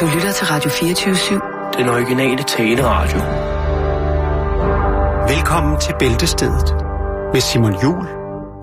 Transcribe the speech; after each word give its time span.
Du 0.00 0.06
lytter 0.14 0.32
til 0.32 0.46
Radio 0.46 0.70
24-7. 0.70 1.78
Den 1.78 1.88
originale 1.88 2.42
taleradio. 2.42 3.18
Velkommen 5.34 5.80
til 5.80 5.94
Bæltestedet 5.98 6.74
med 7.32 7.40
Simon 7.40 7.82
Jul 7.82 8.06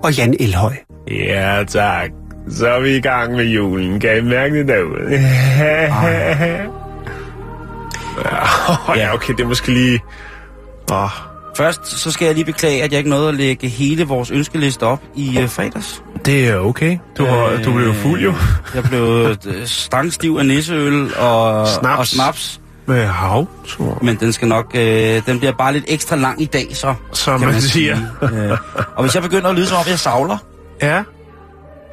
og 0.04 0.16
Jan 0.16 0.34
Elhøj. 0.40 0.72
Ja, 1.10 1.64
tak. 1.68 2.10
Så 2.50 2.68
er 2.68 2.80
vi 2.80 2.96
i 2.96 3.00
gang 3.00 3.32
med 3.32 3.44
julen. 3.44 4.00
Kan 4.00 4.18
I 4.18 4.20
mærke 4.20 4.58
det 4.58 4.68
derude? 4.68 5.10
ja, 9.00 9.14
okay, 9.14 9.34
det 9.34 9.40
er 9.40 9.48
måske 9.48 9.72
lige... 9.72 10.00
Åh, 10.92 11.10
Først 11.56 11.86
så 11.86 12.10
skal 12.10 12.26
jeg 12.26 12.34
lige 12.34 12.44
beklage, 12.44 12.82
at 12.82 12.92
jeg 12.92 12.98
ikke 12.98 13.10
nåede 13.10 13.28
at 13.28 13.34
lægge 13.34 13.68
hele 13.68 14.04
vores 14.04 14.30
ønskeliste 14.30 14.82
op 14.82 15.02
i 15.14 15.38
øh, 15.38 15.48
fredags. 15.48 16.02
Det 16.32 16.48
er 16.48 16.56
okay. 16.56 16.98
Du, 17.18 17.26
øh, 17.26 17.64
du 17.64 17.72
blev 17.72 17.86
jo 17.86 17.92
fuld 17.92 18.20
jo. 18.20 18.34
Jeg 18.74 18.82
blev 18.84 19.02
øh, 19.46 19.66
stangstiv 19.66 20.36
af 20.40 20.46
nisseøl 20.46 21.14
og 21.18 21.68
Snaps. 21.68 21.98
og 21.98 22.06
snaps. 22.06 22.60
Med 22.86 23.06
hav, 23.06 23.46
tror. 23.68 23.98
Men 24.02 24.16
den 24.20 24.32
skal 24.32 24.48
nok, 24.48 24.66
øh, 24.74 25.22
den 25.26 25.38
bliver 25.38 25.52
bare 25.52 25.72
lidt 25.72 25.84
ekstra 25.88 26.16
lang 26.16 26.42
i 26.42 26.44
dag, 26.44 26.66
så. 26.76 26.94
Som 27.12 27.40
kan 27.40 27.48
man 27.48 27.60
siger. 27.60 27.96
sige. 27.96 28.42
Øh, 28.50 28.58
og 28.96 29.02
hvis 29.02 29.14
jeg 29.14 29.22
begynder 29.22 29.48
at 29.48 29.54
lyde 29.54 29.66
som 29.66 29.76
om, 29.78 29.84
jeg 29.88 29.98
savler, 29.98 30.36
Ja, 30.82 31.02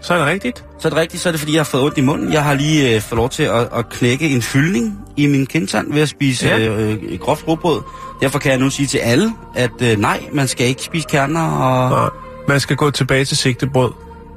så 0.02 0.14
er 0.14 0.18
det 0.18 0.28
rigtigt. 0.28 0.64
så 0.80 0.88
er 0.88 0.90
det 0.90 1.00
rigtigt, 1.00 1.24
så 1.24 1.30
er 1.30 1.32
det 1.32 1.40
fordi, 1.40 1.54
jeg 1.54 1.60
har 1.60 1.64
fået 1.64 1.84
ondt 1.84 1.98
i 1.98 2.02
munden. 2.02 2.34
Jeg 2.34 2.44
har 2.44 2.54
lige 2.54 2.96
øh, 2.96 3.02
fået 3.02 3.18
lov 3.18 3.30
til 3.30 3.44
at, 3.44 3.68
at 3.76 3.90
knække 3.90 4.30
en 4.30 4.42
fyldning 4.42 5.00
i 5.18 5.28
min 5.28 5.46
kindtand 5.46 5.94
ved 5.94 6.02
at 6.02 6.10
spise 6.10 6.48
Ja. 6.48 6.58
ja. 6.58 6.72
øh, 6.72 7.20
groft 7.20 7.48
råbrød. 7.48 7.82
Derfor 8.22 8.40
kan 8.40 8.52
jeg 8.52 8.60
nu 8.60 8.70
sige 8.70 8.88
til 8.88 8.98
alle, 8.98 9.34
at 9.56 9.72
øh, 9.82 9.98
nej, 10.00 10.20
man 10.34 10.48
skal 10.48 10.68
ikke 10.68 10.82
spise 10.82 11.08
kerner 11.10 11.42
og 11.52 11.90
Nej. 11.90 12.10
Man 12.48 12.60
skal 12.60 12.76
gå 12.76 12.92
tilbage 12.92 13.26
til 13.26 13.38
sigtebrød. 13.38 13.92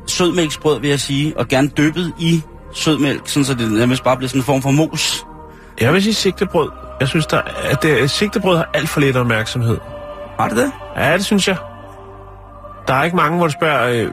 Sødmælksbrød, 0.08 0.80
vil 0.80 0.90
jeg 0.90 1.00
sige, 1.00 1.38
og 1.38 1.48
gerne 1.48 1.68
dyppet 1.68 2.12
i 2.18 2.42
sødmælk, 2.72 3.28
sådan 3.28 3.44
så 3.44 3.54
det 3.54 3.72
nærmest 3.72 4.04
bare 4.04 4.16
bliver 4.16 4.28
sådan 4.28 4.40
en 4.40 4.44
form 4.44 4.62
for 4.62 4.70
mos. 4.70 5.24
Jeg 5.80 5.92
vil 5.92 6.02
sige 6.02 6.14
sigtebrød. 6.14 6.70
Jeg 7.00 7.08
synes, 7.08 7.26
der, 7.26 7.40
at 7.62 7.82
det, 7.82 8.10
sigtebrød 8.10 8.56
har 8.56 8.70
alt 8.74 8.88
for 8.88 9.00
lidt 9.00 9.16
opmærksomhed. 9.16 9.78
Har 10.38 10.48
det 10.48 10.56
det? 10.56 10.72
Ja, 10.96 11.12
det 11.12 11.24
synes 11.24 11.48
jeg. 11.48 11.56
Der 12.88 12.94
er 12.94 13.04
ikke 13.04 13.16
mange, 13.16 13.36
hvor 13.36 13.46
du 13.46 13.52
spørger, 13.52 13.88
øh, 13.88 14.12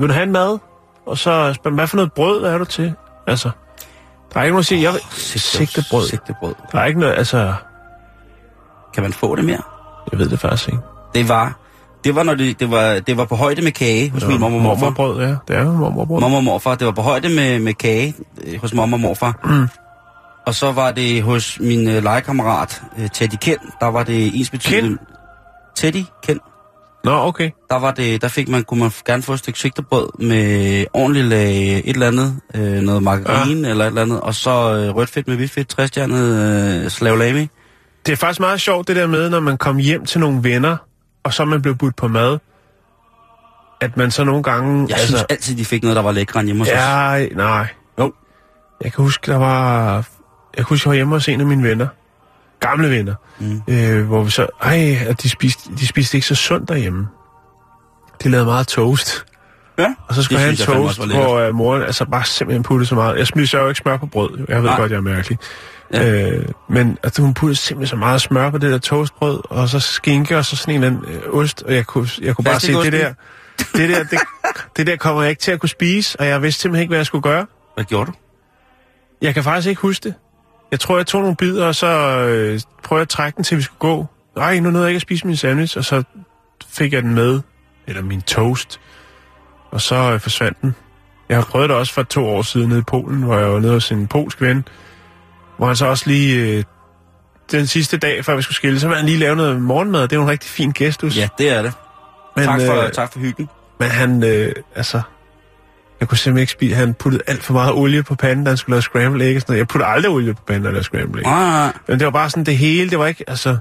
vil 0.00 0.08
du 0.08 0.12
have 0.12 0.22
en 0.22 0.32
mad? 0.32 0.58
Og 1.06 1.18
så 1.18 1.52
spørger 1.52 1.74
hvad 1.74 1.86
for 1.86 1.96
noget 1.96 2.12
brød 2.12 2.44
er 2.44 2.58
du 2.58 2.64
til? 2.64 2.94
Altså, 3.26 3.50
der 4.34 4.40
er 4.40 4.44
ikke 4.44 4.52
nogen, 4.52 4.62
der 4.62 4.66
siger, 4.66 4.82
jeg 4.82 4.92
vil... 4.92 5.00
Sigtebrød. 5.40 6.06
Sigtebrød. 6.06 6.54
Der 6.72 6.80
er 6.80 6.84
ikke 6.84 7.00
noget, 7.00 7.14
altså... 7.14 7.54
Kan 8.94 9.02
man 9.02 9.12
få 9.12 9.36
det 9.36 9.44
mere? 9.44 9.62
Jeg 10.12 10.18
ved 10.18 10.28
det 10.28 10.40
faktisk 10.40 10.68
ikke. 10.68 10.80
Det 11.14 11.28
var, 11.28 11.58
det 12.04 12.14
var, 12.14 12.22
når 12.22 12.34
det, 12.34 12.60
det 12.60 12.70
var, 12.70 12.98
det 12.98 13.16
var 13.16 13.24
på 13.24 13.36
højde 13.36 13.62
med 13.62 13.72
kage 13.72 14.10
hos 14.10 14.26
min 14.26 14.40
mormor 14.40 14.56
og 14.56 14.62
morfar. 14.62 14.80
Mormorbrød, 14.80 15.26
ja. 15.26 15.34
Det 15.48 15.56
er 15.56 15.64
mormorbrød. 15.64 16.20
Mormor 16.20 16.36
og 16.36 16.44
morfar. 16.44 16.74
Det 16.74 16.86
var 16.86 16.92
på 16.92 17.02
højde 17.02 17.28
med, 17.28 17.58
med 17.58 17.74
kage 17.74 18.14
øh, 18.46 18.60
hos 18.60 18.74
mormor 18.74 18.96
og 18.96 19.00
morfar. 19.00 19.40
Mm. 19.44 19.68
Og 20.46 20.54
så 20.54 20.72
var 20.72 20.90
det 20.90 21.22
hos 21.22 21.60
min 21.60 21.88
øh, 21.88 22.02
legekammerat 22.02 22.82
øh, 22.98 23.08
Teddy 23.14 23.34
Kent. 23.40 23.62
Der 23.80 23.86
var 23.86 24.02
det 24.02 24.38
ens 24.38 24.50
betydende... 24.50 24.98
Teddy 25.76 26.04
Kent. 26.22 26.42
Nå, 27.04 27.26
okay. 27.26 27.50
Der, 27.70 27.78
var 27.78 27.90
det, 27.90 28.22
der 28.22 28.28
fik 28.28 28.48
man, 28.48 28.62
kunne 28.62 28.80
man 28.80 28.90
gerne 29.06 29.22
få 29.22 29.32
et 29.32 29.38
stykke 29.38 29.58
sigtebrød 29.58 30.08
med 30.18 30.84
ordentligt 30.92 31.26
lag 31.26 31.78
et 31.78 31.82
eller 31.86 32.06
andet, 32.06 32.40
øh, 32.54 32.80
noget 32.80 33.02
margarine 33.02 33.60
ja. 33.62 33.70
eller 33.70 33.84
et 33.84 33.88
eller 33.88 34.02
andet, 34.02 34.20
og 34.20 34.34
så 34.34 34.50
øh, 34.50 34.96
rødt 34.96 35.10
fedt 35.10 35.28
med 35.28 35.36
hvidt 35.36 35.50
fedt, 35.50 35.68
træstjernet 35.68 36.84
øh, 36.84 36.90
slavlami. 36.90 37.48
Det 38.06 38.12
er 38.12 38.16
faktisk 38.16 38.40
meget 38.40 38.60
sjovt, 38.60 38.88
det 38.88 38.96
der 38.96 39.06
med, 39.06 39.30
når 39.30 39.40
man 39.40 39.58
kommer 39.58 39.82
hjem 39.82 40.04
til 40.04 40.20
nogle 40.20 40.38
venner, 40.42 40.76
og 41.24 41.34
så 41.34 41.44
man 41.44 41.62
blevet 41.62 41.78
budt 41.78 41.96
på 41.96 42.08
mad, 42.08 42.38
at 43.80 43.96
man 43.96 44.10
så 44.10 44.24
nogle 44.24 44.42
gange... 44.42 44.86
Jeg 44.88 44.98
altså, 44.98 45.06
synes 45.06 45.24
altid, 45.30 45.56
de 45.56 45.64
fik 45.64 45.82
noget, 45.82 45.96
der 45.96 46.02
var 46.02 46.12
lækre 46.12 46.44
hjemme 46.44 46.60
hos 46.60 46.68
os. 46.68 46.74
Ja, 46.74 47.26
nej. 47.26 47.66
Jo. 47.98 48.12
Jeg 48.84 48.92
kan 48.92 49.04
huske, 49.04 49.30
der 49.30 49.36
var... 49.36 49.94
Jeg 49.96 50.04
kan 50.56 50.64
huske, 50.64 50.86
jeg 50.86 50.90
var 50.90 50.94
hjemme 50.94 51.14
hos 51.14 51.28
en 51.28 51.40
af 51.40 51.46
mine 51.46 51.68
venner. 51.68 51.86
Gamle 52.60 52.90
venner. 52.90 53.14
Mm. 53.38 53.62
Øh, 53.68 54.06
hvor 54.06 54.22
vi 54.22 54.30
så... 54.30 54.46
Ej, 54.62 54.96
at 55.06 55.22
de 55.22 55.28
spiste, 55.28 55.70
de 55.78 55.86
spiste 55.86 56.16
ikke 56.16 56.26
så 56.26 56.34
sundt 56.34 56.68
derhjemme. 56.68 57.08
De 58.22 58.28
lavede 58.28 58.46
meget 58.46 58.66
toast. 58.66 59.24
Ja, 59.78 59.94
Og 60.08 60.14
så 60.14 60.22
skulle 60.22 60.40
jeg 60.40 60.46
have 60.46 60.50
en 60.50 60.56
toast, 60.56 61.04
hvor 61.04 61.48
uh, 61.48 61.54
moren 61.54 61.82
altså 61.82 62.04
bare 62.04 62.24
simpelthen 62.24 62.62
puttede 62.62 62.88
så 62.88 62.94
meget. 62.94 63.18
Jeg 63.18 63.26
smider 63.26 63.58
jo 63.58 63.68
ikke 63.68 63.78
smør 63.78 63.96
på 63.96 64.06
brød. 64.06 64.44
Jeg 64.48 64.62
ved 64.62 64.70
Nej. 64.70 64.78
godt, 64.78 64.90
jeg 64.90 64.96
er 64.96 65.00
mærkelig. 65.00 65.38
Ja. 65.92 66.30
Øh, 66.30 66.48
men 66.68 66.98
altså, 67.02 67.22
hun 67.22 67.34
puttede 67.34 67.56
simpelthen 67.56 67.90
så 67.90 67.96
meget 67.96 68.20
smør 68.20 68.50
på 68.50 68.58
det 68.58 68.72
der 68.72 68.78
toastbrød, 68.78 69.40
og 69.50 69.68
så 69.68 69.80
skinke, 69.80 70.38
og 70.38 70.44
så 70.44 70.56
sådan 70.56 70.74
en 70.74 70.84
eller 70.84 70.96
anden 70.96 71.14
øh, 71.14 71.34
ost, 71.34 71.62
og 71.62 71.74
jeg 71.74 71.86
kunne, 71.86 72.08
jeg 72.20 72.36
kunne 72.36 72.44
bare 72.44 72.60
se, 72.60 72.72
det 72.72 72.92
der, 72.92 73.14
det 73.58 73.88
der, 73.88 74.04
det, 74.04 74.18
det 74.76 74.86
der 74.86 74.96
kommer 74.96 75.22
jeg 75.22 75.30
ikke 75.30 75.40
til 75.40 75.52
at 75.52 75.60
kunne 75.60 75.68
spise, 75.68 76.20
og 76.20 76.26
jeg 76.26 76.42
vidste 76.42 76.60
simpelthen 76.62 76.82
ikke, 76.82 76.90
hvad 76.90 76.98
jeg 76.98 77.06
skulle 77.06 77.22
gøre. 77.22 77.46
Hvad 77.74 77.84
gjorde 77.84 78.06
du? 78.06 78.12
Jeg 79.22 79.34
kan 79.34 79.44
faktisk 79.44 79.68
ikke 79.68 79.80
huske 79.80 80.04
det. 80.04 80.14
Jeg 80.70 80.80
tror, 80.80 80.96
jeg 80.96 81.06
tog 81.06 81.20
nogle 81.20 81.36
bidder, 81.36 81.66
og 81.66 81.74
så 81.74 81.86
øh, 81.86 82.60
prøvede 82.82 83.00
jeg 83.00 83.00
at 83.00 83.08
trække 83.08 83.36
den, 83.36 83.44
til 83.44 83.56
vi 83.56 83.62
skulle 83.62 83.78
gå. 83.78 84.06
Nej, 84.36 84.58
nu 84.60 84.70
nåede 84.70 84.84
jeg 84.84 84.90
ikke 84.90 84.96
at 84.96 85.02
spise 85.02 85.26
min 85.26 85.36
sandwich, 85.36 85.78
og 85.78 85.84
så 85.84 86.02
fik 86.68 86.92
jeg 86.92 87.02
den 87.02 87.14
med, 87.14 87.40
eller 87.86 88.02
min 88.02 88.22
toast, 88.22 88.80
og 89.70 89.80
så 89.80 89.94
øh, 89.94 90.20
forsvandt 90.20 90.60
den. 90.62 90.74
Jeg 91.28 91.36
har 91.36 91.44
prøvet 91.44 91.68
det 91.68 91.76
også 91.76 91.92
for 91.92 92.02
to 92.02 92.26
år 92.26 92.42
siden 92.42 92.68
nede 92.68 92.80
i 92.80 92.82
Polen, 92.82 93.22
hvor 93.22 93.38
jeg 93.38 93.52
var 93.52 93.60
nede 93.60 93.72
hos 93.72 93.92
en 93.92 94.06
polsk 94.06 94.40
ven, 94.40 94.64
hvor 95.62 95.66
han 95.66 95.76
så 95.76 95.86
også 95.86 96.04
lige 96.06 96.56
øh, 96.56 96.64
den 97.52 97.66
sidste 97.66 97.96
dag, 97.96 98.24
før 98.24 98.36
vi 98.36 98.42
skulle 98.42 98.56
skille, 98.56 98.80
så 98.80 98.86
ville 98.86 98.98
han 98.98 99.06
lige 99.06 99.18
lave 99.18 99.36
noget 99.36 99.62
morgenmad. 99.62 100.02
Det 100.02 100.12
er 100.12 100.16
jo 100.16 100.22
en 100.22 100.28
rigtig 100.28 100.50
fin 100.50 100.72
gestus. 100.72 101.16
Ja, 101.16 101.28
det 101.38 101.50
er 101.50 101.62
det. 101.62 101.72
men, 102.36 102.44
tak, 102.44 102.60
for, 102.60 102.82
øh, 102.82 102.92
tak 102.92 103.12
for 103.12 103.18
hyggen. 103.18 103.48
men 103.80 103.88
han, 103.88 104.24
øh, 104.24 104.52
altså... 104.76 105.00
Jeg 106.00 106.08
kunne 106.08 106.18
simpelthen 106.18 106.40
ikke 106.40 106.52
spise. 106.52 106.74
Han 106.74 106.94
puttede 106.94 107.22
alt 107.26 107.42
for 107.42 107.52
meget 107.52 107.72
olie 107.72 108.02
på 108.02 108.14
panden, 108.14 108.44
da 108.44 108.50
han 108.50 108.56
skulle 108.56 108.74
lave 108.74 108.82
scramble 108.82 109.24
egg 109.24 109.36
og 109.36 109.40
sådan 109.40 109.52
noget. 109.52 109.58
Jeg 109.58 109.68
putter 109.68 109.86
aldrig 109.86 110.12
olie 110.12 110.34
på 110.34 110.42
panden, 110.46 110.62
når 110.62 110.68
jeg 110.68 110.74
laver 110.74 110.82
scramble 110.82 111.20
egg. 111.20 111.26
Nej. 111.26 111.72
Men 111.88 111.98
det 111.98 112.04
var 112.04 112.10
bare 112.10 112.30
sådan 112.30 112.44
det 112.44 112.56
hele. 112.56 112.90
Det 112.90 112.98
var 112.98 113.06
ikke, 113.06 113.24
altså... 113.26 113.56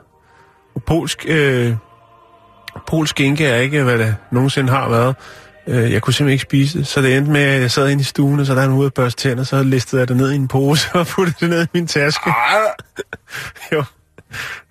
Polsk, 0.85 1.25
øh, 1.27 1.75
polsk 2.87 3.09
skinke 3.09 3.45
er 3.45 3.57
ikke, 3.57 3.83
hvad 3.83 3.97
det 3.97 4.15
nogensinde 4.31 4.71
har 4.71 4.89
været. 4.89 5.15
Øh, 5.67 5.91
jeg 5.91 6.01
kunne 6.01 6.13
simpelthen 6.13 6.33
ikke 6.33 6.41
spise 6.43 6.77
det. 6.79 6.87
Så 6.87 7.01
det 7.01 7.17
endte 7.17 7.31
med, 7.31 7.41
at 7.41 7.61
jeg 7.61 7.71
sad 7.71 7.89
inde 7.89 8.01
i 8.01 8.03
stuen, 8.03 8.39
og 8.39 8.45
så 8.45 8.55
der 8.55 8.61
han 8.61 8.69
ude 8.71 8.85
og 8.85 8.93
børste 8.93 9.21
tænder, 9.21 9.43
så 9.43 9.63
listede 9.63 9.99
jeg 9.99 10.07
det 10.07 10.17
ned 10.17 10.31
i 10.31 10.35
en 10.35 10.47
pose 10.47 10.87
og 10.93 11.07
puttede 11.07 11.37
det 11.39 11.49
ned 11.49 11.63
i 11.63 11.67
min 11.73 11.87
taske. 11.87 12.29
jo. 13.73 13.83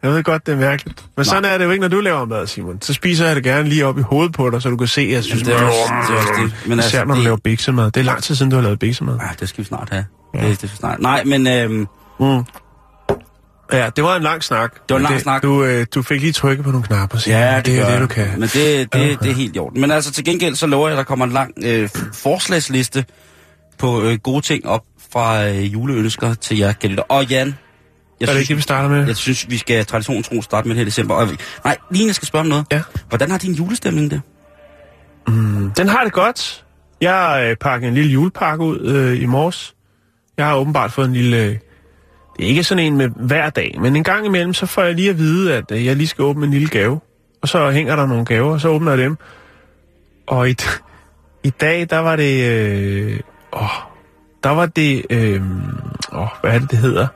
Jeg 0.03 0.11
ved 0.11 0.23
godt, 0.23 0.47
det 0.47 0.53
er 0.53 0.57
mærkeligt. 0.57 1.05
Men 1.17 1.25
sådan 1.25 1.45
er 1.45 1.59
det 1.59 1.65
jo 1.65 1.71
ikke, 1.71 1.81
når 1.81 1.89
du 1.89 2.01
laver 2.01 2.25
mad, 2.25 2.47
Simon. 2.47 2.83
Så 2.83 2.93
spiser 2.95 3.27
jeg 3.27 3.37
det 3.37 3.45
gerne 3.45 3.69
lige 3.69 3.87
op 3.87 3.99
i 3.99 4.03
hovedet 4.03 4.33
på 4.33 4.51
dig, 4.51 4.63
så 4.63 4.69
du 4.71 4.77
kan 4.77 4.87
se, 4.87 5.01
at 5.01 5.11
jeg 5.11 5.25
synes, 5.25 5.43
det 5.43 5.55
er 5.55 5.63
også, 5.63 5.79
det 6.09 6.15
er 6.15 6.19
også 6.19 6.33
det. 6.43 6.53
Men 6.69 6.79
Især 6.79 6.85
altså, 6.87 7.05
når 7.05 7.15
du 7.15 7.19
det, 7.19 7.25
laver 7.25 7.37
biksemad. 7.45 7.85
Det 7.85 7.97
er 8.01 8.05
lang 8.05 8.23
tid 8.23 8.35
siden, 8.35 8.51
du 8.51 8.57
har 8.57 8.63
lavet 8.63 8.79
biksemad. 8.79 9.15
ja, 9.15 9.29
det 9.41 9.49
skal 9.49 9.65
vi 9.65 9.69
snart 9.69 9.89
have. 9.91 10.05
Ja. 10.35 10.39
Det, 10.41 10.49
det 10.49 10.57
skal 10.57 10.69
vi 10.71 10.77
snart. 10.77 11.01
Nej, 11.01 11.25
men 11.25 11.47
øhm, 11.47 11.87
Mm. 12.21 12.45
Ja, 13.73 13.91
det 13.97 14.05
var 14.05 14.17
en 14.17 14.23
lang 14.23 14.45
snak. 14.45 14.75
Det 14.75 14.81
var 14.91 14.97
en 14.97 15.03
lang 15.03 15.21
snak. 15.21 15.43
Du, 15.43 15.65
øh, 15.65 15.87
du 15.95 16.03
fik 16.03 16.21
lige 16.21 16.33
trykket 16.33 16.65
på 16.65 16.71
nogle 16.71 16.87
knapper, 16.87 17.19
Simon. 17.19 17.39
ja, 17.39 17.57
det, 17.57 17.67
det 17.67 17.79
er 17.79 17.91
det, 17.91 18.01
du 18.01 18.07
kan. 18.07 18.29
Men 18.33 18.43
det, 18.43 18.93
det, 18.93 19.21
det 19.23 19.31
er 19.31 19.35
helt 19.35 19.57
i 19.57 19.59
orden. 19.59 19.81
Men 19.81 19.91
altså 19.91 20.13
til 20.13 20.25
gengæld, 20.25 20.55
så 20.55 20.67
lover 20.67 20.89
jeg, 20.89 20.95
at 20.95 20.99
der 20.99 21.05
kommer 21.05 21.25
en 21.25 21.33
lang 21.33 21.55
øh, 21.65 21.89
forslagsliste 22.15 23.05
på 23.79 24.03
øh, 24.03 24.19
gode 24.19 24.41
ting 24.41 24.67
op 24.67 24.83
fra 25.13 25.49
øh, 25.49 25.73
juleønsker 25.73 26.35
til 26.35 26.59
jer, 26.59 26.73
gætter. 26.73 27.03
Og 27.09 27.25
Jan, 27.25 27.55
jeg 28.21 28.29
er 28.29 28.33
det 28.33 28.41
ikke 28.41 28.49
det, 28.49 28.57
vi 28.57 28.63
starter 28.63 28.89
med? 28.89 29.07
jeg 29.07 29.17
synes, 29.17 29.51
vi 29.51 29.57
skal 29.57 29.87
traditionen 29.87 30.23
tro 30.23 30.43
starte 30.43 30.69
med 30.69 30.75
det 30.75 30.79
her 30.79 30.83
i 30.83 30.87
december. 30.87 31.15
Og, 31.15 31.29
nej, 31.65 31.77
lige 31.91 32.07
jeg 32.07 32.15
skal 32.15 32.29
spørge 32.29 32.41
om 32.41 32.47
noget. 32.47 32.65
Ja. 32.73 32.83
Hvordan 33.09 33.31
har 33.31 33.39
din 33.39 33.53
julestemning 33.53 34.11
det? 34.11 34.23
Den 35.77 35.89
har 35.89 36.05
det 36.05 36.13
godt. 36.13 36.65
Jeg 37.01 37.13
har 37.13 37.39
øh, 37.39 37.57
pakket 37.57 37.89
en 37.89 37.95
lille 37.95 38.11
julepakke 38.11 38.65
ud 38.65 38.81
øh, 38.81 39.23
i 39.23 39.27
morges. 39.27 39.75
Jeg 40.37 40.47
har 40.47 40.57
åbenbart 40.57 40.93
fået 40.93 41.07
en 41.07 41.13
lille... 41.13 41.61
Ikke 42.41 42.65
sådan 42.65 42.85
en 42.85 42.97
med 42.97 43.09
hver 43.17 43.51
dag, 43.51 43.75
men 43.81 43.97
en 43.97 44.05
gang 44.05 44.27
imellem, 44.27 44.55
så 44.55 44.67
får 44.67 44.83
jeg 44.83 44.95
lige 44.95 45.11
at 45.11 45.19
vide, 45.19 45.55
at 45.55 45.65
øh, 45.73 45.87
jeg 45.87 45.97
lige 45.97 46.09
skal 46.09 46.23
åbne 46.23 46.45
en 46.47 46.51
lille 46.53 46.69
gave. 46.69 47.01
Og 47.43 47.49
så 47.49 47.71
hænger 47.71 47.97
der 47.97 48.07
nogle 48.07 48.25
gaver, 48.25 48.53
og 48.53 48.61
så 48.61 48.69
åbner 48.69 48.91
jeg 48.93 48.99
dem. 48.99 49.17
Og 50.27 50.51
i, 50.51 50.57
i 51.49 51.51
dag, 51.51 51.87
der 51.91 51.99
var 51.99 52.17
det... 52.17 52.51
Øh, 52.51 53.21
åh, 53.53 53.63
der 54.45 54.51
var 54.51 54.67
det... 54.67 55.07
Øh, 55.11 55.43
åh, 56.13 56.29
hvad 56.41 56.55
er 56.55 56.59
det, 56.59 56.71
det 56.71 56.79
hedder? 56.79 57.07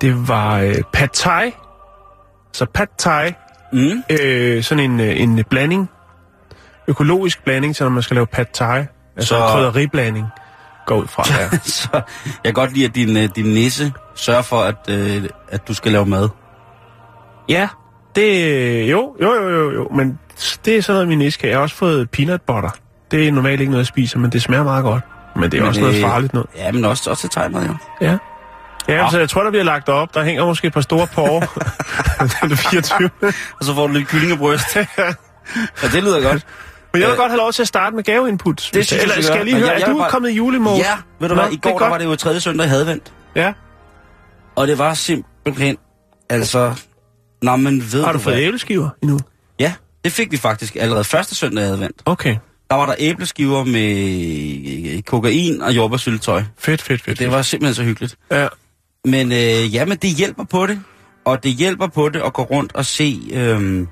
Det 0.00 0.28
var 0.28 0.58
øh, 0.60 0.74
pad 0.92 1.08
thai. 1.14 1.52
Så 2.52 2.66
pad 2.74 2.86
thai 2.98 3.32
Mm. 3.72 4.02
øh, 4.20 4.62
sådan 4.62 4.84
en, 4.90 5.00
øh, 5.00 5.20
en 5.20 5.44
blanding, 5.50 5.90
økologisk 6.88 7.44
blanding, 7.44 7.76
til 7.76 7.84
når 7.84 7.90
man 7.90 8.02
skal 8.02 8.14
lave 8.14 8.26
pad 8.26 8.44
thai. 8.54 8.78
Altså 9.16 9.28
Så- 9.28 9.36
en 9.36 9.42
krydderiblanding, 9.52 10.26
går 10.88 10.96
ud 10.96 11.06
fra. 11.06 11.24
Ja. 11.40 11.58
så 11.78 11.88
jeg 11.92 12.02
kan 12.44 12.54
godt 12.54 12.72
lide, 12.72 12.84
at 12.84 12.94
din, 12.94 13.16
øh, 13.16 13.28
din 13.36 13.44
nisse 13.46 13.92
sørger 14.14 14.42
for, 14.42 14.60
at, 14.60 14.76
øh, 14.90 15.24
at 15.48 15.68
du 15.68 15.74
skal 15.74 15.92
lave 15.92 16.06
mad. 16.06 16.28
ja, 17.48 17.68
det... 18.14 18.90
Jo, 18.90 19.16
jo, 19.22 19.32
jo, 19.34 19.48
jo, 19.50 19.70
jo, 19.72 19.88
men 19.96 20.18
det 20.64 20.76
er 20.76 20.82
sådan 20.82 20.94
noget, 20.94 21.08
min 21.08 21.22
iske. 21.22 21.48
Jeg 21.48 21.56
har 21.56 21.62
også 21.62 21.76
fået 21.76 22.10
peanut 22.10 22.42
butter. 22.42 22.70
Det 23.10 23.28
er 23.28 23.32
normalt 23.32 23.60
ikke 23.60 23.70
noget, 23.70 23.82
jeg 23.82 23.86
spiser, 23.86 24.18
men 24.18 24.32
det 24.32 24.42
smager 24.42 24.64
meget 24.64 24.84
godt. 24.84 25.02
Men 25.36 25.50
det 25.50 25.58
er 25.58 25.60
Men 25.62 25.68
også 25.68 25.80
noget 25.80 25.94
det- 25.94 26.02
farligt 26.02 26.34
noget. 26.34 26.48
Ja, 26.56 26.72
men 26.72 26.84
også, 26.84 27.10
også 27.10 27.20
til 27.20 27.30
tegmad, 27.30 27.66
jo. 27.66 27.74
Ja. 28.00 28.18
Ja, 28.88 29.04
Ah. 29.04 29.10
så 29.10 29.18
jeg 29.18 29.28
tror, 29.28 29.42
der 29.42 29.50
bliver 29.50 29.64
lagt 29.64 29.88
op. 29.88 30.14
Der 30.14 30.24
hænger 30.24 30.44
måske 30.46 30.66
et 30.66 30.72
par 30.72 30.80
store 30.80 31.06
porre. 31.06 31.40
den 32.42 32.52
er 32.52 32.56
24. 32.56 33.10
Og 33.60 33.64
så 33.64 33.74
får 33.74 33.86
du 33.86 33.92
lidt 33.92 34.08
kyllingebryst. 34.08 34.76
ja, 34.76 34.82
det 35.92 36.02
lyder 36.02 36.22
godt. 36.30 36.46
Men 36.92 37.00
jeg 37.02 37.08
vil 37.08 37.12
Øh, 37.14 37.18
godt 37.18 37.30
have 37.30 37.38
lov 37.38 37.52
til 37.52 37.62
at 37.62 37.68
starte 37.68 37.96
med 37.96 38.04
gaveinput. 38.04 38.70
Det 38.74 38.86
synes 38.86 39.02
jeg, 39.06 39.16
du 39.16 39.22
skal 39.22 39.36
jeg 39.36 39.44
lige 39.44 39.56
høre, 39.56 39.68
jeg- 39.70 39.80
jeg 39.80 39.88
du 39.88 39.94
er 39.94 39.98
bare- 39.98 40.10
kommet 40.10 40.30
i 40.30 40.34
julemode? 40.34 40.76
Ja, 40.76 40.96
ved 41.20 41.28
du 41.28 41.34
Nå, 41.34 41.42
hvad, 41.42 41.52
i 41.52 41.56
går 41.56 41.78
der 41.78 41.88
var 41.88 41.98
det 41.98 42.04
jo 42.04 42.16
tredje 42.16 42.40
søndag 42.40 42.66
i 42.66 42.70
advent. 42.70 43.12
Ja. 43.36 43.52
Og 44.56 44.68
det 44.68 44.78
var 44.78 44.94
simpelthen, 44.94 45.76
altså, 46.30 46.74
når 47.42 47.56
man 47.56 47.82
ved... 47.92 48.04
Har 48.04 48.12
du 48.12 48.18
hvad- 48.18 48.32
fået 48.34 48.42
æbleskiver 48.42 48.88
endnu? 49.02 49.18
Ja, 49.60 49.72
det 50.04 50.12
fik 50.12 50.32
vi 50.32 50.36
faktisk 50.36 50.76
allerede 50.80 51.04
første 51.04 51.34
søndag 51.34 51.64
i 51.64 51.68
advent. 51.68 52.02
Okay. 52.04 52.36
Der 52.70 52.74
var 52.76 52.86
der 52.86 52.94
æbleskiver 52.98 53.64
med 53.64 55.02
kokain 55.02 55.62
og 55.62 55.76
jordbærsyltetøj. 55.76 56.42
Fedt, 56.58 56.82
fedt, 56.82 57.02
fedt. 57.02 57.18
Det 57.18 57.32
var 57.32 57.42
simpelthen 57.42 57.74
så 57.74 57.82
hyggeligt. 57.82 58.16
Ja. 58.30 58.48
Men 59.04 59.32
øh, 59.32 59.74
ja, 59.74 59.84
men 59.84 59.96
det 59.98 60.10
hjælper 60.10 60.44
på 60.44 60.66
det. 60.66 60.80
Og 61.24 61.42
det 61.42 61.52
hjælper 61.52 61.86
på 61.86 62.08
det 62.08 62.20
at 62.22 62.32
gå 62.32 62.42
rundt 62.42 62.74
og 62.74 62.84
se... 62.86 63.20
Øh, 63.32 63.86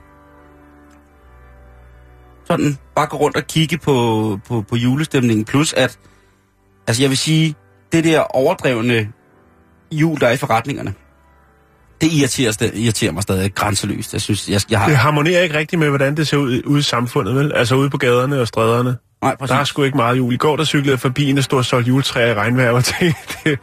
sådan, 2.47 2.79
bare 2.97 3.07
gå 3.07 3.17
rundt 3.17 3.37
og 3.37 3.47
kigge 3.47 3.79
på, 3.79 4.39
på, 4.49 4.65
på 4.69 4.77
julestemningen. 4.77 5.45
Plus 5.45 5.73
at, 5.73 5.99
altså 6.87 7.03
jeg 7.03 7.11
vil 7.11 7.19
sige, 7.19 7.55
det 7.93 8.05
der 8.05 8.21
overdrevne 8.21 9.09
jul, 9.93 10.21
der 10.21 10.27
er 10.29 10.33
i 10.33 10.37
forretningerne, 10.37 10.95
det 12.01 12.13
irriterer, 12.13 12.53
sta- 12.53 12.77
irriterer 12.77 13.13
mig 13.13 13.23
stadig 13.23 13.55
grænseløst. 13.55 14.13
Jeg 14.13 14.21
synes, 14.21 14.49
jeg, 14.49 14.61
jeg 14.71 14.81
har... 14.81 14.89
Det 14.89 14.97
harmonerer 14.97 15.43
ikke 15.43 15.59
rigtigt 15.59 15.81
med, 15.81 15.89
hvordan 15.89 16.17
det 16.17 16.29
ser 16.29 16.37
ud 16.37 16.63
ude 16.65 16.79
i 16.79 16.83
samfundet, 16.83 17.35
vel? 17.35 17.53
Altså 17.53 17.75
ude 17.75 17.91
på 17.91 17.99
gaderne 17.99 18.41
og 18.41 18.49
stræderne. 18.49 18.97
Nej, 19.23 19.37
præcis. 19.37 19.51
Der 19.51 19.57
er 19.61 19.65
sgu 19.65 19.83
ikke 19.83 19.97
meget 19.97 20.17
jul. 20.17 20.33
I 20.33 20.37
går, 20.37 20.57
der 20.57 20.65
cyklede 20.65 20.99
forbi 20.99 21.31
en, 21.31 21.37
der 21.37 21.43
stod 21.43 21.59
og 21.59 21.65
solgte 21.65 21.89
juletræer 21.89 22.27
i 22.27 22.35
regnvejr, 22.35 22.71
og 22.71 22.87
det, 22.87 23.15
det, 23.45 23.59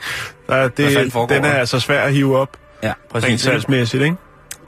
der, 0.47 0.67
det, 0.67 1.13
den 1.29 1.45
er 1.45 1.51
altså 1.53 1.79
svær 1.79 2.01
at 2.01 2.13
hive 2.13 2.37
op, 2.37 2.57
Ja, 2.83 2.87
rent 2.87 2.97
præcis. 3.11 3.41
salgsmæssigt, 3.41 4.03
ikke? 4.03 4.15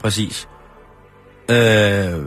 Præcis. 0.00 0.48
Øh, 1.50 2.22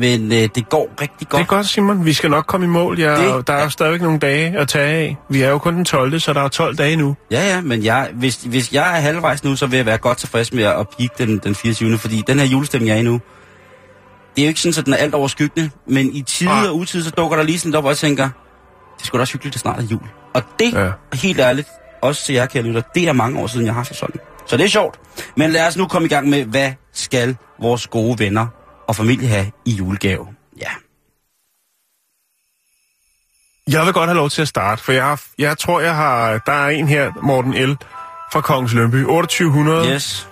men 0.00 0.32
øh, 0.32 0.48
det 0.54 0.68
går 0.68 0.90
rigtig 1.00 1.28
godt. 1.28 1.38
Det 1.40 1.44
er 1.44 1.56
godt, 1.56 1.66
Simon. 1.66 2.04
Vi 2.04 2.12
skal 2.12 2.30
nok 2.30 2.46
komme 2.46 2.66
i 2.66 2.68
mål. 2.68 2.98
Ja, 3.00 3.16
Det- 3.20 3.32
og 3.32 3.46
der 3.46 3.52
er 3.52 3.62
jo 3.62 3.68
stadigvæk 3.68 4.00
nogle 4.02 4.18
dage 4.18 4.58
at 4.58 4.68
tage 4.68 4.86
af. 4.88 5.16
Vi 5.30 5.42
er 5.42 5.48
jo 5.50 5.58
kun 5.58 5.74
den 5.74 5.84
12., 5.84 6.20
så 6.20 6.32
der 6.32 6.40
er 6.40 6.48
12 6.48 6.76
dage 6.76 6.96
nu. 6.96 7.16
Ja, 7.30 7.46
ja, 7.54 7.60
men 7.60 7.84
jeg, 7.84 8.10
hvis, 8.14 8.36
hvis 8.36 8.72
jeg 8.72 8.96
er 8.96 9.00
halvvejs 9.00 9.44
nu, 9.44 9.56
så 9.56 9.66
vil 9.66 9.76
jeg 9.76 9.86
være 9.86 9.98
godt 9.98 10.18
tilfreds 10.18 10.52
med 10.52 10.64
at 10.64 10.86
peak 10.98 11.18
den, 11.18 11.38
den 11.38 11.54
24. 11.54 11.98
Fordi 11.98 12.22
den 12.26 12.38
her 12.38 12.46
julestemning, 12.46 12.88
jeg 12.88 12.94
er 12.96 13.00
i 13.00 13.02
nu, 13.04 13.20
det 14.36 14.42
er 14.42 14.46
jo 14.46 14.48
ikke 14.48 14.60
sådan, 14.60 14.78
at 14.80 14.84
den 14.86 14.92
er 14.92 14.96
alt 14.96 15.14
overskyggende, 15.14 15.70
men 15.88 16.12
i 16.12 16.22
tid 16.22 16.48
Ah. 16.48 16.64
og 16.68 16.76
utid, 16.76 17.02
så 17.02 17.10
dukker 17.10 17.36
der 17.36 17.44
lige 17.44 17.58
sådan 17.58 17.74
op, 17.74 17.82
hvor 17.82 17.90
jeg 17.90 17.96
tænker, 17.98 18.28
det 18.98 19.06
skulle 19.06 19.20
da 19.20 19.22
også 19.22 19.32
hyggeligt, 19.32 19.52
det 19.52 19.60
snart 19.60 19.78
er 19.78 19.82
jul. 19.82 20.00
Og 20.34 20.42
det, 20.58 20.72
Ja. 20.72 20.84
ja. 20.84 20.90
helt 21.14 21.40
ærligt, 21.40 21.68
også 22.02 22.24
til 22.26 22.34
jer, 22.34 22.46
kære 22.46 22.62
lytter, 22.62 22.80
det 22.94 23.08
er 23.08 23.12
mange 23.12 23.40
år 23.40 23.46
siden, 23.46 23.66
jeg 23.66 23.74
har 23.74 23.80
haft 23.80 23.96
sådan. 23.96 24.20
Så 24.46 24.56
det 24.56 24.64
er 24.64 24.68
sjovt. 24.68 25.00
Men 25.36 25.50
lad 25.50 25.66
os 25.66 25.76
nu 25.76 25.86
komme 25.86 26.06
i 26.06 26.08
gang 26.08 26.28
med, 26.28 26.44
hvad 26.44 26.72
skal 26.92 27.36
vores 27.60 27.86
gode 27.86 28.18
venner 28.18 28.46
og 28.88 28.96
familie 28.96 29.28
have 29.28 29.46
i 29.64 29.70
julegave? 29.70 30.26
Ja. 30.60 30.70
Jeg 33.70 33.84
vil 33.84 33.92
godt 33.92 34.08
have 34.08 34.16
lov 34.16 34.30
til 34.30 34.42
at 34.42 34.48
starte, 34.48 34.82
for 34.82 34.92
jeg, 34.92 35.04
har, 35.04 35.22
jeg 35.38 35.58
tror, 35.58 35.80
jeg 35.80 35.94
har... 35.96 36.38
Der 36.46 36.52
er 36.52 36.68
en 36.68 36.88
her, 36.88 37.12
Morten 37.22 37.54
L. 37.54 37.76
fra 38.32 38.40
Kongens 38.40 38.74
Lønby. 38.74 39.02
2800. 39.02 39.94
Yes. 39.94 40.28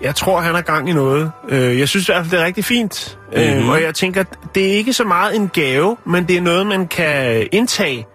Jeg 0.00 0.14
tror, 0.14 0.40
han 0.40 0.54
har 0.54 0.62
gang 0.62 0.90
i 0.90 0.92
noget. 0.92 1.32
Øh, 1.48 1.78
Jeg 1.78 1.88
synes 1.88 2.08
i 2.08 2.12
hvert 2.12 2.24
fald, 2.24 2.30
det 2.30 2.40
er 2.40 2.44
rigtig 2.44 2.64
fint. 2.64 3.18
Mm-hmm. 3.36 3.68
Og 3.68 3.82
jeg 3.82 3.94
tænker, 3.94 4.22
det 4.54 4.66
er 4.72 4.72
ikke 4.76 4.92
så 4.92 5.04
meget 5.04 5.36
en 5.36 5.48
gave, 5.48 5.96
men 6.06 6.28
det 6.28 6.36
er 6.36 6.40
noget, 6.40 6.66
man 6.66 6.86
kan 6.88 7.48
indtage, 7.52 8.06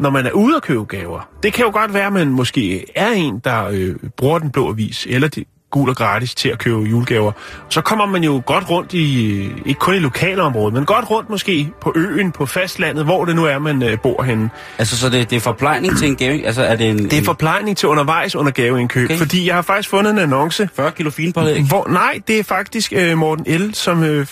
når 0.00 0.10
man 0.10 0.26
er 0.26 0.30
ude 0.30 0.56
at 0.56 0.62
købe 0.62 0.84
gaver. 0.84 1.28
Det 1.42 1.52
kan 1.52 1.64
jo 1.64 1.70
godt 1.72 1.94
være, 1.94 2.06
at 2.06 2.12
man 2.12 2.28
måske 2.28 2.84
er 2.94 3.10
en, 3.10 3.40
der 3.44 3.68
øh, 3.72 3.94
bruger 4.16 4.38
den 4.38 4.50
blå 4.50 4.68
avis, 4.68 5.06
eller 5.10 5.28
de 5.28 5.44
gul 5.74 5.88
og 5.88 5.96
gratis 5.96 6.34
til 6.34 6.48
at 6.48 6.58
købe 6.58 6.80
julegaver. 6.80 7.32
Så 7.68 7.80
kommer 7.80 8.06
man 8.06 8.24
jo 8.24 8.42
godt 8.46 8.70
rundt 8.70 8.92
i, 8.92 9.34
øh, 9.34 9.50
ikke 9.66 9.78
kun 9.78 9.94
i 9.94 9.98
lokalområdet, 9.98 10.74
men 10.74 10.84
godt 10.84 11.10
rundt 11.10 11.30
måske 11.30 11.70
på 11.80 11.92
øen, 11.96 12.32
på 12.32 12.46
fastlandet, 12.46 13.04
hvor 13.04 13.24
det 13.24 13.36
nu 13.36 13.44
er, 13.44 13.58
man 13.58 13.82
øh, 13.82 13.98
bor 13.98 14.22
henne. 14.22 14.50
Altså, 14.78 14.98
så 14.98 15.08
det, 15.08 15.30
det 15.30 15.36
er 15.36 15.40
forplejning 15.40 15.98
til 15.98 16.08
en 16.08 16.16
gave? 16.16 16.46
Altså, 16.46 16.62
er 16.62 16.76
det 16.76 16.90
en, 16.90 16.98
Det 16.98 17.12
er 17.18 17.22
forplejning 17.22 17.76
til 17.76 17.88
undervejs 17.88 18.36
under 18.36 18.52
gaveindkøb. 18.52 19.04
Okay. 19.04 19.18
fordi 19.18 19.46
jeg 19.46 19.54
har 19.54 19.62
faktisk 19.62 19.88
fundet 19.88 20.10
en 20.10 20.18
annonce, 20.18 20.68
40 20.76 20.90
kilo 20.90 21.10
finpålæg? 21.10 21.62
Hvor, 21.62 21.86
nej, 21.88 22.20
det 22.28 22.38
er 22.38 22.42
faktisk 22.42 22.92
øh, 22.96 23.18
Morten 23.18 23.60
L., 23.60 23.74
som... 23.74 24.04
Øh, 24.04 24.26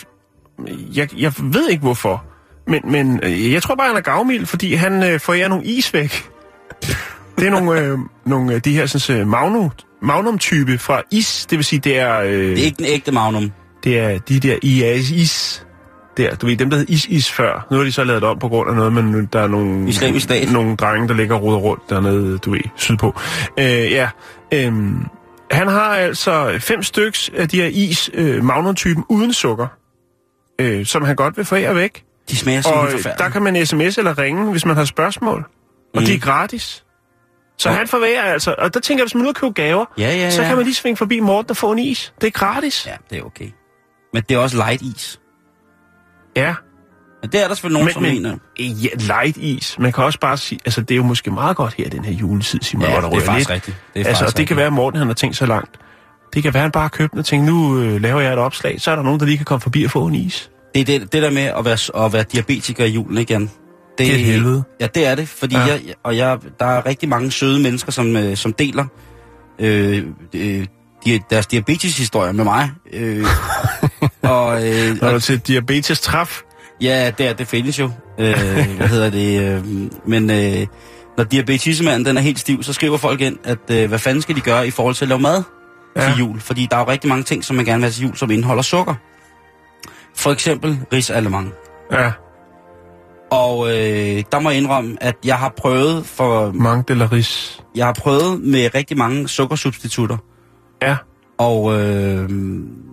jeg, 0.97 1.21
jeg 1.21 1.33
ved 1.39 1.69
ikke 1.69 1.83
hvorfor. 1.83 2.25
Men, 2.67 2.81
men 2.85 3.21
øh, 3.23 3.53
jeg 3.53 3.63
tror 3.63 3.75
bare, 3.75 3.89
han 3.89 3.97
er 3.97 4.01
gavmild, 4.01 4.47
fordi 4.47 4.75
han 4.75 5.03
øh, 5.03 5.21
får 5.21 5.33
jer 5.35 5.49
nogle 5.49 5.65
is 5.65 5.95
væk. 5.95 6.29
Det 7.39 7.47
er 7.47 7.51
nogle, 7.51 7.81
øh, 7.81 7.99
nogle 8.27 8.55
af 8.55 8.63
de 8.63 8.73
her 8.75 8.87
sådan, 8.87 9.21
øh, 9.21 9.29
magnum, 9.29 9.71
magnum-type 10.03 10.79
fra 10.79 11.03
is. 11.11 11.47
Det 11.51 11.59
vil 11.59 11.65
sige, 11.65 11.81
det 11.81 11.99
er, 11.99 12.21
øh, 12.21 12.29
Det 12.33 12.59
er 12.61 12.65
ikke 12.65 12.77
den 12.79 12.87
ægte 12.87 13.13
Magnum. 13.13 13.53
det 13.85 13.99
er 13.99 14.19
de 14.19 14.41
der 14.41 14.57
IAS 14.63 15.11
is. 15.11 15.67
Der, 16.17 16.35
du 16.35 16.47
ved, 16.47 16.57
dem 16.57 16.71
der 16.71 16.77
hed 16.77 16.87
is-is 16.89 17.33
før. 17.33 17.67
Nu 17.71 17.77
har 17.77 17.85
de 17.85 17.93
så 17.93 18.05
lavet 18.05 18.23
det 18.23 18.31
om 18.31 18.39
på 18.39 18.49
grund 18.49 18.71
af 18.71 18.77
noget, 18.77 18.93
men 18.93 19.29
der 19.33 19.41
er 19.41 19.47
nogle, 19.47 19.89
Islamisk 19.89 20.25
Stat. 20.25 20.53
nogle 20.53 20.77
drenge, 20.77 21.09
der 21.09 21.15
ligger 21.15 21.35
og 21.35 21.43
ruder 21.43 21.59
rundt 21.59 21.91
dernede, 21.91 22.39
du 22.39 22.51
ved, 22.51 22.61
sydpå. 22.77 23.15
Øh, 23.59 23.65
ja, 23.67 24.09
øhm, 24.55 24.97
han 25.51 25.69
har 25.69 25.95
altså 25.95 26.57
fem 26.61 26.83
styks 26.83 27.31
af 27.37 27.49
de 27.49 27.57
her 27.57 27.69
is, 27.73 28.11
øh, 28.15 28.45
magnum-typen 28.45 29.05
uden 29.09 29.33
sukker, 29.33 29.67
øh, 30.61 30.87
som 30.87 31.03
han 31.05 31.17
godt 31.17 31.37
vil 31.37 31.45
forære 31.45 31.75
væk. 31.75 32.05
De 32.31 32.37
smager 32.37 32.69
Og 32.73 32.93
øh, 32.93 33.05
der 33.19 33.29
kan 33.29 33.43
man 33.43 33.67
sms 33.67 33.99
eller 33.99 34.19
ringe, 34.19 34.51
hvis 34.51 34.67
man 34.67 34.77
har 34.77 34.85
spørgsmål. 34.85 35.45
Og 35.95 36.01
Mm. 36.01 36.07
de 36.07 36.15
er 36.15 36.19
gratis. 36.19 36.85
Så 37.59 37.71
Ja. 37.71 37.75
han 37.77 37.89
forværer 37.89 38.23
altså. 38.23 38.55
Og 38.59 38.75
der 38.75 38.81
tænker 38.81 39.03
jeg, 39.03 39.05
hvis 39.07 39.15
man 39.15 39.25
nu 39.25 39.33
køber 39.33 39.53
gaver, 39.53 39.85
Ja, 39.99 40.03
ja, 40.17 40.31
så 40.31 40.43
ja. 40.43 40.49
kan 40.49 40.57
man 40.57 40.65
lige 40.67 40.75
svinge 40.75 40.97
forbi 40.97 41.21
Morten 41.21 41.51
og 41.51 41.57
få 41.57 41.73
en 41.73 41.79
is. 41.79 42.15
Det 42.21 42.27
er 42.27 42.31
gratis. 42.31 42.87
Ja, 42.87 42.95
det 43.11 43.19
er 43.19 43.23
okay. 43.23 43.49
Men 44.13 44.23
det 44.29 44.35
er 44.35 44.39
også 44.39 44.57
light 44.57 44.83
is. 44.83 45.21
ja. 46.37 46.55
Men 47.23 47.31
det 47.33 47.43
er 47.43 47.49
der 47.49 47.55
selvfølgelig 47.55 47.81
nogen, 47.83 47.93
som 47.93 48.03
mener. 48.03 48.37
Ja, 48.59 48.89
light 48.99 49.37
is. 49.37 49.77
Man 49.79 49.93
kan 49.93 50.05
også 50.05 50.19
bare 50.21 50.37
sige, 50.37 50.59
altså 50.65 50.81
det 50.81 50.91
er 50.91 50.97
jo 50.97 51.03
måske 51.03 51.31
meget 51.31 51.57
godt 51.57 51.75
her, 51.75 51.89
den 51.89 52.05
her 52.05 52.13
juletid, 52.13 52.61
Simon, 52.63 52.85
Ja, 52.87 52.93
hvor 52.93 53.01
der 53.01 53.09
det 53.17 53.23
er 53.23 53.27
faktisk 53.27 53.49
lidt. 53.49 53.55
rigtigt. 53.55 53.77
Det 53.95 54.03
er 54.03 54.07
altså, 54.09 54.25
og 54.25 54.29
det 54.29 54.35
kan 54.37 54.41
rigtigt. 54.43 54.57
være, 54.57 54.67
at 54.67 54.73
Morten 54.73 54.99
han 54.99 55.07
har 55.07 55.15
tænkt 55.15 55.37
så 55.37 55.47
langt. 55.47 55.71
Det 56.35 56.43
kan 56.43 56.55
være, 56.55 56.61
at 56.61 56.65
han 56.65 56.71
bare 56.73 56.83
har 56.83 56.89
købt 56.89 57.11
den 57.13 57.19
og 57.19 57.25
tænkt, 57.25 57.47
nu 57.47 57.79
øh, 57.81 58.01
laver 58.03 58.21
jeg 58.21 58.33
et 58.33 58.39
opslag, 58.39 58.81
så 58.81 58.91
er 58.91 58.97
der 58.97 59.03
nogen, 59.03 59.21
der 59.21 59.27
lige 59.27 59.37
kan 59.37 59.45
komme 59.45 59.61
forbi 59.61 59.85
og 59.85 59.91
få 59.91 60.07
en 60.07 60.15
is. 60.15 60.51
Det 60.75 60.81
er 60.81 60.85
det, 60.85 61.13
det 61.13 61.23
der 61.23 61.31
med 61.31 61.43
at 61.43 61.65
være, 61.65 62.05
at 62.07 62.13
være 62.13 62.25
diabetiker 62.33 62.85
i 62.85 62.89
julen 62.91 63.19
igen. 63.19 63.51
Det 63.99 64.11
er 64.11 64.15
et 64.15 64.21
helvede. 64.21 64.63
Ja, 64.81 64.87
det 64.87 65.07
er 65.07 65.15
det, 65.15 65.29
fordi 65.29 65.55
Ja. 65.57 65.61
jeg, 65.65 65.81
og 66.05 66.17
jeg, 66.17 66.39
der 66.61 66.67
er 66.67 66.87
rigtig 66.87 67.09
mange 67.09 67.31
søde 67.31 67.61
mennesker, 67.63 67.93
som, 67.93 68.17
øh, 68.17 68.37
som 68.37 68.53
deler 68.53 68.85
øh, 69.59 70.05
øh, 70.35 70.67
de, 71.05 71.21
deres 71.31 71.47
diabeteshistorier 71.47 72.33
med 72.33 72.45
mig. 72.45 72.71
Øh, 72.93 73.27
og, 74.23 74.69
øh, 74.69 75.01
Når 75.03 75.13
du 75.13 75.21
til 75.21 75.39
diabetes 75.39 76.01
træf, 76.01 76.41
Ja, 76.81 77.11
det, 77.19 77.29
er- 77.29 77.33
det 77.33 77.49
findes 77.49 77.79
jo. 77.79 77.91
Øh, 78.19 78.35
hvad 78.77 78.89
hedder 78.89 79.11
det? 79.11 79.41
Øh, 79.43 79.65
men 80.07 80.31
øh, 80.31 80.67
når 81.17 81.25
diabetesmanden 81.25 82.07
den 82.07 82.17
er 82.17 82.21
helt 82.21 82.39
stiv, 82.39 82.63
så 82.63 82.73
skriver 82.73 82.97
folk 82.97 83.21
ind, 83.21 83.39
at 83.45 83.59
øh, 83.71 83.89
hvad 83.89 83.99
fanden 83.99 84.23
skal 84.23 84.37
de 84.37 84.41
gøre 84.41 84.67
i 84.67 84.71
forhold 84.71 84.95
til 84.95 85.05
at 85.05 85.09
lave 85.09 85.21
mad. 85.21 85.43
Ja. 85.97 86.07
til 86.11 86.19
jul? 86.19 86.41
Fordi 86.41 86.67
der 86.71 86.77
er 86.77 86.81
jo 86.81 86.89
rigtig 86.89 87.09
mange 87.09 87.25
ting, 87.25 87.45
som 87.45 87.57
man 87.57 87.65
gerne 87.65 87.79
vil 87.79 87.85
have 87.85 87.93
til 87.93 88.03
jul, 88.03 88.17
som 88.17 88.31
indeholder 88.31 88.63
sukker. 88.63 88.95
For 90.17 90.31
eksempel 90.31 90.79
risalemang. 90.93 91.53
ja, 91.93 92.13
Og 93.31 93.69
øh, 93.69 94.23
der 94.33 94.41
må 94.41 94.51
jeg 94.51 94.59
indrømme, 94.59 94.97
at 95.01 95.15
jeg 95.25 95.39
har 95.39 95.53
prøvet 95.57 96.07
for 96.07 96.53
mange 96.53 96.85
de 96.89 96.95
la 96.95 97.09
ris. 97.13 97.61
jeg 97.75 97.87
har 97.87 97.93
prøvet 97.93 98.41
med 98.41 98.75
rigtig 98.75 98.99
mange 98.99 99.29
sukkersubstitutter. 99.29 100.17
Ja, 100.83 100.97
Og 101.39 101.81
øh, 101.81 102.29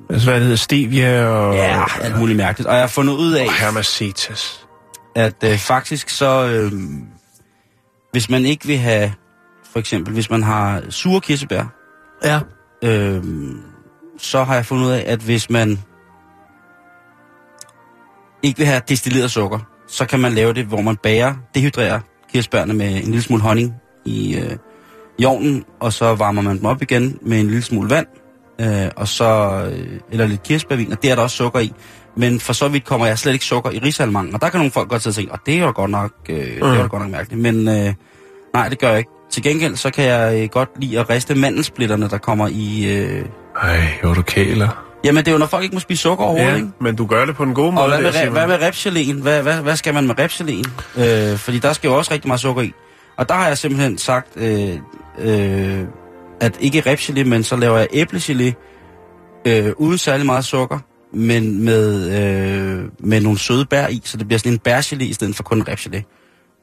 altså 0.09 0.25
hvad 0.29 0.35
det 0.35 0.43
hedder, 0.43 0.55
stevia 0.55 1.25
og, 1.27 1.55
ja, 1.55 1.83
alt 2.01 2.19
muligt 2.19 2.37
mærkeligt. 2.37 2.67
Og 2.67 2.73
jeg 2.73 2.81
har 2.81 2.87
fundet 2.87 3.13
ud 3.13 3.33
af, 3.33 3.45
og 3.47 3.53
hermacetas. 3.53 4.67
at 5.15 5.43
øh, 5.43 5.57
faktisk 5.57 6.09
så, 6.09 6.45
øh, 6.47 6.71
hvis 8.11 8.29
man 8.29 8.45
ikke 8.45 8.67
vil 8.67 8.77
have, 8.77 9.13
for 9.71 9.79
eksempel, 9.79 10.13
hvis 10.13 10.29
man 10.29 10.43
har 10.43 10.81
sure 10.89 11.21
kirsebær, 11.21 11.63
Ja. 12.23 12.39
øh, 12.83 13.23
så 14.17 14.43
har 14.43 14.55
jeg 14.55 14.65
fundet 14.65 14.85
ud 14.85 14.91
af, 14.91 15.03
at 15.07 15.19
hvis 15.19 15.49
man 15.49 15.79
ikke 18.43 18.57
vil 18.57 18.67
have 18.67 18.81
destilleret 18.89 19.31
sukker, 19.31 19.59
så 19.87 20.05
kan 20.05 20.19
man 20.19 20.33
lave 20.33 20.53
det, 20.53 20.65
hvor 20.65 20.81
man 20.81 20.95
bager, 20.95 21.35
dehydrerer 21.55 21.99
kirsebærne 22.33 22.73
med 22.73 22.95
en 22.95 23.03
lille 23.03 23.21
smule 23.21 23.41
honning 23.41 23.73
i, 24.05 24.37
øh, 24.37 24.57
i 25.19 25.25
ovnen, 25.25 25.63
og 25.79 25.93
så 25.93 26.15
varmer 26.15 26.41
man 26.41 26.57
dem 26.57 26.65
op 26.65 26.81
igen 26.81 27.19
med 27.21 27.39
en 27.39 27.47
lille 27.47 27.61
smule 27.61 27.89
vand, 27.89 28.07
øh, 28.61 28.91
og 28.95 29.07
så, 29.07 29.61
øh, 29.71 29.99
eller 30.11 30.27
lidt 30.27 30.43
kirsebærvin, 30.43 30.91
og 30.91 31.01
det 31.01 31.11
er 31.11 31.15
der 31.15 31.21
også 31.21 31.37
sukker 31.37 31.59
i. 31.59 31.73
Men 32.15 32.39
for 32.39 32.53
så 32.53 32.67
vidt 32.67 32.85
kommer 32.85 33.07
jeg 33.07 33.19
slet 33.19 33.33
ikke 33.33 33.45
sukker 33.45 33.71
i 33.71 33.79
risalmangen, 33.79 34.33
og 34.33 34.41
der 34.41 34.49
kan 34.49 34.57
nogle 34.57 34.71
folk 34.71 34.89
godt 34.89 35.01
sidde 35.01 35.11
og 35.11 35.15
tænke, 35.15 35.31
og 35.31 35.39
det 35.45 35.55
er 35.55 35.59
jo 35.59 35.71
godt 35.75 35.91
nok, 35.91 36.11
øh, 36.29 36.35
mm. 36.35 36.43
det 36.43 36.61
er 36.61 36.81
jo 36.81 36.87
godt 36.89 37.01
nok 37.01 37.11
mærkeligt, 37.11 37.41
men 37.41 37.67
øh, 37.67 37.93
nej, 38.53 38.69
det 38.69 38.79
gør 38.79 38.89
jeg 38.89 38.97
ikke. 38.97 39.11
Til 39.31 39.43
gengæld, 39.43 39.75
så 39.75 39.91
kan 39.91 40.05
jeg 40.05 40.43
øh, 40.43 40.49
godt 40.49 40.69
lide 40.81 40.99
at 40.99 41.09
riste 41.09 41.35
mandelsplitterne, 41.35 42.09
der 42.09 42.17
kommer 42.17 42.47
i... 42.47 42.97
Øh... 42.97 43.25
Ej, 43.61 43.79
hvor 44.01 44.13
du 44.13 44.21
kæler. 44.21 44.88
Jamen, 45.03 45.17
det 45.25 45.27
er 45.27 45.31
jo, 45.31 45.37
når 45.37 45.45
folk 45.45 45.63
ikke 45.63 45.75
må 45.75 45.79
spise 45.79 46.01
sukker 46.01 46.25
overhovedet, 46.25 46.51
Ja, 46.51 46.55
ikke? 46.55 46.69
men 46.81 46.95
du 46.95 47.05
gør 47.05 47.25
det 47.25 47.35
på 47.35 47.43
en 47.43 47.53
god 47.53 47.73
måde. 47.73 47.83
Og 47.83 47.89
hvad 47.89 47.97
der, 47.97 48.03
med, 48.03 48.13
Simon. 48.13 48.31
hvad 48.33 48.47
med 48.47 48.55
repgeléen? 48.55 49.21
Hvad, 49.21 49.41
hvad, 49.41 49.61
hvad 49.61 49.75
skal 49.75 49.93
man 49.93 50.07
med 50.07 50.19
repgeléen? 50.19 50.99
Øh, 51.01 51.37
fordi 51.37 51.59
der 51.59 51.73
skal 51.73 51.87
jo 51.87 51.97
også 51.97 52.13
rigtig 52.13 52.27
meget 52.27 52.41
sukker 52.41 52.61
i. 52.61 52.71
Og 53.17 53.29
der 53.29 53.35
har 53.35 53.47
jeg 53.47 53.57
simpelthen 53.57 53.97
sagt, 53.97 54.27
øh, 54.35 54.77
øh, 55.19 55.83
at 56.41 56.57
ikke 56.59 56.93
repgelé, 56.93 57.23
men 57.23 57.43
så 57.43 57.55
laver 57.55 57.77
jeg 57.77 57.87
æblegelé 57.93 58.53
øh, 59.47 59.71
uden 59.77 59.97
særlig 59.97 60.25
meget 60.25 60.45
sukker, 60.45 60.79
men 61.13 61.65
med, 61.65 62.09
øh, 62.21 62.83
med 62.99 63.21
nogle 63.21 63.39
søde 63.39 63.65
bær 63.65 63.87
i, 63.87 64.01
så 64.05 64.17
det 64.17 64.27
bliver 64.27 64.39
sådan 64.39 64.53
en 64.53 64.59
bærgelé 64.67 65.03
i 65.03 65.13
stedet 65.13 65.35
for 65.35 65.43
kun 65.43 65.61
repgelé. 65.69 66.01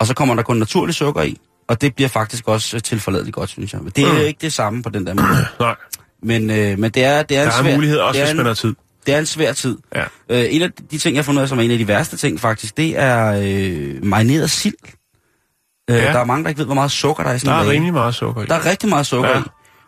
Og 0.01 0.07
så 0.07 0.15
kommer 0.15 0.35
der 0.35 0.43
kun 0.43 0.57
naturlig 0.57 0.95
sukker 0.95 1.23
i, 1.23 1.37
Og 1.69 1.81
det 1.81 1.95
bliver 1.95 2.09
faktisk 2.09 2.49
også 2.49 2.77
øh, 2.77 2.83
tilforladeligt 2.83 3.35
godt, 3.35 3.51
synes 3.51 3.73
jeg. 3.73 3.81
Men 3.83 3.93
det 3.97 4.05
er 4.05 4.13
mm. 4.13 4.19
ikke 4.19 4.39
det 4.41 4.53
samme 4.53 4.83
på 4.83 4.91
den 4.91 5.07
der 5.07 5.15
måde. 5.15 5.47
Nej, 5.61 5.75
Men, 6.27 6.51
øh, 6.51 6.79
men 6.79 6.91
det 6.91 7.05
er, 7.05 7.23
det 7.23 7.37
er 7.37 7.41
der 7.45 7.51
en 7.53 7.59
er 7.59 7.63
svær, 7.63 7.75
mulighed 7.75 7.99
også, 7.99 8.19
det 8.21 8.23
er 8.23 8.27
hvis 8.33 8.37
man 8.37 8.47
har 8.47 8.55
tid. 8.55 8.75
Det 9.07 9.15
er 9.15 9.19
en 9.19 9.27
svær 9.27 9.53
tid. 9.53 9.79
Ja. 9.95 10.03
Øh, 10.31 10.47
en 10.51 10.63
af 10.63 10.69
de 10.91 10.99
ting, 10.99 11.15
jeg 11.17 11.21
har 11.21 11.25
fundet 11.25 11.41
ud 11.41 11.43
af, 11.43 11.49
som 11.49 11.59
er 11.59 11.63
en 11.63 11.71
af 11.71 11.79
de 11.79 11.89
værste 11.89 12.17
ting 12.17 12.41
faktisk, 12.41 12.77
det 12.77 12.99
er 12.99 13.41
øh, 13.43 14.05
marineret 14.05 14.51
sild. 14.51 14.75
Øh, 15.91 15.97
Ja. 15.97 16.03
Der 16.13 16.19
er 16.19 16.25
mange, 16.25 16.43
der 16.45 16.49
ikke 16.49 16.59
ved, 16.59 16.65
hvor 16.67 16.75
meget 16.75 16.91
sukker 16.91 17.23
der 17.23 17.31
er 17.31 17.35
i 17.35 17.39
sådan 17.39 17.53
Der 17.53 17.59
er 17.61 17.65
bag. 17.65 17.73
rimelig 17.73 17.93
meget 17.95 18.15
sukker 18.15 18.43
i. 18.43 18.47
Der 18.47 18.55
er 18.55 18.67
rigtig 18.67 18.89
meget 18.89 19.07
sukker 19.07 19.31
Ja. 19.31 19.39
i. 19.39 19.43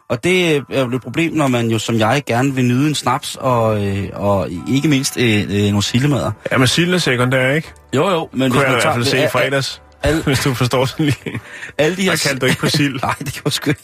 Og 0.09 0.25
det 0.25 0.54
øh, 0.57 0.62
er 0.71 0.80
jo 0.80 0.97
et 0.97 1.02
problem, 1.02 1.33
når 1.33 1.49
man 1.49 1.71
jo 1.71 1.78
som 1.78 1.99
jeg 1.99 2.23
gerne 2.26 2.54
vil 2.54 2.64
nyde 2.64 2.88
en 2.88 2.95
snaps, 2.95 3.37
og, 3.40 3.87
øh, 3.87 4.09
og 4.12 4.49
ikke 4.68 4.88
mindst 4.88 5.16
øh, 5.16 5.42
øh, 5.42 5.62
nogle 5.62 5.83
sildemader. 5.83 6.30
Ja, 6.52 6.59
men 6.59 6.66
silden 6.66 6.95
er 6.95 6.99
sekundær, 6.99 7.52
ikke? 7.52 7.73
Jo 7.95 8.11
jo, 8.11 8.28
men 8.33 8.50
Kunne 8.50 8.61
jeg 8.62 8.68
i 8.68 8.73
hvert 8.73 8.95
fald 8.95 9.04
se 9.04 9.25
i 9.25 9.28
fredags, 9.33 9.83
al- 10.02 10.23
hvis 10.23 10.40
du 10.40 10.54
forstår 10.54 10.85
sådan 10.85 11.07
lige. 11.07 11.40
alle 11.78 11.97
de 11.97 12.02
her... 12.02 12.11
Der 12.11 12.16
kaldte 12.28 12.40
du 12.40 12.47
ikke 12.47 12.61
på 12.61 12.68
sild. 12.78 13.00
Nej, 13.02 13.14
det 13.18 13.33
kan 13.33 13.42
jeg 13.45 13.52
sgu 13.52 13.71
ikke. 13.71 13.80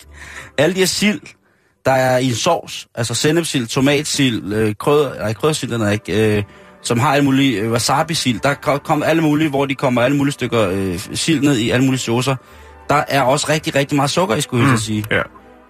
Alle 0.59 0.75
de 0.75 0.79
her 0.79 0.87
sild, 0.87 1.21
der 1.85 1.93
er 1.93 2.19
i 2.19 2.27
en 2.27 2.35
sovs, 2.35 2.87
altså 2.95 3.15
sennepsild, 3.15 3.67
tomatsild, 3.67 4.53
øh, 4.53 4.75
krød, 4.81 5.19
nej, 5.19 5.33
krødsild, 5.33 5.71
den 5.71 5.81
er 5.81 5.91
ikke, 5.91 6.37
øh, 6.37 6.43
som 6.83 6.99
har 7.01 7.13
alle 7.13 7.25
mulige, 7.25 7.61
øh, 7.61 7.73
wasabi-sild, 7.73 8.41
der 8.41 8.55
ko- 8.55 8.79
kommer 8.79 9.07
alle 9.07 9.23
mulige, 9.23 9.51
hvor 9.51 9.67
de 9.67 9.75
kommer 9.75 10.03
alle 10.03 10.17
mulige 10.17 10.33
stykker 10.33 10.69
øh, 10.73 10.99
sild 11.15 11.41
ned 11.41 11.57
i 11.57 11.71
alle 11.71 11.85
mulige 11.85 12.01
saucer. 12.01 12.37
Der 12.89 13.03
er 13.09 13.23
også 13.23 13.47
rigtig, 13.49 13.75
rigtig 13.75 13.97
meget 13.97 14.11
sukker 14.11 14.37
i, 14.37 14.41
skulle 14.41 14.65
jeg 14.65 14.71
mm. 14.73 14.79
sige. 14.79 15.05
Ja. 15.11 15.23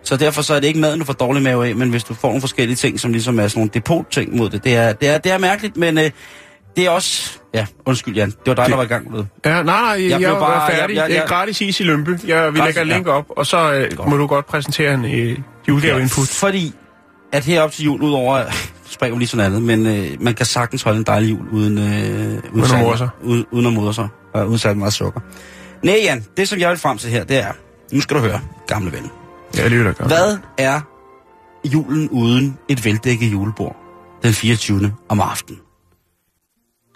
Så 0.05 0.17
derfor 0.17 0.43
så 0.43 0.55
er 0.55 0.61
det 0.61 0.67
ikke 0.67 0.81
maden, 0.81 0.99
du 0.99 1.05
får 1.05 1.13
dårlig 1.13 1.43
mave 1.43 1.69
af, 1.69 1.75
men 1.77 1.91
hvis 1.91 2.05
du 2.05 2.15
får 2.15 2.29
nogle 2.29 2.41
forskellige 2.41 2.77
ting, 2.77 3.01
som 3.01 3.13
ligesom 3.13 3.39
er 3.39 3.49
sådan 3.49 3.59
nogle 3.61 3.71
depot-ting 3.75 4.37
mod 4.37 4.51
det, 4.51 4.65
det 4.65 4.77
er, 4.77 4.93
det 4.93 5.09
er, 5.09 5.19
det 5.19 5.33
er 5.33 5.39
mærkeligt, 5.39 5.77
men 5.77 5.99
øh, 5.99 6.11
det 6.77 6.87
er 6.87 6.91
også... 6.91 7.39
Ja, 7.55 7.67
undskyld 7.87 8.15
Jan, 8.15 8.31
det 8.31 8.37
var 8.47 8.55
dig, 8.55 8.65
Det- 8.65 8.71
der 8.71 8.77
var 8.77 8.85
i 8.85 8.87
gang 8.87 9.11
med 9.11 9.19
det. 9.19 9.27
Ja, 9.45 9.51
nej, 9.51 9.63
nej, 9.63 9.75
jeg, 10.03 10.11
jeg, 10.11 10.19
blev 10.19 10.29
jeg 10.29 10.37
bare- 10.39 10.51
var 10.51 10.71
færdig. 10.71 10.97
jeg- 10.97 11.09
jeg- 11.11 11.17
jeg- 11.17 11.25
gratis 11.29 11.61
is 11.61 11.81
i 11.81 11.83
Lømpe. 11.83 12.11
Jeg, 12.27 12.53
vi 12.55 12.59
Gratis, 12.59 12.59
lægger 12.77 12.81
et 12.81 12.87
link 12.87 13.07
op, 13.07 13.25
og 13.37 13.47
så 13.47 13.73
øh, 13.73 13.93
Godt. 13.97 14.09
må 14.09 14.17
du 14.17 14.27
godt 14.27 14.47
præsentere 14.47 14.95
en 14.95 15.05
øh, 15.05 15.39
julegave-input. 15.69 16.29
Fordi 16.29 16.73
at 17.33 17.45
herop 17.45 17.73
til 17.73 17.85
jul, 17.85 18.03
udover... 18.03 18.45
Springer 18.87 19.19
lige 19.19 19.29
sådan 19.29 19.47
andet, 19.47 19.63
men 19.63 19.87
øh, 19.87 20.23
man 20.23 20.35
kan 20.35 20.47
sagtens 20.47 20.83
holde 20.83 20.99
en 20.99 21.05
dejlig 21.05 21.31
jul 21.31 21.49
uden... 21.49 21.79
Øh, 21.79 21.85
uden, 21.85 22.63
at 22.63 22.69
særlig- 22.69 22.85
more 22.85 22.99
sig. 22.99 23.09
Uden, 23.23 23.47
uden 23.51 23.67
at 23.67 23.73
modre 23.73 23.95
sig. 23.95 24.09
Og 24.35 24.47
uden 24.49 24.59
særlig 24.59 24.79
meget 24.79 24.93
sukker. 24.93 25.21
Nej, 25.83 26.01
Jan, 26.03 26.25
det 26.37 26.49
som 26.49 26.59
jeg 26.59 26.71
vil 26.71 26.79
frem 26.79 26.99
til 26.99 27.11
her, 27.11 27.25
det 27.25 27.37
er... 27.37 27.53
Nu 27.93 28.01
skal 28.01 28.17
du 28.17 28.23
høre, 28.23 28.41
gamle 28.67 28.93
ven. 28.93 29.11
Ja, 29.57 29.69
det 29.69 29.81
er 29.87 29.93
godt. 29.93 30.09
Hvad 30.09 30.39
er 30.59 30.81
julen 31.73 32.09
uden 32.09 32.59
et 32.69 32.85
veldækket 32.85 33.33
julebord 33.33 33.77
den 34.23 34.33
24. 34.33 34.95
om 35.09 35.21
aftenen? 35.21 35.61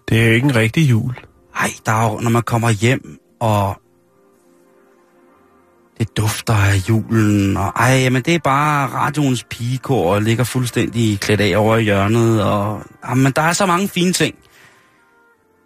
Det 0.09 0.21
er 0.21 0.27
jo 0.27 0.33
ikke 0.33 0.45
en 0.45 0.57
rigtig 0.57 0.91
jul. 0.91 1.15
Ej, 1.61 1.71
der 1.87 1.93
er 1.93 2.13
jo, 2.13 2.19
når 2.21 2.31
man 2.31 2.43
kommer 2.43 2.71
hjem, 2.71 3.19
og 3.41 3.81
det 5.99 6.17
dufter 6.17 6.55
af 6.55 6.89
julen, 6.89 7.57
og 7.57 7.73
ej, 7.77 7.91
jamen 8.03 8.23
det 8.23 8.35
er 8.35 8.39
bare 8.45 8.87
radioens 8.89 9.45
pigekor, 9.51 10.15
og 10.15 10.23
ligger 10.23 10.45
fuldstændig 10.45 11.21
klædt 11.21 11.41
af 11.41 11.57
over 11.59 11.77
i 11.77 11.83
hjørnet, 11.83 12.43
og 12.45 12.83
jamen, 13.09 13.33
der 13.37 13.43
er 13.43 13.53
så 13.53 13.67
mange 13.67 13.89
fine 13.89 14.13
ting. 14.13 14.35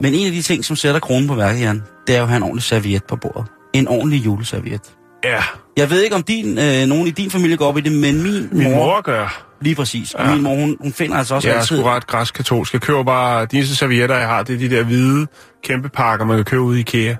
Men 0.01 0.15
en 0.15 0.27
af 0.27 0.33
de 0.33 0.43
ting, 0.43 0.65
som 0.65 0.77
sætter 0.77 1.01
kronen 1.01 1.29
på 1.29 1.35
værket, 1.35 1.61
Jan, 1.61 1.83
det 2.07 2.15
er 2.15 2.19
jo 2.19 2.23
at 2.23 2.29
have 2.29 2.37
en 2.37 2.43
ordentlig 2.43 2.63
serviet 2.63 3.05
på 3.05 3.17
bordet. 3.17 3.45
En 3.73 3.89
ordentlig 3.89 4.25
juleserviet. 4.25 4.81
Ja, 5.25 5.43
Jeg 5.77 5.91
ved 5.91 6.03
ikke, 6.03 6.17
om 6.17 6.23
din, 6.23 6.59
øh, 6.59 6.87
nogen 6.87 7.07
i 7.07 7.11
din 7.11 7.31
familie 7.31 7.57
går 7.57 7.67
op 7.67 7.79
i 7.79 7.81
det, 7.81 7.93
men 7.93 8.23
min, 8.23 8.49
min 8.53 8.71
mor, 8.71 8.77
mor 8.77 9.01
gør. 9.01 9.45
lige 9.61 9.75
præcis, 9.75 10.15
Ja. 10.19 10.35
min 10.35 10.43
mor, 10.43 10.55
hun, 10.55 10.77
hun 10.81 10.93
finder 10.93 11.17
altså 11.17 11.35
også 11.35 11.49
Jeg 11.49 11.55
er 11.55 11.61
altid... 11.61 11.77
sgu 11.79 11.87
ret 11.87 12.07
græsk-katolsk. 12.07 12.73
Jeg 12.73 12.81
køber 12.81 13.05
bare, 13.05 13.47
de 13.47 13.57
eneste 13.57 13.77
servietter, 13.77 14.17
jeg 14.19 14.29
har, 14.29 14.43
det 14.43 14.55
er 14.55 14.59
de 14.69 14.77
der 14.77 14.83
hvide 14.85 15.27
kæmpe 15.65 15.89
pakker, 15.89 16.27
man 16.27 16.37
kan 16.37 16.45
købe 16.45 16.63
ude 16.63 16.79
i 16.79 16.81
IKEA. 16.81 17.15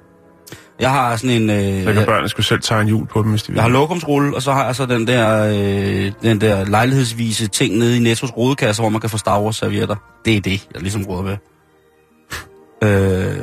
Jeg 0.81 0.91
har 0.91 1.17
sådan 1.17 1.43
en... 1.43 1.51
Øh, 1.51 1.85
Så 1.85 1.93
kan 1.93 2.05
børnene 2.07 2.29
skulle 2.29 2.47
selv 2.47 2.61
tage 2.61 2.81
en 2.81 2.89
jul 2.89 3.07
på 3.07 3.23
dem, 3.23 3.31
hvis 3.31 3.43
de 3.43 3.49
vil. 3.49 3.55
Jeg 3.57 3.63
har 3.65 3.71
lokumsrulle, 3.71 4.35
og 4.37 4.43
så 4.43 4.53
har 4.53 4.65
jeg 4.67 4.77
så 4.77 4.87
den 4.87 5.07
der, 5.07 5.45
øh, 5.49 6.13
den 6.23 6.41
der 6.41 6.65
lejlighedsvise 6.65 7.47
ting 7.49 7.79
nede 7.79 7.97
i 7.97 8.01
Nettos 8.01 8.37
rodekasse, 8.37 8.83
hvor 8.83 8.89
man 8.89 9.01
kan 9.01 9.11
få 9.11 9.19
Star 9.19 9.41
Wars 9.41 9.57
servietter. 9.57 9.97
Det 10.25 10.37
er 10.37 10.41
det, 10.41 10.69
jeg 10.75 10.83
ligesom 10.83 11.05
råder 11.05 11.23
med. 11.23 11.37
Øh, 12.83 12.91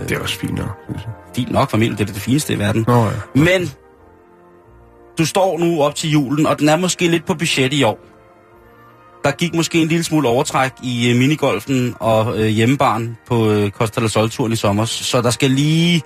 Det 0.10 0.12
er 0.18 0.20
også 0.20 0.40
fint 0.40 0.56
nok. 0.56 0.70
synes 0.90 1.04
jeg. 1.04 1.14
fint 1.36 1.52
nok 1.52 1.72
familie, 1.72 1.98
det 1.98 2.10
er 2.10 2.14
det 2.14 2.22
fineste 2.22 2.54
i 2.54 2.60
verden. 2.60 2.86
Nå 2.88 3.04
ja. 3.06 3.12
Men 3.36 3.72
du 5.18 5.26
står 5.26 5.58
nu 5.60 5.82
op 5.84 5.96
til 5.96 6.10
julen, 6.12 6.46
og 6.46 6.60
den 6.60 6.70
er 6.70 6.78
måske 6.78 7.08
lidt 7.08 7.26
på 7.26 7.34
budget 7.34 7.74
i 7.74 7.84
år. 7.84 8.00
Der 9.24 9.32
gik 9.32 9.56
måske 9.56 9.82
en 9.82 9.88
lille 9.88 10.04
smule 10.04 10.28
overtræk 10.28 10.72
i 10.84 11.10
øh, 11.12 11.16
minigolfen 11.18 11.96
og 12.00 12.40
øh, 12.40 12.46
hjemmebaren 12.48 13.18
på 13.28 13.52
øh, 13.52 13.70
Costa 13.72 14.02
del 14.02 14.10
Sol-turen 14.10 14.52
i 14.52 14.56
sommer, 14.56 14.86
så 14.86 15.22
der 15.22 15.30
skal 15.30 15.52
lige... 15.52 16.02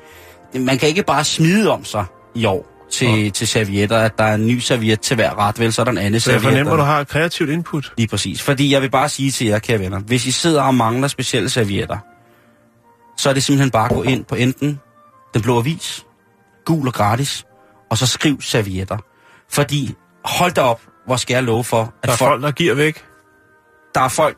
Man 0.59 0.77
kan 0.77 0.89
ikke 0.89 1.03
bare 1.03 1.23
smide 1.23 1.71
om 1.71 1.85
sig 1.85 2.05
i 2.35 2.45
år 2.45 2.85
til, 2.91 3.31
til 3.31 3.47
servietter, 3.47 3.97
at 3.97 4.17
der 4.17 4.23
er 4.23 4.35
en 4.35 4.47
ny 4.47 4.59
serviet 4.59 5.01
til 5.01 5.15
hver 5.15 5.39
ret, 5.39 5.59
vel, 5.59 5.73
så 5.73 5.81
er 5.81 5.83
der 5.83 5.91
en 5.91 5.97
anden 5.97 6.19
Så 6.19 6.31
jeg 6.31 6.41
serviet. 6.41 6.53
fornemmer, 6.57 6.75
du 6.75 6.83
har 6.83 6.99
et 6.99 7.07
kreativt 7.07 7.49
input. 7.49 7.93
Lige 7.97 8.07
præcis. 8.07 8.41
Fordi 8.41 8.71
jeg 8.73 8.81
vil 8.81 8.89
bare 8.89 9.09
sige 9.09 9.31
til 9.31 9.47
jer, 9.47 9.59
kære 9.59 9.79
venner, 9.79 9.99
hvis 9.99 10.25
I 10.25 10.31
sidder 10.31 10.61
og 10.63 10.75
mangler 10.75 11.07
specielle 11.07 11.49
servietter, 11.49 11.97
så 13.17 13.29
er 13.29 13.33
det 13.33 13.43
simpelthen 13.43 13.71
bare 13.71 13.85
at 13.85 13.91
gå 13.91 14.03
ind 14.03 14.25
på 14.25 14.35
enten 14.35 14.79
Den 15.33 15.41
Blå 15.41 15.57
Avis, 15.59 16.05
gul 16.65 16.87
og 16.87 16.93
gratis, 16.93 17.45
og 17.91 17.97
så 17.97 18.07
skriv 18.07 18.41
servietter. 18.41 18.97
Fordi, 19.51 19.95
hold 20.25 20.51
da 20.51 20.61
op, 20.61 20.81
hvor 21.05 21.15
skal 21.15 21.33
jeg 21.33 21.43
love 21.43 21.63
for, 21.63 21.81
at 21.81 21.89
Der 22.03 22.11
er 22.11 22.15
folk, 22.15 22.29
folk, 22.31 22.43
der 22.43 22.51
giver 22.51 22.75
væk. 22.75 23.05
der 23.95 24.01
er 24.01 24.07
folk, 24.07 24.37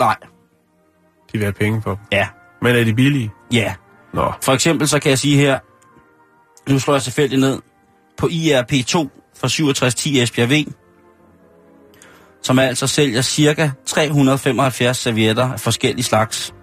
nej, 0.00 0.16
De 1.32 1.38
vil 1.38 1.42
have 1.42 1.52
penge 1.52 1.82
dem. 1.84 1.96
ja, 2.12 2.28
Men 2.62 2.76
er 2.76 2.84
de 2.84 2.94
billige? 2.94 3.30
ja. 3.52 3.74
Nå. 4.18 4.32
For 4.42 4.52
eksempel 4.52 4.88
så 4.88 4.98
kan 4.98 5.10
jeg 5.10 5.18
sige 5.18 5.36
her, 5.36 5.58
nu 6.70 6.78
slår 6.78 6.94
jeg 6.94 7.02
selvfølgelig 7.02 7.38
ned, 7.38 7.58
på 8.18 8.26
IRP2 8.26 9.08
fra 9.40 9.48
6710 9.48 10.22
Esbjerg 10.22 10.50
V, 10.50 10.64
som 12.42 12.58
altså 12.58 12.86
sælger 12.86 13.22
cirka 13.22 13.70
375 13.86 14.96
servietter 14.96 15.52
af 15.52 15.60
forskellige 15.60 16.04
slags 16.04 16.54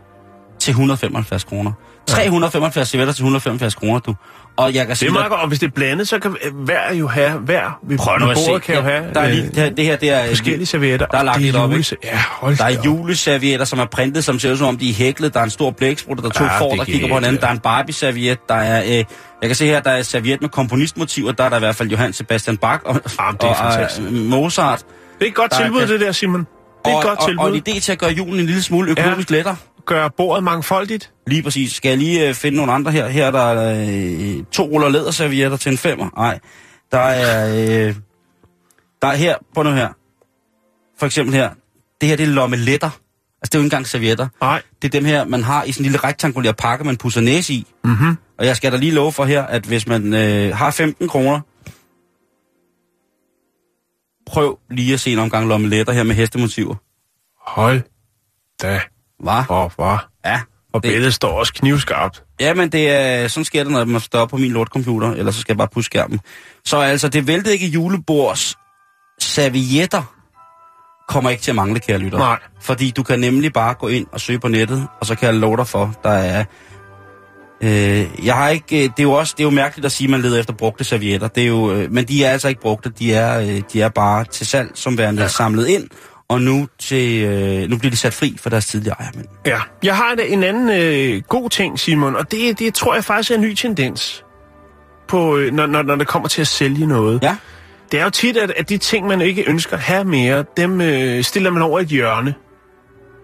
til 0.59 0.71
175 0.71 1.43
kroner. 1.43 1.71
375 2.07 2.89
servietter 2.89 3.13
til 3.13 3.21
175 3.21 3.75
kroner, 3.75 3.99
du. 3.99 4.15
Og 4.57 4.73
jeg 4.73 4.73
kan 4.73 4.85
Det 4.85 4.91
er 4.91 4.95
sige 4.95 5.11
meget 5.11 5.29
godt, 5.29 5.41
og 5.41 5.47
hvis 5.47 5.59
det 5.59 5.67
er 5.67 5.71
blandet, 5.71 6.07
så 6.07 6.19
kan 6.19 6.35
hver 6.53 6.93
jo 6.93 7.07
have, 7.07 7.31
hver 7.31 7.79
ved 7.87 7.97
Prøv 7.97 8.19
nu 8.19 8.29
at 8.29 8.37
se. 8.37 8.59
kan 8.59 8.75
jo 8.75 8.81
have 8.81 9.03
der 9.13 9.19
er 9.19 9.29
lige, 9.29 9.43
øh, 9.43 9.47
det, 9.49 9.55
her, 9.57 9.69
det 9.69 9.85
her, 9.85 9.95
det 9.95 10.09
er... 10.11 10.27
forskellige 10.27 10.65
servietter. 10.65 11.05
Der 11.05 11.17
er 11.17 11.23
lagt 11.23 11.41
lidt 11.41 11.55
op, 11.55 11.71
ikke? 11.73 11.97
Ja, 12.03 12.17
hold 12.31 12.57
Der 12.57 12.63
er 12.65 12.81
juleservietter, 12.85 13.65
som 13.65 13.79
er 13.79 13.85
printet, 13.85 14.23
som 14.23 14.39
ser 14.39 14.51
ud 14.51 14.57
som 14.57 14.67
om 14.67 14.77
de 14.77 14.89
er 14.89 14.93
hæklet. 14.93 15.33
Der 15.33 15.39
er 15.39 15.43
en 15.43 15.49
stor 15.49 15.71
blæksprutte, 15.71 16.23
der 16.23 16.29
er 16.29 16.33
to 16.33 16.43
Ja, 16.43 16.53
ja, 16.53 16.59
får, 16.59 16.75
der 16.75 16.83
kigger 16.83 17.07
på 17.07 17.15
hinanden. 17.15 17.41
Der 17.41 17.47
er 17.47 17.51
en 17.51 17.59
Barbie-serviet. 17.59 18.49
Der 18.49 18.55
er, 18.55 18.83
øh, 18.83 18.89
jeg 18.91 19.05
kan 19.49 19.55
se 19.55 19.65
her, 19.65 19.79
der 19.79 19.91
er 19.91 20.01
serviet 20.01 20.41
med 20.41 20.49
komponistmotiver. 20.49 21.31
Der 21.31 21.43
er 21.43 21.49
der 21.49 21.55
i 21.55 21.59
hvert 21.59 21.75
fald 21.75 21.89
Johann 21.89 22.13
Sebastian 22.13 22.57
Bach 22.57 22.81
og, 22.85 23.01
Jamen, 23.19 23.37
det 23.37 23.43
er 23.43 23.47
og 23.49 23.55
fantastisk. 23.73 24.07
øh, 24.07 24.13
Mozart. 24.13 24.79
Det 25.19 25.25
er 25.25 25.29
et 25.29 25.35
godt 25.35 25.51
Der 25.51 25.57
tilbud, 25.57 25.79
kasse- 25.79 25.93
det 25.93 26.01
der, 26.01 26.11
Simon. 26.11 26.39
Det 26.39 26.47
er 26.85 26.89
et 26.89 26.95
og, 26.95 27.03
godt 27.03 27.19
og, 27.19 27.27
tilbud. 27.27 27.43
og 27.45 27.55
en 27.55 27.63
idé 27.69 27.79
til 27.79 27.91
at 27.91 27.97
gøre 27.99 28.11
julen 28.11 28.39
en 28.39 28.45
lille 28.45 28.61
smule 28.61 28.91
økonomisk 28.91 29.31
ja. 29.31 29.35
lettere. 29.35 29.55
Gør 29.85 30.07
bordet 30.07 30.43
mangfoldigt. 30.43 31.13
Lige 31.27 31.43
præcis. 31.43 31.71
Skal 31.71 31.89
jeg 31.89 31.97
lige 31.97 32.27
øh, 32.27 32.33
finde 32.33 32.57
nogle 32.57 32.71
andre 32.71 32.91
her? 32.91 33.07
Her 33.07 33.25
er 33.25 33.31
der 33.31 33.73
øh, 34.39 34.43
to 34.51 34.63
ruller 34.63 34.89
læderservietter 34.89 35.57
til 35.57 35.71
en 35.71 35.77
femmer. 35.77 36.09
Nej. 36.17 36.39
Der 36.91 36.99
er, 36.99 37.55
øh, 37.87 37.95
der 39.01 39.07
er 39.07 39.15
her, 39.15 39.35
på 39.55 39.63
nu 39.63 39.71
her. 39.71 39.89
For 40.99 41.05
eksempel 41.05 41.35
her. 41.35 41.49
Det 42.01 42.09
her, 42.09 42.15
det 42.15 42.23
er 42.23 42.27
lommeletter. 42.27 42.89
Altså, 42.89 42.99
det 43.43 43.55
er 43.55 43.59
jo 43.59 43.61
ikke 43.61 43.65
engang 43.65 43.87
servietter. 43.87 44.27
Nej. 44.41 44.61
Det 44.81 44.87
er 44.87 44.99
dem 44.99 45.05
her, 45.05 45.25
man 45.25 45.43
har 45.43 45.63
i 45.63 45.71
sådan 45.71 45.81
en 45.81 45.91
lille 45.91 46.07
rektangulær 46.07 46.51
pakke, 46.51 46.85
man 46.85 46.97
pusser 46.97 47.21
næse 47.21 47.53
i. 47.53 47.67
Mhm. 47.83 48.17
Og 48.39 48.45
jeg 48.45 48.55
skal 48.55 48.71
da 48.71 48.77
lige 48.77 48.91
love 48.91 49.11
for 49.11 49.25
her, 49.25 49.43
at 49.43 49.65
hvis 49.65 49.87
man 49.87 50.13
øh, 50.13 50.55
har 50.55 50.71
15 50.71 51.07
kroner, 51.07 51.39
prøv 54.25 54.59
lige 54.69 54.93
at 54.93 54.99
se 54.99 55.11
en 55.11 55.19
omgang 55.19 55.47
lommeletter 55.47 55.93
her 55.93 56.03
med 56.03 56.15
hestemotiver. 56.15 56.75
Hold 57.47 57.81
da 58.61 58.81
Var? 59.23 59.45
op, 59.49 59.73
var. 59.77 60.09
Ja. 60.25 60.41
Og 60.73 60.83
Det- 60.83 60.91
billedet 60.91 61.13
står 61.13 61.39
også 61.39 61.53
knivskarpt. 61.53 62.23
Ja, 62.39 62.53
men 62.53 62.69
det 62.69 62.89
er, 62.91 63.27
sådan 63.27 63.45
sker 63.45 63.63
det, 63.63 63.71
når 63.71 63.85
man 63.85 64.01
står 64.01 64.25
på 64.25 64.37
min 64.37 64.51
lortcomputer, 64.51 65.11
eller 65.11 65.31
så 65.31 65.41
skal 65.41 65.53
jeg 65.53 65.57
bare 65.57 65.67
pusse 65.73 65.85
skærmen. 65.85 66.19
Så 66.65 66.77
altså, 66.77 67.07
det 67.09 67.27
væltede 67.27 67.53
ikke 67.53 67.67
julebords 67.67 68.55
servietter 69.19 70.11
kommer 71.07 71.29
ikke 71.29 71.43
til 71.43 71.51
at 71.51 71.55
mangle, 71.55 71.79
kære 71.79 71.97
lytter. 71.97 72.17
Nej. 72.17 72.39
Fordi 72.61 72.91
du 72.91 73.03
kan 73.03 73.19
nemlig 73.19 73.53
bare 73.53 73.73
gå 73.73 73.87
ind 73.87 74.07
og 74.11 74.21
søge 74.21 74.39
på 74.39 74.47
nettet, 74.47 74.87
og 74.99 75.05
så 75.05 75.15
kan 75.15 75.25
jeg 75.25 75.35
love 75.35 75.57
dig 75.57 75.67
for, 75.67 75.93
der 76.03 76.09
er... 76.09 76.43
Øh, 77.61 78.25
jeg 78.25 78.35
har 78.35 78.49
ikke, 78.49 78.77
øh, 78.77 78.83
det 78.83 78.99
er 78.99 79.03
jo 79.03 79.11
også 79.11 79.33
det 79.37 79.43
er 79.43 79.47
jo 79.47 79.49
mærkeligt 79.49 79.85
at 79.85 79.91
sige, 79.91 80.05
at 80.05 80.11
man 80.11 80.21
leder 80.21 80.39
efter 80.39 80.53
brugte 80.53 80.83
servietter. 80.83 81.27
Det 81.27 81.43
er 81.43 81.47
jo, 81.47 81.71
øh, 81.71 81.91
men 81.91 82.05
de 82.05 82.23
er 82.23 82.31
altså 82.31 82.47
ikke 82.47 82.61
brugte, 82.61 82.89
de 82.89 83.13
er, 83.13 83.39
øh, 83.39 83.61
de 83.73 83.81
er 83.81 83.89
bare 83.89 84.23
til 84.23 84.47
salg, 84.47 84.71
som 84.73 84.97
værende 84.97 85.21
ja. 85.21 85.27
samlet 85.27 85.67
ind, 85.67 85.89
og 86.29 86.41
nu, 86.41 86.67
til, 86.79 87.23
øh, 87.23 87.69
nu 87.69 87.77
bliver 87.77 87.91
de 87.91 87.97
sat 87.97 88.13
fri 88.13 88.37
for 88.41 88.49
deres 88.49 88.65
tidligere 88.65 88.95
ejermænd. 89.01 89.27
Ja. 89.45 89.59
Jeg 89.83 89.97
har 89.97 90.11
en, 90.11 90.19
en 90.19 90.43
anden 90.43 90.69
øh, 90.69 91.21
god 91.21 91.49
ting, 91.49 91.79
Simon, 91.79 92.15
og 92.15 92.31
det, 92.31 92.59
det 92.59 92.73
tror 92.73 92.93
jeg 92.93 93.03
faktisk 93.03 93.31
er 93.31 93.35
en 93.35 93.41
ny 93.41 93.53
tendens, 93.53 94.25
på, 95.07 95.37
øh, 95.37 95.53
når, 95.53 95.65
når, 95.65 95.81
når 95.81 95.95
det 95.95 96.07
kommer 96.07 96.27
til 96.29 96.41
at 96.41 96.47
sælge 96.47 96.87
noget. 96.87 97.23
Ja? 97.23 97.35
Det 97.91 97.99
er 97.99 98.03
jo 98.03 98.09
tit, 98.09 98.37
at, 98.37 98.53
at 98.57 98.69
de 98.69 98.77
ting, 98.77 99.07
man 99.07 99.21
ikke 99.21 99.49
ønsker 99.49 99.73
at 99.73 99.83
have 99.83 100.03
mere, 100.03 100.45
dem 100.57 100.81
øh, 100.81 101.23
stiller 101.23 101.49
man 101.49 101.61
over 101.61 101.79
i 101.79 101.81
et 101.81 101.87
hjørne. 101.87 102.33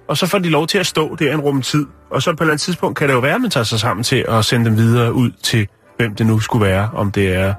Og 0.07 0.17
så 0.17 0.27
får 0.27 0.39
de 0.39 0.49
lov 0.49 0.67
til 0.67 0.77
at 0.77 0.85
stå 0.85 1.15
der 1.15 1.33
en 1.33 1.41
rum 1.41 1.61
tid. 1.61 1.85
Og 2.09 2.21
så 2.21 2.31
på 2.31 2.33
et 2.33 2.41
eller 2.41 2.51
andet 2.51 2.61
tidspunkt 2.61 2.97
kan 2.97 3.07
det 3.07 3.13
jo 3.13 3.19
være, 3.19 3.35
at 3.35 3.41
man 3.41 3.51
tager 3.51 3.63
sig 3.63 3.79
sammen 3.79 4.03
til 4.03 4.25
at 4.27 4.45
sende 4.45 4.65
dem 4.65 4.77
videre 4.77 5.13
ud 5.13 5.31
til 5.43 5.67
hvem 5.97 6.15
det 6.15 6.25
nu 6.25 6.39
skulle 6.39 6.65
være, 6.65 6.89
om 6.93 7.11
det 7.11 7.35
er 7.35 7.53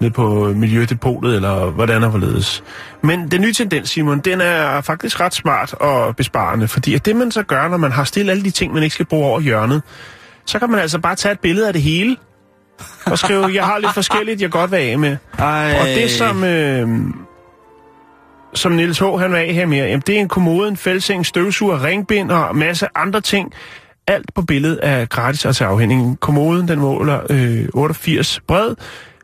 ned 0.00 0.10
på 0.10 0.52
Miljødepotet, 0.56 1.36
eller 1.36 1.70
hvordan 1.70 2.02
er 2.02 2.10
forledes. 2.10 2.64
Men 3.02 3.30
den 3.30 3.40
nye 3.40 3.52
tendens, 3.52 3.90
Simon, 3.90 4.18
den 4.18 4.40
er 4.40 4.80
faktisk 4.80 5.20
ret 5.20 5.34
smart 5.34 5.74
og 5.74 6.16
besparende, 6.16 6.68
fordi 6.68 6.94
at 6.94 7.06
det 7.06 7.16
man 7.16 7.30
så 7.30 7.42
gør, 7.42 7.68
når 7.68 7.76
man 7.76 7.92
har 7.92 8.04
stillet 8.04 8.30
alle 8.30 8.44
de 8.44 8.50
ting, 8.50 8.74
man 8.74 8.82
ikke 8.82 8.94
skal 8.94 9.06
bruge 9.06 9.26
over 9.26 9.40
hjørnet, 9.40 9.82
så 10.46 10.58
kan 10.58 10.70
man 10.70 10.80
altså 10.80 10.98
bare 10.98 11.14
tage 11.14 11.32
et 11.32 11.40
billede 11.40 11.66
af 11.66 11.72
det 11.72 11.82
hele, 11.82 12.16
og 13.06 13.18
skrive, 13.18 13.54
jeg 13.54 13.64
har 13.64 13.78
lidt 13.78 13.94
forskelligt, 13.94 14.42
jeg 14.42 14.50
godt 14.50 14.70
vil 14.70 14.76
af 14.76 14.98
med. 14.98 15.16
Ej. 15.38 15.78
Og 15.80 15.86
det 15.86 16.10
som, 16.10 16.44
øh, 16.44 16.88
som 18.54 18.72
Niels 18.72 18.98
H. 18.98 19.04
han 19.04 19.32
vil 19.32 19.38
af 19.38 19.54
her 19.54 19.66
mere, 19.66 19.84
jamen, 19.84 20.02
det 20.06 20.16
er 20.16 20.20
en 20.20 20.28
kommode, 20.28 20.68
en 20.68 20.76
fældseng, 20.76 21.26
støvsuger, 21.26 21.84
ringbind 21.84 22.30
og 22.30 22.56
masse 22.56 22.86
andre 22.94 23.20
ting. 23.20 23.52
Alt 24.06 24.34
på 24.34 24.42
billedet 24.42 24.80
er 24.82 25.04
gratis 25.04 25.44
og 25.44 25.56
til 25.56 25.64
afhængig. 25.64 26.20
Kommoden 26.20 26.68
den 26.68 26.78
måler 26.78 27.20
øh, 27.30 27.68
88 27.74 28.40
bred, 28.48 28.74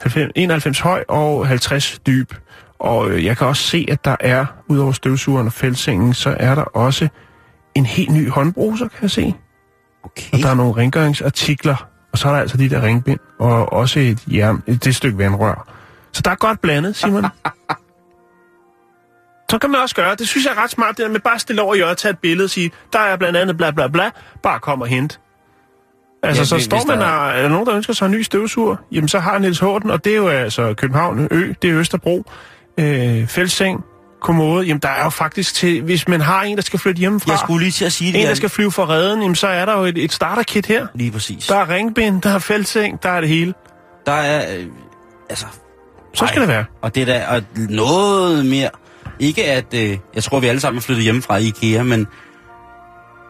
90, 0.00 0.32
91 0.34 0.80
høj 0.80 1.04
og 1.08 1.46
50 1.46 1.98
dyb. 2.06 2.34
Og 2.78 3.10
øh, 3.10 3.24
jeg 3.24 3.36
kan 3.36 3.46
også 3.46 3.62
se, 3.62 3.86
at 3.90 4.04
der 4.04 4.16
er, 4.20 4.46
udover 4.68 4.92
støvsugeren 4.92 5.46
og 5.46 5.52
fældsengen, 5.52 6.14
så 6.14 6.36
er 6.40 6.54
der 6.54 6.62
også 6.62 7.08
en 7.74 7.86
helt 7.86 8.10
ny 8.10 8.30
håndbruser, 8.30 8.88
kan 8.88 9.02
jeg 9.02 9.10
se. 9.10 9.34
Okay. 10.02 10.32
Og 10.32 10.38
der 10.38 10.48
er 10.48 10.54
nogle 10.54 10.76
rengøringsartikler, 10.76 11.88
og 12.12 12.18
så 12.18 12.28
er 12.28 12.32
der 12.32 12.40
altså 12.40 12.56
de 12.56 12.70
der 12.70 12.82
ringbind, 12.82 13.18
og 13.38 13.72
også 13.72 14.00
et, 14.00 14.24
jern, 14.26 14.62
et 14.66 14.84
det 14.84 14.96
stykke 14.96 15.18
vandrør. 15.18 15.68
Så 16.12 16.22
der 16.24 16.30
er 16.30 16.34
godt 16.34 16.60
blandet, 16.60 16.96
Simon. 16.96 17.24
så 19.52 19.58
kan 19.58 19.70
man 19.70 19.80
også 19.80 19.94
gøre, 19.94 20.14
det 20.14 20.28
synes 20.28 20.46
jeg 20.46 20.52
er 20.56 20.62
ret 20.62 20.70
smart, 20.70 20.96
det 20.96 21.04
der 21.06 21.10
med 21.12 21.20
bare 21.20 21.38
stille 21.38 21.62
over 21.62 21.74
i 21.74 21.80
øret, 21.80 21.98
tage 21.98 22.10
et 22.12 22.18
billede 22.18 22.46
og 22.46 22.50
sige, 22.50 22.70
der 22.92 22.98
er 22.98 23.16
blandt 23.16 23.36
andet 23.38 23.56
bla 23.56 23.70
bla 23.70 23.86
bla, 23.88 24.10
bare 24.42 24.60
kom 24.60 24.80
og 24.80 24.86
hent. 24.86 25.20
Altså, 26.22 26.40
Ja, 26.42 26.46
så 26.46 26.54
hvis- 26.54 26.64
står 26.64 26.76
hvis 26.76 26.86
man 26.86 26.98
der 26.98 27.04
er- 27.06 27.30
Er 27.32 27.42
der 27.42 27.48
nogen, 27.48 27.66
der 27.66 27.74
ønsker 27.74 27.92
sig 27.92 28.06
en 28.06 28.12
ny 28.12 28.22
støvsuger? 28.22 28.76
Jamen, 28.92 29.08
så 29.08 29.18
har 29.18 29.38
Niels 29.38 29.58
Hården, 29.58 29.90
og 29.90 30.04
det 30.04 30.12
er 30.12 30.16
jo 30.16 30.28
altså 30.28 30.74
København 30.74 31.28
Ø, 31.30 31.52
det 31.62 31.70
er 31.70 31.78
Østerbro, 31.78 32.24
øh, 32.78 33.26
Fældseng, 33.28 33.84
Kommode. 34.20 34.66
Jamen, 34.66 34.80
der 34.80 34.88
er 34.88 35.04
jo 35.04 35.10
faktisk 35.10 35.54
til... 35.54 35.82
Hvis 35.82 36.08
man 36.08 36.20
har 36.20 36.42
en, 36.42 36.56
der 36.56 36.62
skal 36.62 36.78
flytte 36.78 36.98
hjemmefra, 37.00 37.30
Jeg 37.32 37.38
skulle 37.38 37.62
lige 37.64 37.72
til 37.72 37.84
at 37.84 37.92
sige 37.92 38.12
det. 38.12 38.20
en, 38.20 38.26
der 38.26 38.34
skal 38.34 38.48
flyve 38.48 38.72
fra 38.72 38.88
redden, 38.88 39.20
jamen, 39.22 39.34
så 39.34 39.46
er 39.48 39.64
der 39.64 39.78
jo 39.78 39.84
et, 39.84 39.98
et 39.98 40.12
starterkit 40.12 40.66
her. 40.66 40.86
Lige 40.94 41.10
præcis. 41.12 41.46
Der 41.46 41.56
er 41.56 41.68
ringbind, 41.68 42.22
der 42.22 42.30
er 42.34 42.38
fældseng, 42.38 43.02
der 43.02 43.08
er 43.08 43.20
det 43.20 43.28
hele. 43.28 43.54
Der 44.06 44.12
er... 44.12 44.56
Øh, 44.58 44.66
altså... 45.30 45.46
Så 46.14 46.26
skal 46.26 46.38
ej. 46.38 46.46
det 46.46 46.48
være. 46.54 46.64
Og 46.82 46.94
det 46.94 47.00
er 47.02 47.06
da 47.06 47.26
og 47.28 47.42
noget 47.56 48.46
mere... 48.46 48.68
Ikke 49.18 49.44
at... 49.44 49.74
Øh, 49.74 49.98
jeg 50.14 50.22
tror, 50.22 50.40
vi 50.40 50.46
alle 50.46 50.60
sammen 50.60 50.78
er 50.78 50.82
flyttet 50.82 51.04
hjemmefra 51.04 51.36
i 51.36 51.46
IKEA, 51.46 51.82
men... 51.82 52.06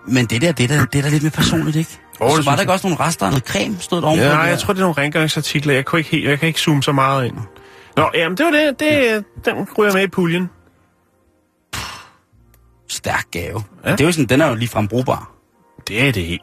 Men 0.06 0.26
det 0.26 0.42
der, 0.42 0.52
det 0.52 0.68
der, 0.68 0.84
det 0.84 0.98
er 0.98 1.02
da 1.02 1.08
lidt 1.08 1.22
mere 1.22 1.30
personligt, 1.30 1.76
ikke? 1.76 1.90
Oh, 2.20 2.30
så 2.30 2.34
var 2.36 2.42
synes 2.42 2.46
der 2.46 2.60
ikke 2.60 2.72
også 2.72 2.86
nogle 2.88 3.04
rester 3.04 3.26
af 3.26 3.32
noget 3.32 3.44
creme, 3.44 3.76
stod 3.80 4.00
der 4.00 4.06
ovenpå? 4.06 4.24
Ja, 4.24 4.28
nej, 4.32 4.42
der? 4.42 4.48
jeg 4.48 4.58
tror, 4.58 4.72
det 4.72 4.80
er 4.80 4.84
nogle 4.84 5.02
rengøringsartikler. 5.02 5.74
Jeg 5.74 5.86
kan 5.86 5.98
ikke, 5.98 6.10
helt, 6.10 6.28
jeg 6.28 6.38
kan 6.38 6.46
ikke 6.46 6.60
zoome 6.60 6.82
så 6.82 6.92
meget 6.92 7.26
ind. 7.26 7.36
Nå, 7.96 8.10
jamen, 8.14 8.38
det 8.38 8.46
var 8.46 8.52
det. 8.52 8.80
det 8.80 9.24
den 9.44 9.66
ryger 9.78 9.92
med 9.92 10.02
i 10.02 10.06
puljen. 10.06 10.50
Stærk 12.88 13.24
gave. 13.30 13.64
Ja. 13.84 13.90
Ja. 13.90 13.92
Det 13.92 14.00
er 14.00 14.04
jo 14.04 14.12
sådan, 14.12 14.26
den 14.26 14.40
er 14.40 14.48
jo 14.48 14.54
ligefrem 14.54 14.88
brugbar. 14.88 15.32
Det 15.88 16.08
er 16.08 16.12
det 16.12 16.24
helt. 16.24 16.42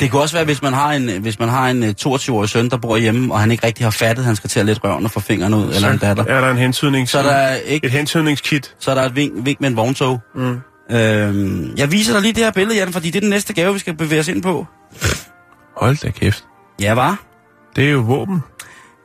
Det, 0.00 0.10
kunne 0.10 0.22
også 0.22 0.36
være, 0.36 0.44
hvis 0.44 0.62
man 0.62 0.72
har 0.72 0.92
en, 0.92 1.22
hvis 1.22 1.38
man 1.38 1.48
har 1.48 1.68
en 1.70 1.82
øh, 1.82 1.94
22-årig 2.00 2.48
søn, 2.48 2.70
der 2.70 2.76
bor 2.76 2.96
hjemme, 2.96 3.34
og 3.34 3.40
han 3.40 3.50
ikke 3.50 3.66
rigtig 3.66 3.86
har 3.86 3.90
fattet, 3.90 4.22
at 4.22 4.26
han 4.26 4.36
skal 4.36 4.50
til 4.50 4.60
at 4.60 4.66
lette 4.66 4.82
røven 4.84 5.04
og 5.04 5.10
få 5.10 5.20
fingrene 5.20 5.56
ud, 5.56 5.74
eller 5.74 5.90
en 5.90 5.98
datter. 5.98 6.24
er 6.24 6.40
der 6.40 6.50
en 6.50 6.58
hentydning. 6.58 7.08
Så 7.08 7.18
er 7.18 7.22
der 7.22 7.54
ikke 7.54 7.86
Et 7.86 7.92
hentydningskit. 7.92 8.74
så 8.78 8.90
er 8.90 8.94
der 8.94 9.02
et 9.02 9.16
vink, 9.16 9.32
vink 9.36 9.60
med 9.60 9.68
en 9.68 9.76
vogntog. 9.76 10.20
Mm. 10.34 10.60
Øhm, 10.90 11.74
jeg 11.76 11.92
viser 11.92 12.12
dig 12.12 12.22
lige 12.22 12.32
det 12.32 12.44
her 12.44 12.50
billede, 12.50 12.78
Jan, 12.78 12.92
fordi 12.92 13.10
det 13.10 13.16
er 13.16 13.20
den 13.20 13.30
næste 13.30 13.52
gave, 13.52 13.72
vi 13.72 13.78
skal 13.78 13.94
bevæge 13.96 14.20
os 14.20 14.28
ind 14.28 14.42
på. 14.42 14.66
Hold 15.76 15.96
da 15.96 16.10
kæft. 16.10 16.44
Ja, 16.80 16.94
var? 16.94 17.22
Det 17.76 17.84
er 17.84 17.90
jo 17.90 18.00
våben. 18.00 18.40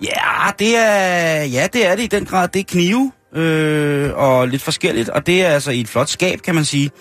Ja, 0.04 0.52
det 0.60 0.78
er, 0.78 1.44
ja, 1.44 1.68
det 1.74 1.88
er 1.88 1.96
det 1.96 2.04
i 2.04 2.08
den 2.08 2.26
grad. 2.26 2.48
Det 2.48 2.60
er 2.60 2.64
knive 2.64 3.12
øh, 3.36 4.12
og 4.14 4.48
lidt 4.48 4.62
forskelligt, 4.62 5.10
og 5.10 5.28
det 5.28 5.42
er 5.46 5.50
altså 5.50 5.72
i 5.72 5.80
et 5.82 5.88
flot 5.88 6.10
skab, 6.10 6.42
kan 6.42 6.56
man 6.56 6.66
sige. 6.66 6.92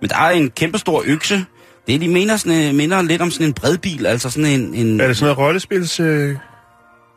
Men 0.00 0.10
der 0.10 0.16
er 0.16 0.30
en 0.30 0.50
kæmpestor 0.50 1.02
økse. 1.06 1.44
Det 1.88 2.00
de 2.00 2.08
mener, 2.08 2.36
sådan, 2.36 2.68
øh, 2.68 2.74
minder 2.74 3.02
lidt 3.02 3.22
om 3.22 3.30
sådan 3.30 3.46
en 3.46 3.52
bredbil, 3.52 4.06
altså 4.06 4.30
sådan 4.30 4.60
en... 4.60 4.74
en 4.74 5.00
Er 5.00 5.06
det 5.06 5.16
sådan 5.16 5.24
noget 5.24 5.38
rollespils... 5.38 6.00
Øh, 6.00 6.36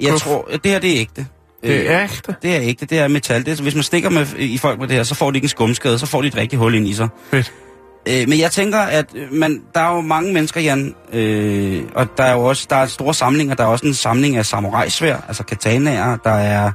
jeg 0.02 0.16
tror, 0.16 0.50
det 0.64 0.72
her 0.72 0.80
det 0.80 0.92
er 0.92 1.02
ægte. 1.02 1.28
det 1.64 1.90
er 1.92 2.04
ægte. 2.04 2.36
Det 2.42 2.56
er 2.56 2.62
ægte, 2.62 2.86
det 2.86 3.00
er 3.00 3.08
metal. 3.08 3.46
Det 3.46 3.60
er, 3.60 3.64
hvis 3.64 3.76
man 3.76 3.84
stikker 3.84 4.10
med, 4.10 4.26
i 4.38 4.58
folk 4.58 4.80
med 4.80 4.88
det 4.88 4.96
her, 4.96 5.04
så 5.04 5.16
får 5.16 5.32
de 5.32 5.38
ikke 5.38 5.46
en 5.46 5.50
skumskade, 5.50 6.00
så 6.00 6.06
får 6.06 6.22
de 6.22 6.28
et 6.28 6.38
rigtigt 6.38 6.60
hul 6.60 6.76
ind 6.76 6.88
i 6.88 6.94
sig. 6.94 7.08
Fedt. 7.32 7.54
Øh, 8.08 8.30
men 8.30 8.40
jeg 8.40 8.52
tænker, 8.52 8.80
at 8.80 9.06
øh, 9.16 9.34
man, 9.34 9.62
der 9.74 9.82
er 9.82 9.96
jo 9.96 10.02
mange 10.02 10.34
mennesker, 10.34 10.62
Jan, 10.62 10.96
øh, 11.14 11.84
og 11.96 12.08
der 12.18 12.24
er 12.24 12.34
jo 12.34 12.40
også 12.40 12.68
der 12.70 12.76
er 12.76 12.86
store 12.86 13.14
samlinger. 13.14 13.56
Der 13.56 13.64
er 13.64 13.68
også 13.68 13.88
en 13.88 13.94
samling 13.94 14.38
af 14.38 14.46
samurai-svær, 14.46 15.18
altså 15.28 15.44
katanaer. 15.44 16.18
Der 16.24 16.34
er 16.34 16.72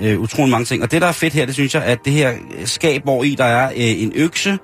øh, 0.00 0.20
utrolig 0.20 0.50
mange 0.50 0.64
ting. 0.64 0.82
Og 0.82 0.90
det, 0.90 1.02
der 1.02 1.08
er 1.08 1.12
fedt 1.12 1.32
her, 1.32 1.46
det 1.46 1.54
synes 1.54 1.74
jeg, 1.74 1.82
at 1.84 1.98
det 2.04 2.12
her 2.12 2.32
skab, 2.64 3.02
hvor 3.02 3.24
i 3.24 3.34
der 3.34 3.44
er 3.44 3.66
øh, 3.66 4.02
en 4.02 4.12
økse, 4.14 4.58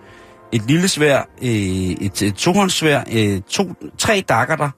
et 0.53 0.63
lille 0.69 0.89
svær, 0.89 1.23
øh, 1.43 1.49
et, 1.49 2.23
et 2.23 2.35
tohåndssvær, 2.35 3.05
øh, 3.13 3.41
to, 3.49 3.75
tre 3.99 4.25
dakker 4.29 4.57
der. 4.57 4.71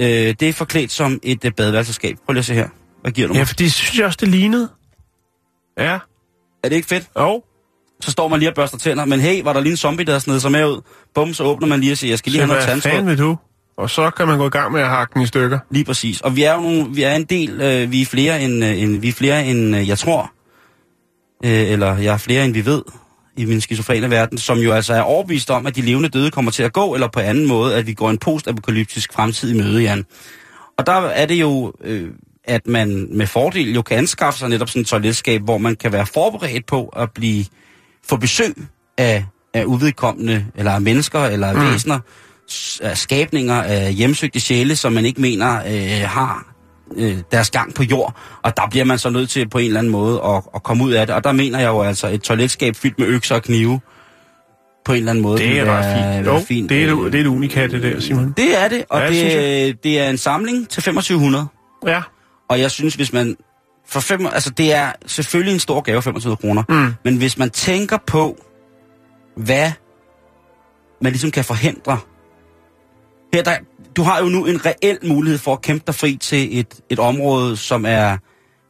Øh, 0.00 0.34
det 0.40 0.42
er 0.42 0.52
forklædt 0.52 0.92
som 0.92 1.20
et 1.22 1.44
øh, 1.44 1.52
badeværelseskab. 1.52 2.16
Prøv 2.26 2.32
lige 2.32 2.38
at 2.38 2.44
se 2.44 2.54
her. 2.54 2.68
Hvad 3.02 3.12
giver 3.12 3.28
du 3.28 3.34
mig? 3.34 3.38
Ja, 3.38 3.44
for 3.44 3.54
det 3.54 3.72
synes 3.72 3.98
jeg 3.98 4.06
også, 4.06 4.18
det 4.20 4.28
lignede. 4.28 4.68
Ja. 5.78 5.98
Er 6.64 6.68
det 6.68 6.72
ikke 6.72 6.88
fedt? 6.88 7.04
Og 7.14 7.44
Så 8.00 8.10
står 8.10 8.28
man 8.28 8.38
lige 8.38 8.50
og 8.50 8.54
børster 8.54 8.78
tænder, 8.78 9.04
men 9.04 9.20
hey, 9.20 9.42
var 9.42 9.52
der 9.52 9.60
lige 9.60 9.70
en 9.70 9.76
zombie, 9.76 10.06
der 10.06 10.18
sned 10.18 10.40
sig 10.40 10.52
med 10.52 10.66
ud? 10.66 10.80
Bum, 11.14 11.34
så 11.34 11.44
åbner 11.44 11.68
man 11.68 11.80
lige 11.80 11.92
og 11.92 11.98
siger, 11.98 12.10
jeg 12.10 12.18
skal 12.18 12.32
lige 12.32 12.40
så 12.40 12.46
have 12.46 12.48
noget 12.48 12.64
hvad 12.64 12.74
tandtråd. 12.74 12.90
fanden 12.90 13.06
vil 13.06 13.18
du? 13.18 13.36
Og 13.76 13.90
så 13.90 14.10
kan 14.10 14.26
man 14.26 14.38
gå 14.38 14.46
i 14.46 14.50
gang 14.50 14.72
med 14.72 14.80
at 14.80 14.88
hakke 14.88 15.14
den 15.14 15.22
i 15.22 15.26
stykker. 15.26 15.58
Lige 15.70 15.84
præcis. 15.84 16.20
Og 16.20 16.36
vi 16.36 16.42
er 16.42 16.54
jo 16.54 16.60
nogle, 16.60 16.86
vi 16.94 17.02
er 17.02 17.14
en 17.14 17.24
del, 17.24 17.60
øh, 17.60 17.92
vi 17.92 18.02
er 18.02 18.06
flere 18.06 18.42
end, 18.42 18.64
øh, 18.64 18.82
end 18.82 18.96
vi 19.00 19.08
er 19.08 19.12
flere 19.12 19.46
end 19.46 19.76
øh, 19.76 19.88
jeg 19.88 19.98
tror, 19.98 20.32
øh, 21.44 21.72
eller 21.72 21.96
jeg 21.96 22.14
er 22.14 22.18
flere 22.18 22.44
end 22.44 22.52
vi 22.52 22.66
ved 22.66 22.82
i 23.36 23.44
min 23.44 23.60
skizofrene 23.60 24.10
verden, 24.10 24.38
som 24.38 24.58
jo 24.58 24.72
altså 24.72 24.94
er 24.94 25.00
overbevist 25.00 25.50
om, 25.50 25.66
at 25.66 25.76
de 25.76 25.80
levende 25.80 26.08
døde 26.08 26.30
kommer 26.30 26.50
til 26.50 26.62
at 26.62 26.72
gå, 26.72 26.94
eller 26.94 27.08
på 27.08 27.20
anden 27.20 27.46
måde, 27.46 27.76
at 27.76 27.86
vi 27.86 27.94
går 27.94 28.10
en 28.10 28.18
postapokalyptisk 28.18 29.12
fremtid 29.12 29.54
i 29.54 29.58
møde, 29.58 29.82
Jan. 29.82 30.04
Og 30.78 30.86
der 30.86 30.92
er 30.92 31.26
det 31.26 31.34
jo, 31.34 31.72
øh, 31.84 32.10
at 32.44 32.66
man 32.66 33.08
med 33.10 33.26
fordel 33.26 33.74
jo 33.74 33.82
kan 33.82 33.98
anskaffe 33.98 34.38
sig 34.38 34.48
netop 34.48 34.68
sådan 34.68 34.82
et 34.82 34.86
toiletskab, 34.88 35.42
hvor 35.42 35.58
man 35.58 35.76
kan 35.76 35.92
være 35.92 36.06
forberedt 36.06 36.66
på 36.66 36.86
at 36.86 37.10
blive 37.14 37.44
få 38.08 38.16
besøg 38.16 38.54
af, 38.98 39.24
af 39.54 39.64
uvedkommende, 39.64 40.46
eller 40.56 40.72
af 40.72 40.80
mennesker, 40.80 41.20
eller 41.20 41.46
af 41.46 41.54
Mm. 41.54 41.60
væsener, 41.72 41.98
af 42.82 42.98
skabninger, 42.98 43.62
af 43.62 43.94
hjemsøgte 43.94 44.40
sjæle, 44.40 44.76
som 44.76 44.92
man 44.92 45.04
ikke 45.04 45.20
mener 45.20 45.62
øh, 45.66 46.08
har 46.08 46.53
øh, 46.96 47.18
deres 47.32 47.50
gang 47.50 47.74
på 47.74 47.82
jord. 47.82 48.16
Og 48.42 48.56
der 48.56 48.62
bliver 48.70 48.84
man 48.84 48.98
så 48.98 49.10
nødt 49.10 49.30
til 49.30 49.48
på 49.48 49.58
en 49.58 49.66
eller 49.66 49.78
anden 49.78 49.92
måde 49.92 50.20
at, 50.24 50.42
at 50.54 50.62
komme 50.62 50.84
ud 50.84 50.92
af 50.92 51.06
det. 51.06 51.16
Og 51.16 51.24
der 51.24 51.32
mener 51.32 51.58
jeg 51.58 51.68
jo 51.68 51.82
altså 51.82 52.08
et 52.08 52.22
toiletskab 52.22 52.76
fyldt 52.76 52.98
med 52.98 53.06
økser 53.06 53.34
og 53.34 53.42
knive, 53.42 53.80
på 54.84 54.92
en 54.92 54.98
eller 54.98 55.10
anden 55.10 55.22
måde. 55.22 55.38
Det 55.38 55.58
er 55.60 55.64
ret 55.64 56.16
fint. 56.16 56.26
Jo, 56.26 56.38
fint. 56.38 56.70
det 56.70 56.84
er, 56.84 56.98
Øh, 56.98 57.06
et, 57.06 57.12
det 57.12 57.20
er 57.20 57.24
et 57.24 57.28
unikat, 57.28 57.70
det 57.70 57.82
der, 57.82 58.00
Simon. 58.00 58.34
det 58.36 58.62
er 58.62 58.68
det, 58.68 58.84
og 58.90 59.00
Ja, 59.00 59.08
det, 59.10 59.84
det 59.84 60.00
er 60.00 60.10
en 60.10 60.18
samling 60.18 60.68
til 60.68 60.82
2500. 60.82 61.46
Ja. 61.86 62.02
Og 62.48 62.60
jeg 62.60 62.70
synes, 62.70 62.94
hvis 62.94 63.12
man... 63.12 63.36
For 63.88 64.00
fem, 64.00 64.26
altså 64.26 64.50
det 64.50 64.74
er 64.74 64.92
selvfølgelig 65.06 65.54
en 65.54 65.60
stor 65.60 65.80
gave, 65.80 66.02
25 66.02 66.36
kroner. 66.36 66.62
Mm. 66.68 66.94
Men 67.04 67.16
hvis 67.16 67.38
man 67.38 67.50
tænker 67.50 67.98
på, 68.06 68.44
hvad 69.36 69.72
man 71.02 71.12
ligesom 71.12 71.30
kan 71.30 71.44
forhindre. 71.44 71.98
Her, 73.34 73.42
der, 73.42 73.56
du 73.96 74.02
har 74.02 74.18
jo 74.20 74.24
nu 74.28 74.46
en 74.46 74.60
reel 74.66 74.98
mulighed 75.02 75.38
for 75.38 75.52
at 75.52 75.62
kæmpe 75.62 75.84
dig 75.86 75.94
fri 75.94 76.16
til 76.20 76.58
et, 76.58 76.66
et 76.90 76.98
område, 76.98 77.56
som 77.56 77.84
er 77.88 78.16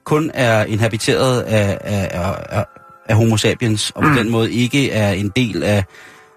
kun 0.04 0.30
er 0.34 0.64
inhabiteret 0.64 1.40
af, 1.40 1.78
af, 1.80 2.08
af, 2.50 2.64
af, 3.08 3.16
homo 3.16 3.36
sapiens, 3.36 3.92
og 3.94 4.02
på 4.02 4.08
Mm. 4.08 4.16
den 4.16 4.30
måde 4.30 4.52
ikke 4.52 4.90
er 4.90 5.12
en 5.12 5.32
del 5.36 5.62
af 5.62 5.84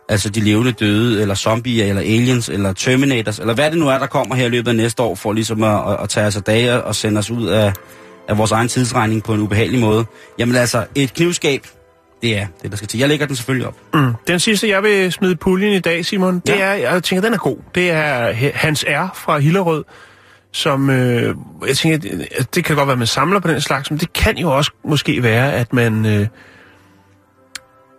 altså 0.10 0.30
de 0.30 0.40
levende 0.40 0.72
døde, 0.72 1.22
eller 1.22 1.36
zombier, 1.36 1.86
eller 1.86 2.02
aliens, 2.02 2.50
eller 2.50 2.74
terminators, 2.74 3.40
eller 3.40 3.54
hvad 3.54 3.72
det 3.72 3.80
nu 3.80 3.88
er, 3.88 4.00
der 4.00 4.08
kommer 4.08 4.36
her 4.36 4.46
i 4.46 4.50
løbet 4.50 4.70
af 4.70 4.76
næste 4.76 5.04
år, 5.04 5.16
for 5.16 5.34
ligesom 5.34 5.64
at, 5.64 5.92
at, 5.92 5.98
at 6.04 6.10
tage 6.10 6.28
os 6.28 6.36
af 6.36 6.44
dage 6.44 6.84
og 6.84 6.96
sende 6.96 7.20
os 7.20 7.32
ud 7.32 7.48
af, 7.48 7.74
af 8.30 8.38
vores 8.38 8.52
egen 8.52 8.68
tidsregning 8.68 9.24
på 9.24 9.34
en 9.34 9.42
ubehagelig 9.42 9.80
måde. 9.80 10.06
Jamen 10.40 10.56
altså, 10.56 10.86
et 10.96 11.14
knivskab, 11.14 11.68
det 12.22 12.38
er 12.38 12.48
det, 12.62 12.72
der 12.72 12.78
skal 12.78 12.88
til. 12.88 13.00
Jeg 13.00 13.08
lægger 13.10 13.26
den 13.26 13.36
selvfølgelig 13.36 13.68
op. 13.68 13.76
Mm. 13.94 14.14
Den 14.28 14.40
sidste, 14.40 14.70
jeg 14.70 14.84
vil 14.84 15.12
smide 15.12 15.36
puljen 15.36 15.74
i 15.74 15.80
dag, 15.80 16.06
Simon, 16.06 16.40
det 16.40 16.50
Ja. 16.50 16.60
er, 16.60 16.74
jeg 16.74 17.04
tænker, 17.04 17.22
den 17.22 17.34
er 17.34 17.38
god. 17.38 17.58
Det 17.76 17.92
er 17.92 18.32
Hans 18.54 18.86
R. 18.90 19.12
fra 19.16 19.38
Hillerød, 19.40 19.84
som, 20.52 20.90
øh, 20.90 21.36
jeg 21.68 21.78
tænker, 21.78 21.98
det, 21.98 22.28
det 22.56 22.66
kan 22.66 22.76
godt 22.76 22.88
være, 22.88 22.94
at 22.94 22.98
man 22.98 23.08
samler 23.08 23.40
på 23.40 23.48
den 23.48 23.62
slags, 23.62 23.92
men 23.92 24.00
det 24.00 24.14
kan 24.14 24.38
jo 24.38 24.50
også 24.58 24.72
måske 24.86 25.24
være, 25.24 25.54
at 25.54 25.74
man, 25.74 26.06
øh, 26.06 26.28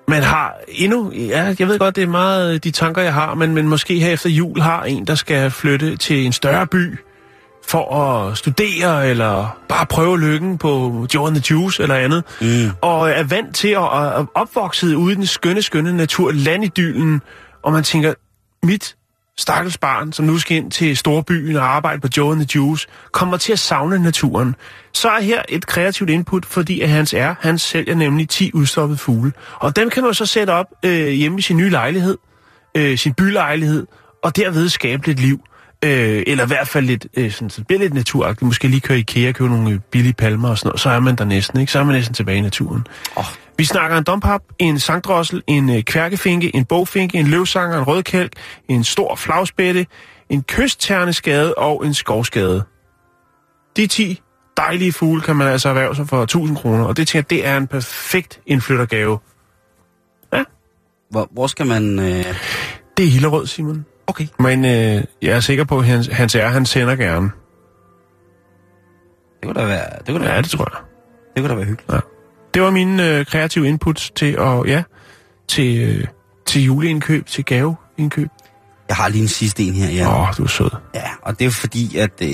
man 0.08 0.22
har 0.22 0.54
endnu, 0.68 1.12
ja, 1.12 1.54
jeg 1.58 1.68
ved 1.68 1.78
godt, 1.78 1.96
det 1.96 2.02
er 2.02 2.08
meget 2.08 2.64
de 2.64 2.70
tanker, 2.70 3.02
jeg 3.02 3.14
har, 3.14 3.34
men, 3.34 3.54
men 3.54 3.68
måske 3.68 3.98
her 3.98 4.12
efter 4.12 4.30
jul 4.30 4.60
har 4.60 4.84
en, 4.84 5.04
der 5.04 5.14
skal 5.14 5.50
flytte 5.50 5.96
til 5.96 6.26
en 6.26 6.32
større 6.32 6.66
by, 6.66 6.98
for 7.68 7.94
at 7.94 8.38
studere, 8.38 9.08
eller 9.08 9.58
bare 9.68 9.86
prøve 9.86 10.20
lykken 10.20 10.58
på 10.58 11.06
Joe 11.14 11.26
and 11.26 11.36
the 11.36 11.44
Juice, 11.54 11.82
eller 11.82 11.94
andet 11.94 12.24
Mm. 12.40 12.70
og 12.82 13.10
er 13.10 13.22
vant 13.22 13.56
til 13.56 13.68
at, 13.68 14.18
at 14.20 14.26
opvokse 14.34 14.96
ude 14.96 15.12
i 15.12 15.16
den 15.16 15.26
skønne, 15.26 15.62
skønne 15.62 15.96
natur, 15.96 16.30
landidyllen, 16.32 17.22
og 17.62 17.72
man 17.72 17.82
tænker, 17.84 18.14
mit 18.62 18.94
stakkels 19.38 19.78
barn, 19.78 20.12
som 20.12 20.24
nu 20.24 20.38
skal 20.38 20.56
ind 20.56 20.70
til 20.70 20.96
storbyen 20.96 21.56
og 21.56 21.74
arbejde 21.76 22.00
på 22.00 22.08
Joe 22.16 22.32
and 22.32 22.46
the 22.46 22.48
Juice, 22.54 22.86
kommer 23.12 23.36
til 23.36 23.52
at 23.52 23.58
savne 23.58 23.98
naturen. 23.98 24.54
Så 24.92 25.08
er 25.08 25.20
her 25.20 25.42
et 25.48 25.66
kreativt 25.66 26.10
input, 26.10 26.46
fordi 26.46 26.80
at 26.80 26.88
hans 26.88 27.14
er, 27.14 27.34
han 27.40 27.58
sælger 27.58 27.94
nemlig 27.94 28.28
10 28.28 28.50
udstoppede 28.54 28.98
fugle. 28.98 29.32
Og 29.54 29.76
dem 29.76 29.90
kan 29.90 30.02
man 30.04 30.14
så 30.14 30.26
sætte 30.26 30.50
op 30.50 30.66
øh, 30.84 31.08
hjemme 31.08 31.38
i 31.38 31.42
sin 31.42 31.56
nye 31.56 31.70
lejlighed, 31.70 32.18
øh, 32.74 32.98
sin 32.98 33.14
bylejlighed, 33.14 33.86
og 34.24 34.36
derved 34.36 34.68
skabe 34.68 35.06
lidt 35.06 35.20
liv. 35.20 35.40
Øh, 35.84 36.22
eller 36.26 36.44
i 36.44 36.46
hvert 36.46 36.68
fald 36.68 36.86
lidt, 36.86 37.06
øh, 37.16 37.32
sådan, 37.32 37.50
så 37.50 37.60
det 37.60 37.66
bliver 37.66 37.80
lidt 37.80 37.94
naturagtigt. 37.94 38.42
Måske 38.42 38.68
lige 38.68 38.80
køre 38.80 38.98
i 38.98 39.00
IKEA 39.00 39.28
og 39.28 39.34
købe 39.34 39.50
nogle 39.50 39.70
øh, 39.70 39.80
billige 39.90 40.12
palmer 40.12 40.48
og 40.48 40.58
sådan 40.58 40.68
noget. 40.68 40.80
Så 40.80 40.90
er 40.90 41.00
man 41.00 41.16
der 41.16 41.24
næsten, 41.24 41.60
ikke? 41.60 41.72
Så 41.72 41.78
er 41.78 41.84
man 41.84 41.94
næsten 41.94 42.14
tilbage 42.14 42.38
i 42.38 42.40
naturen. 42.40 42.86
Oh. 43.16 43.24
Vi 43.58 43.64
snakker 43.64 43.98
en 43.98 44.04
dompap, 44.04 44.42
en 44.58 44.78
sangdrossel, 44.78 45.42
en 45.46 45.70
øh, 45.70 45.82
kværkefinke, 45.82 46.56
en 46.56 46.64
bogfinke, 46.64 47.18
en 47.18 47.26
løvsanger, 47.26 47.78
en 47.78 47.84
rødkælk, 47.84 48.32
en 48.68 48.84
stor 48.84 49.14
flagspætte, 49.14 49.86
en 50.30 50.42
kystterneskade 50.42 51.54
og 51.54 51.86
en 51.86 51.94
skovskade. 51.94 52.64
De 53.76 53.86
10 53.86 54.20
dejlige 54.56 54.92
fugle 54.92 55.22
kan 55.22 55.36
man 55.36 55.48
altså 55.48 55.68
erhverve 55.68 55.96
sig 55.96 56.08
for 56.08 56.22
1000 56.22 56.56
kroner, 56.56 56.84
og 56.84 56.96
det 56.96 57.08
tænker 57.08 57.26
jeg, 57.26 57.30
det 57.30 57.46
er 57.46 57.56
en 57.56 57.66
perfekt 57.66 58.40
indflyttergave. 58.46 59.18
Hvor, 61.10 61.28
hvor 61.32 61.46
skal 61.46 61.66
man... 61.66 61.98
Øh... 61.98 62.24
Det 62.96 63.04
er 63.04 63.10
Hillerød, 63.10 63.46
Simon. 63.46 63.84
Okay. 64.08 64.26
Men 64.38 64.64
øh, 64.64 65.04
jeg 65.22 65.36
er 65.36 65.40
sikker 65.40 65.64
på, 65.64 65.78
at 65.78 65.84
hans, 65.84 66.06
hans 66.06 66.34
er, 66.34 66.48
han 66.48 66.66
sender 66.66 66.96
gerne. 66.96 67.30
Det 69.40 69.44
kunne 69.46 69.60
da 69.60 69.66
være, 69.66 69.84
det 69.98 70.06
kunne 70.08 70.18
da 70.24 70.24
Ja, 70.28 70.32
være, 70.32 70.42
det 70.42 70.50
tror 70.50 70.68
jeg. 70.74 70.80
det 71.36 71.42
kunne 71.42 71.48
da 71.50 71.54
være 71.54 71.64
hyggeligt. 71.66 71.92
Ja. 71.92 71.98
Det 72.54 72.62
var 72.62 72.70
mine 72.70 73.08
øh, 73.08 73.26
kreative 73.26 73.68
inputs 73.68 74.10
til 74.10 74.32
at, 74.38 74.66
ja, 74.66 74.82
til, 75.48 75.88
øh, 75.98 76.06
til 76.46 76.62
juleindkøb, 76.64 77.26
til 77.26 77.44
gaveindkøb. 77.44 78.28
Jeg 78.88 78.96
har 78.96 79.08
lige 79.08 79.22
en 79.22 79.28
sidste 79.28 79.62
en 79.62 79.74
her, 79.74 79.90
ja. 79.90 80.08
Åh, 80.08 80.20
oh, 80.28 80.34
du 80.38 80.42
er 80.44 80.48
sød. 80.48 80.70
Ja, 80.94 81.10
og 81.22 81.38
det 81.38 81.46
er 81.46 81.50
fordi, 81.50 81.96
at 81.96 82.10
øh, 82.22 82.28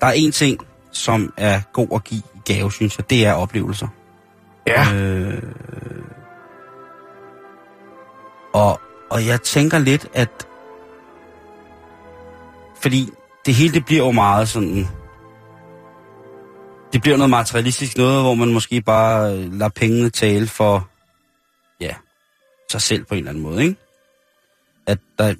der 0.00 0.06
er 0.06 0.12
en 0.12 0.32
ting, 0.32 0.58
som 0.92 1.32
er 1.36 1.60
god 1.72 1.88
at 1.94 2.04
give 2.04 2.22
i 2.34 2.52
gave, 2.52 2.72
synes 2.72 2.98
jeg. 2.98 3.10
Det 3.10 3.26
er 3.26 3.32
oplevelser. 3.32 3.88
Ja, 4.66 4.94
Øh, 4.94 5.42
og, 8.54 8.80
og 9.10 9.26
jeg 9.26 9.42
tænker 9.42 9.78
lidt, 9.78 10.06
at... 10.14 10.46
Fordi 12.82 13.10
det 13.46 13.54
hele, 13.54 13.74
det 13.74 13.84
bliver 13.84 14.04
jo 14.04 14.10
meget 14.12 14.48
sådan... 14.48 14.86
Det 16.92 17.02
bliver 17.02 17.16
noget 17.16 17.30
materialistisk 17.30 17.96
noget, 17.96 18.22
hvor 18.22 18.34
man 18.34 18.52
måske 18.52 18.82
bare 18.82 19.34
øh, 19.36 19.52
lader 19.52 19.68
pengene 19.68 20.10
tale 20.10 20.46
for... 20.46 20.88
Ja, 21.80 21.94
sig 22.70 22.80
selv 22.80 23.04
på 23.04 23.14
en 23.14 23.18
eller 23.18 23.30
anden 23.30 23.42
måde, 23.42 23.62
ikke? 23.62 23.76
At 24.86 24.98
der... 25.18 25.34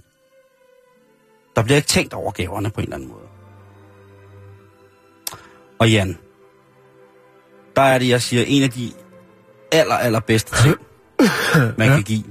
Der 1.57 1.63
bliver 1.63 1.77
ikke 1.77 1.89
tænkt 1.89 2.15
over 2.15 2.31
gaverne 2.33 2.71
på 2.71 2.81
en 2.81 2.85
eller 2.85 2.97
anden 2.97 3.09
måde. 3.09 3.27
Og 5.79 5.91
Jan, 5.91 6.19
der 7.77 7.83
er 7.83 7.99
det, 7.99 8.09
jeg 8.09 8.23
siger, 8.23 8.45
en 8.47 8.63
af 8.63 8.71
de 8.71 8.93
aller, 9.73 9.95
aller 9.95 10.21
bedste 10.21 10.63
ting, 10.63 10.77
man 11.79 11.89
Ja. 11.89 11.95
kan 11.95 12.03
give, 12.03 12.25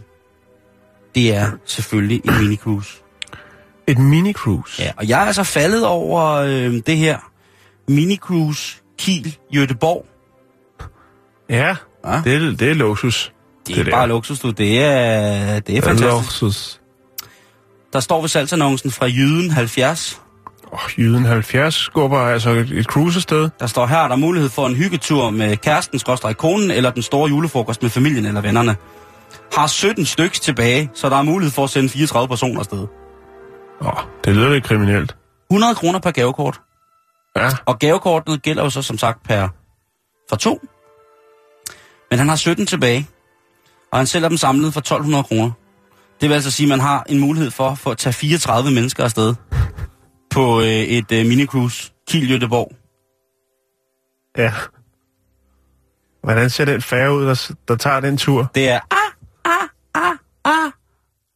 det 1.15 1.35
er 1.35 1.51
selvfølgelig 1.65 2.21
en 2.25 2.29
mini-cruise. 2.31 3.03
Et 3.91 3.97
mini-cruise. 3.99 4.81
Ja, 4.83 4.91
og 4.97 5.07
jeg 5.09 5.21
er 5.21 5.25
altså 5.25 5.43
faldet 5.43 5.85
over 5.85 6.31
øh, 6.31 6.73
det 6.87 6.97
her 6.97 7.17
mini-cruise 7.91 8.81
Kiel 8.99 9.37
Göteborg. 9.55 10.05
Ja, 11.49 11.75
Ja. 12.05 12.21
det, 12.23 12.35
er, 12.35 12.39
det 12.55 12.69
er 12.69 12.73
luksus. 12.73 13.31
Det 13.67 13.71
er 13.73 13.75
Det 13.75 13.85
det 13.85 13.91
der. 13.91 13.97
bare 13.97 14.07
luksus, 14.07 14.39
du. 14.39 14.49
Det 14.49 14.83
er, 14.83 15.59
det 15.59 15.77
er 15.77 15.81
fantastisk. 15.81 16.41
luksus. 16.41 16.81
Der 17.93 17.99
står 17.99 18.21
ved 18.21 18.29
salgsannoncen 18.29 18.91
fra 18.91 19.05
Jyden 19.05 19.51
70. 19.51 20.21
Oh, 20.71 20.79
Jyden 20.99 21.25
70 21.25 21.75
skubber 21.75 22.19
altså 22.19 22.49
et, 22.49 22.71
et 22.71 22.85
cruise 22.85 23.17
afsted. 23.17 23.49
Der 23.59 23.67
står 23.67 23.85
her, 23.87 23.97
er 23.97 24.07
der 24.07 24.15
mulighed 24.15 24.49
for 24.49 24.67
en 24.67 24.75
hyggetur 24.75 25.29
med 25.29 25.57
kæresten, 25.57 25.99
skråstrej 25.99 26.33
konen, 26.33 26.71
eller 26.71 26.91
den 26.91 27.01
store 27.03 27.29
julefrokost 27.29 27.81
med 27.81 27.89
familien 27.89 28.25
eller 28.25 28.41
vennerne. 28.41 28.75
Har 29.55 29.67
17 29.67 30.05
stykker 30.05 30.39
tilbage, 30.39 30.89
så 30.93 31.09
der 31.09 31.15
er 31.15 31.21
mulighed 31.21 31.51
for 31.51 31.63
at 31.63 31.69
sende 31.69 31.89
34 31.89 32.27
personer 32.27 32.59
afsted. 32.59 32.87
Åh, 33.81 34.03
det 34.25 34.35
lyder 34.35 34.49
lidt 34.49 34.63
kriminelt. 34.63 35.15
100 35.51 35.75
kroner 35.75 35.99
per 35.99 36.11
gavekort. 36.11 36.61
Ja, 37.35 37.49
Og 37.65 37.79
gavekortet 37.79 38.41
gælder 38.41 38.63
jo 38.63 38.69
så 38.69 38.81
som 38.81 38.97
sagt 38.97 39.23
per 39.23 39.47
for 40.29 40.35
to. 40.35 40.61
Men 42.09 42.19
han 42.19 42.29
har 42.29 42.35
17 42.35 42.65
tilbage, 42.65 43.07
og 43.91 43.97
han 43.99 44.07
sælger 44.07 44.29
dem 44.29 44.37
samlet 44.37 44.73
for 44.73 44.79
1200 44.79 45.23
kroner. 45.23 45.51
Det 46.21 46.29
vil 46.29 46.35
altså 46.35 46.51
sige, 46.51 46.65
at 46.65 46.69
man 46.69 46.79
har 46.79 47.03
en 47.09 47.19
mulighed 47.19 47.51
for, 47.51 47.75
for 47.75 47.91
at 47.91 47.97
tage 47.97 48.13
34 48.13 48.71
mennesker 48.71 49.03
afsted 49.03 49.35
på 50.29 50.59
øh, 50.61 50.67
et 50.67 51.11
øh, 51.11 51.25
minicruise 51.25 51.91
Kiel 52.07 52.43
Göteborg. 52.43 52.75
ja. 54.37 54.53
Hvordan 56.23 56.49
ser 56.49 56.65
den 56.65 56.81
færge 56.81 57.13
ud, 57.13 57.25
der, 57.25 57.51
der 57.67 57.75
tager 57.75 57.99
den 57.99 58.17
tur? 58.17 58.51
Det 58.55 58.69
er 58.69 58.79
ah, 60.45 60.71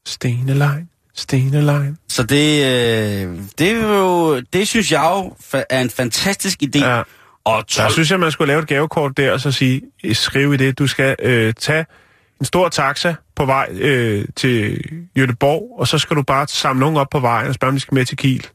Stenelein, 0.06 0.90
Stenelein. 1.16 1.98
så 2.10 2.24
det, 2.24 2.66
øh, 2.66 3.40
det, 3.58 3.72
er 3.72 3.88
jo, 3.98 4.40
det 4.40 4.68
synes 4.68 4.92
jeg 4.92 5.12
jo 5.16 5.36
er 5.70 5.82
en 5.82 5.90
fantastisk 5.90 6.64
idé. 6.64 6.80
Ja. 6.80 7.02
Og 7.46 7.58
Der 7.58 7.84
12, 7.84 7.92
synes 7.92 8.12
jeg, 8.12 8.20
man 8.20 8.32
skulle 8.32 8.48
lave 8.48 8.62
et 8.62 8.68
gavekort 8.68 9.18
der, 9.18 9.32
og 9.32 9.40
så 9.40 9.52
sige, 9.52 9.82
skrive 10.14 10.54
i 10.54 10.58
det, 10.58 10.80
du 10.80 10.88
skal 10.88 11.16
øh, 11.20 11.54
tage 11.54 11.86
en 12.40 12.46
stor 12.46 12.70
taxa 12.70 13.16
på 13.36 13.46
vej 13.46 13.68
øh, 13.72 14.26
til 14.36 14.80
Göteborg, 15.20 15.80
og 15.80 15.88
så 15.88 15.98
skal 15.98 16.16
du 16.18 16.24
bare 16.24 16.48
samle 16.48 16.80
nogen 16.80 16.98
op 16.98 17.08
på 17.12 17.20
vejen 17.20 17.48
og 17.48 17.56
spørge, 17.56 17.70
om 17.70 17.76
de 17.76 17.80
skal 17.80 17.96
med 17.96 18.06
til 18.06 18.18
Kiel. 18.18 18.48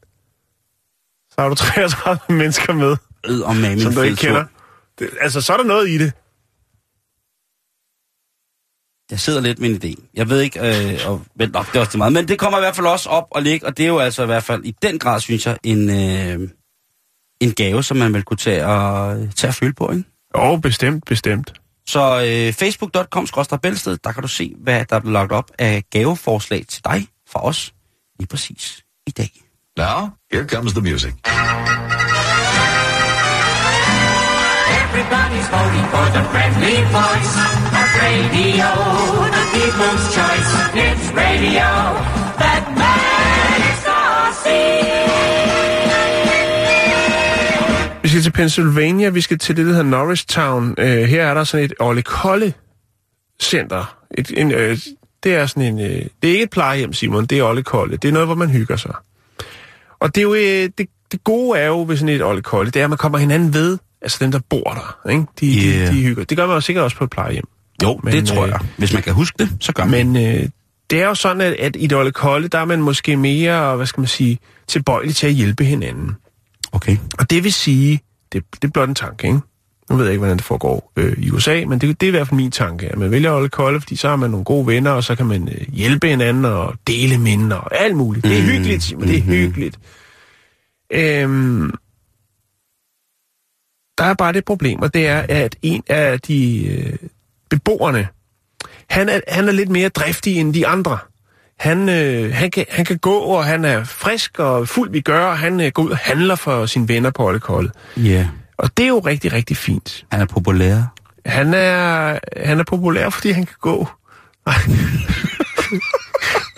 Så 1.29 1.35
har 1.37 1.49
du 1.49 1.55
33 1.95 2.17
mennesker 2.35 2.73
med, 2.73 2.97
og 3.43 3.55
mamen 3.55 3.81
som 3.81 3.93
du 3.93 4.01
ikke 4.01 4.17
kender. 4.17 4.45
Det, 4.99 5.09
altså, 5.21 5.41
så 5.41 5.53
er 5.53 5.57
der 5.57 5.63
noget 5.63 5.89
i 5.89 5.97
det. 5.97 6.13
Jeg 9.11 9.19
sidder 9.19 9.41
lidt 9.41 9.59
med 9.59 9.69
en 9.69 9.75
idé. 9.75 10.09
Jeg 10.13 10.29
ved 10.29 10.41
ikke, 10.41 10.59
øh, 10.59 11.09
og, 11.09 11.21
men, 11.35 11.49
nok, 11.49 11.67
det 11.67 11.75
er 11.75 11.79
også 11.79 11.91
det 11.91 11.97
meget. 11.97 12.13
Men 12.13 12.27
det 12.27 12.39
kommer 12.39 12.57
i 12.57 12.61
hvert 12.61 12.75
fald 12.75 12.87
også 12.87 13.09
op 13.09 13.27
og 13.31 13.41
ligge, 13.41 13.65
og 13.65 13.77
det 13.77 13.83
er 13.83 13.87
jo 13.87 13.99
altså 13.99 14.23
i 14.23 14.25
hvert 14.25 14.43
fald 14.43 14.65
i 14.65 14.75
den 14.81 14.99
grad, 14.99 15.19
synes 15.19 15.45
jeg, 15.45 15.57
en, 15.63 15.89
øh, 15.89 16.49
en 17.41 17.53
gave, 17.53 17.83
som 17.83 17.97
man 17.97 18.13
vel 18.13 18.23
kunne 18.23 18.37
tage 18.37 18.65
og, 18.65 19.17
tage 19.35 19.51
og 19.51 19.55
føle 19.55 19.73
på, 19.73 19.91
ikke? 19.91 20.03
Jo, 20.37 20.55
bestemt, 20.55 21.05
bestemt. 21.05 21.53
Så 21.87 22.21
øh, 22.21 22.53
facebook.com 22.53 23.27
bælsted, 23.61 23.97
der 24.03 24.11
kan 24.11 24.21
du 24.21 24.27
se, 24.27 24.53
hvad 24.57 24.85
der 24.89 24.95
er 24.95 24.99
blevet 24.99 25.13
lagt 25.13 25.31
op 25.31 25.51
af 25.59 25.83
gaveforslag 25.91 26.65
til 26.67 26.83
dig 26.83 27.07
fra 27.31 27.45
os 27.45 27.73
lige 28.19 28.27
præcis 28.27 28.83
i 29.07 29.11
dag. 29.11 29.31
Now, 29.77 30.09
here 30.31 30.45
comes 30.47 30.73
the 30.73 30.81
music. 30.81 31.13
Everybody's 34.89 35.47
voting 35.57 35.85
for 35.93 36.05
the 36.15 36.23
friendly 36.31 36.77
voice 36.97 37.33
of 37.79 37.87
radio, 38.05 38.69
the 39.37 39.43
people's 39.55 40.05
choice. 40.17 40.51
It's 40.85 41.07
radio 41.23 41.69
that 42.41 42.63
makes 42.83 43.83
us 43.99 44.35
see. 44.43 44.79
Vi 48.03 48.09
skal 48.09 48.21
til 48.21 48.31
Pennsylvania, 48.31 49.09
vi 49.09 49.21
skal 49.21 49.37
til 49.37 49.57
det, 49.57 49.65
der 49.65 49.71
hedder 49.71 49.89
Norristown. 49.89 50.75
Øh, 50.77 51.03
her 51.03 51.25
er 51.25 51.33
der 51.33 51.43
sådan 51.43 51.65
et 51.65 51.73
Olle 51.79 52.01
Kolle 52.01 52.53
center. 53.41 53.97
Et, 54.17 54.31
en, 54.37 54.51
øh, 54.51 54.77
det 55.23 55.35
er 55.35 55.45
sådan 55.45 55.63
en... 55.63 55.79
Øh, 55.79 56.05
det 56.21 56.27
er 56.27 56.31
ikke 56.31 56.43
et 56.43 56.49
plejehjem, 56.49 56.93
Simon, 56.93 57.25
det 57.25 57.39
er 57.39 57.43
Olle 57.43 57.63
Kolle. 57.63 57.97
Det 57.97 58.07
er 58.07 58.11
noget, 58.11 58.27
hvor 58.27 58.35
man 58.35 58.49
hygger 58.49 58.75
sig. 58.75 58.93
Og 59.99 60.15
det 60.15 60.21
er 60.21 60.23
jo... 60.23 60.33
Øh, 60.33 60.69
det, 60.77 60.87
det 61.11 61.23
gode 61.23 61.59
er 61.59 61.67
jo 61.67 61.85
ved 61.87 61.97
sådan 61.97 62.15
et 62.15 62.23
Olle 62.23 62.41
Kolle, 62.41 62.71
det 62.71 62.79
er, 62.79 62.83
at 62.83 62.89
man 62.89 62.97
kommer 62.97 63.17
hinanden 63.17 63.53
ved. 63.53 63.77
Altså 64.01 64.17
dem, 64.21 64.31
der 64.31 64.39
bor 64.49 64.63
der, 64.63 65.09
ikke? 65.11 65.25
De, 65.39 65.55
Yeah. 65.67 65.87
de, 65.93 65.97
de 65.97 66.01
hygger. 66.03 66.23
Det 66.23 66.37
gør 66.37 66.47
man 66.47 66.55
jo 66.55 66.61
sikkert 66.61 66.83
også 66.83 66.97
på 66.97 67.03
et 67.03 67.09
plejehjem. 67.09 67.45
Jo, 67.83 67.99
Men, 68.03 68.13
det 68.13 68.27
tror 68.27 68.43
øh, 68.43 68.49
jeg. 68.49 68.59
Hvis 68.77 68.93
man 68.93 69.03
kan 69.03 69.13
huske 69.13 69.35
det, 69.39 69.49
så 69.59 69.73
gør 69.73 69.85
man. 69.85 70.11
Men 70.11 70.25
øh, 70.35 70.49
det 70.89 71.01
er 71.01 71.07
jo 71.07 71.15
sådan, 71.15 71.41
at, 71.41 71.53
at 71.53 71.75
i 71.75 71.85
et 71.85 71.93
Olle 71.93 72.11
Kolle, 72.11 72.47
der 72.47 72.57
er 72.59 72.65
man 72.65 72.81
måske 72.81 73.17
mere, 73.17 73.75
hvad 73.75 73.85
skal 73.85 74.01
man 74.01 74.07
sige, 74.07 74.39
tilbøjelig 74.67 75.15
til 75.15 75.27
at 75.27 75.33
hjælpe 75.33 75.63
hinanden. 75.65 76.15
Okay. 76.71 76.97
Og 77.19 77.29
det 77.29 77.43
vil 77.43 77.53
sige, 77.53 78.01
det, 78.33 78.43
det 78.61 78.63
er 78.67 78.71
blot 78.71 78.89
en 78.89 78.95
tanke, 78.95 79.27
ikke? 79.27 79.39
Nu 79.89 79.95
ved 79.95 80.05
jeg 80.05 80.11
ikke, 80.13 80.19
hvordan 80.19 80.37
det 80.37 80.45
foregår 80.45 80.91
øh, 80.95 81.13
i 81.17 81.31
USA, 81.31 81.63
men 81.67 81.79
det, 81.81 82.01
det 82.01 82.07
er 82.07 82.07
i 82.07 82.11
hvert 82.11 82.27
fald 82.27 82.35
min 82.35 82.51
tanke, 82.51 82.87
at 82.89 82.97
man 82.97 83.11
vælger 83.11 83.29
at 83.29 83.33
holde 83.33 83.49
kolde, 83.49 83.81
fordi 83.81 83.95
så 83.95 84.09
har 84.09 84.15
man 84.15 84.29
nogle 84.29 84.43
gode 84.45 84.67
venner, 84.67 84.91
og 84.91 85.03
så 85.03 85.15
kan 85.15 85.25
man 85.25 85.49
øh, 85.49 85.67
hjælpe 85.73 86.07
hinanden 86.07 86.45
og 86.45 86.73
dele 86.87 87.17
minder 87.17 87.55
og 87.55 87.79
alt 87.83 87.95
muligt. 87.95 88.25
Det 88.25 88.37
er 88.37 88.41
Mhm. 88.41 88.51
hyggeligt, 88.51 88.83
Simon, 88.83 89.07
det 89.07 89.17
er 89.17 89.21
hyggeligt. 89.21 89.79
Øhm, 90.91 91.71
der 93.99 94.05
er 94.05 94.13
bare 94.13 94.33
det 94.33 94.45
problem, 94.45 94.81
og 94.81 94.93
det 94.93 95.07
er, 95.07 95.25
at 95.29 95.55
en 95.61 95.83
af 95.87 96.19
de 96.21 96.67
øh, 96.67 96.93
beboerne, 97.49 98.07
han 98.89 99.09
er, 99.09 99.19
han 99.27 99.47
er 99.47 99.51
lidt 99.51 99.69
mere 99.69 99.89
driftig 99.89 100.37
end 100.37 100.53
de 100.53 100.67
andre. 100.67 100.97
Han, 101.59 101.89
øh, 101.89 102.33
han, 102.33 102.51
kan, 102.51 102.65
han 102.69 102.85
kan 102.85 102.97
gå, 102.97 103.17
og 103.17 103.45
han 103.45 103.65
er 103.65 103.83
frisk 103.83 104.39
og 104.39 104.67
fuld 104.67 104.91
vi 104.91 105.01
gør, 105.01 105.25
og 105.25 105.37
han 105.37 105.61
øh, 105.61 105.71
går 105.71 105.83
ud 105.83 105.89
og 105.91 105.97
handler 105.97 106.35
for 106.35 106.65
sine 106.65 106.87
venner 106.87 107.09
på 107.09 107.25
Ollekolde. 107.27 107.71
Ja. 107.97 108.01
Yeah. 108.01 108.25
Og 108.57 108.77
det 108.77 108.83
er 108.83 108.87
jo 108.87 108.99
rigtig, 108.99 109.33
rigtig 109.33 109.57
fint. 109.57 110.05
Han 110.11 110.21
er 110.21 110.25
populær. 110.25 110.81
Han 111.25 111.53
er, 111.53 112.19
han 112.45 112.59
er 112.59 112.63
populær, 112.63 113.09
fordi 113.09 113.31
han 113.31 113.45
kan 113.45 113.55
gå. 113.61 113.87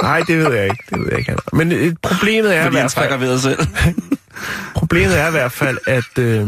Nej. 0.02 0.20
Det 0.28 0.38
ved 0.38 0.54
jeg 0.54 0.64
ikke. 0.64 0.84
Det 0.90 1.00
ved 1.00 1.08
jeg 1.10 1.20
ikke. 1.20 1.32
han. 1.32 1.40
Men 1.54 1.72
øh, 1.72 1.96
problemet 2.02 2.56
er 2.56 2.64
Fordi 2.64 2.64
han 2.64 2.72
hvert 2.72 2.82
fald... 2.82 2.90
trækker 2.90 3.18
vejret 3.18 3.42
selv. 3.42 3.60
Problemet 4.76 5.20
er 5.20 5.28
i 5.28 5.32
hvert 5.32 5.52
fald, 5.52 5.78
at... 5.88 6.18
Øh, 6.20 6.48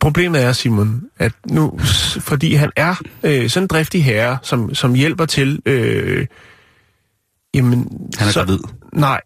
problemet 0.00 0.42
er, 0.42 0.52
Simon, 0.52 1.02
at 1.18 1.32
nu, 1.46 1.78
fordi 2.20 2.54
han 2.54 2.70
er 2.76 2.94
øh, 3.22 3.50
sådan 3.50 3.64
en 3.64 3.66
driftig 3.66 4.04
herre, 4.04 4.38
som, 4.42 4.74
som 4.74 4.94
hjælper 4.94 5.26
til... 5.26 5.60
Øh, 5.66 6.26
jamen, 7.54 7.88
Han 8.18 8.28
er 8.28 8.32
gravid. 8.32 8.58
Nej, 8.92 9.20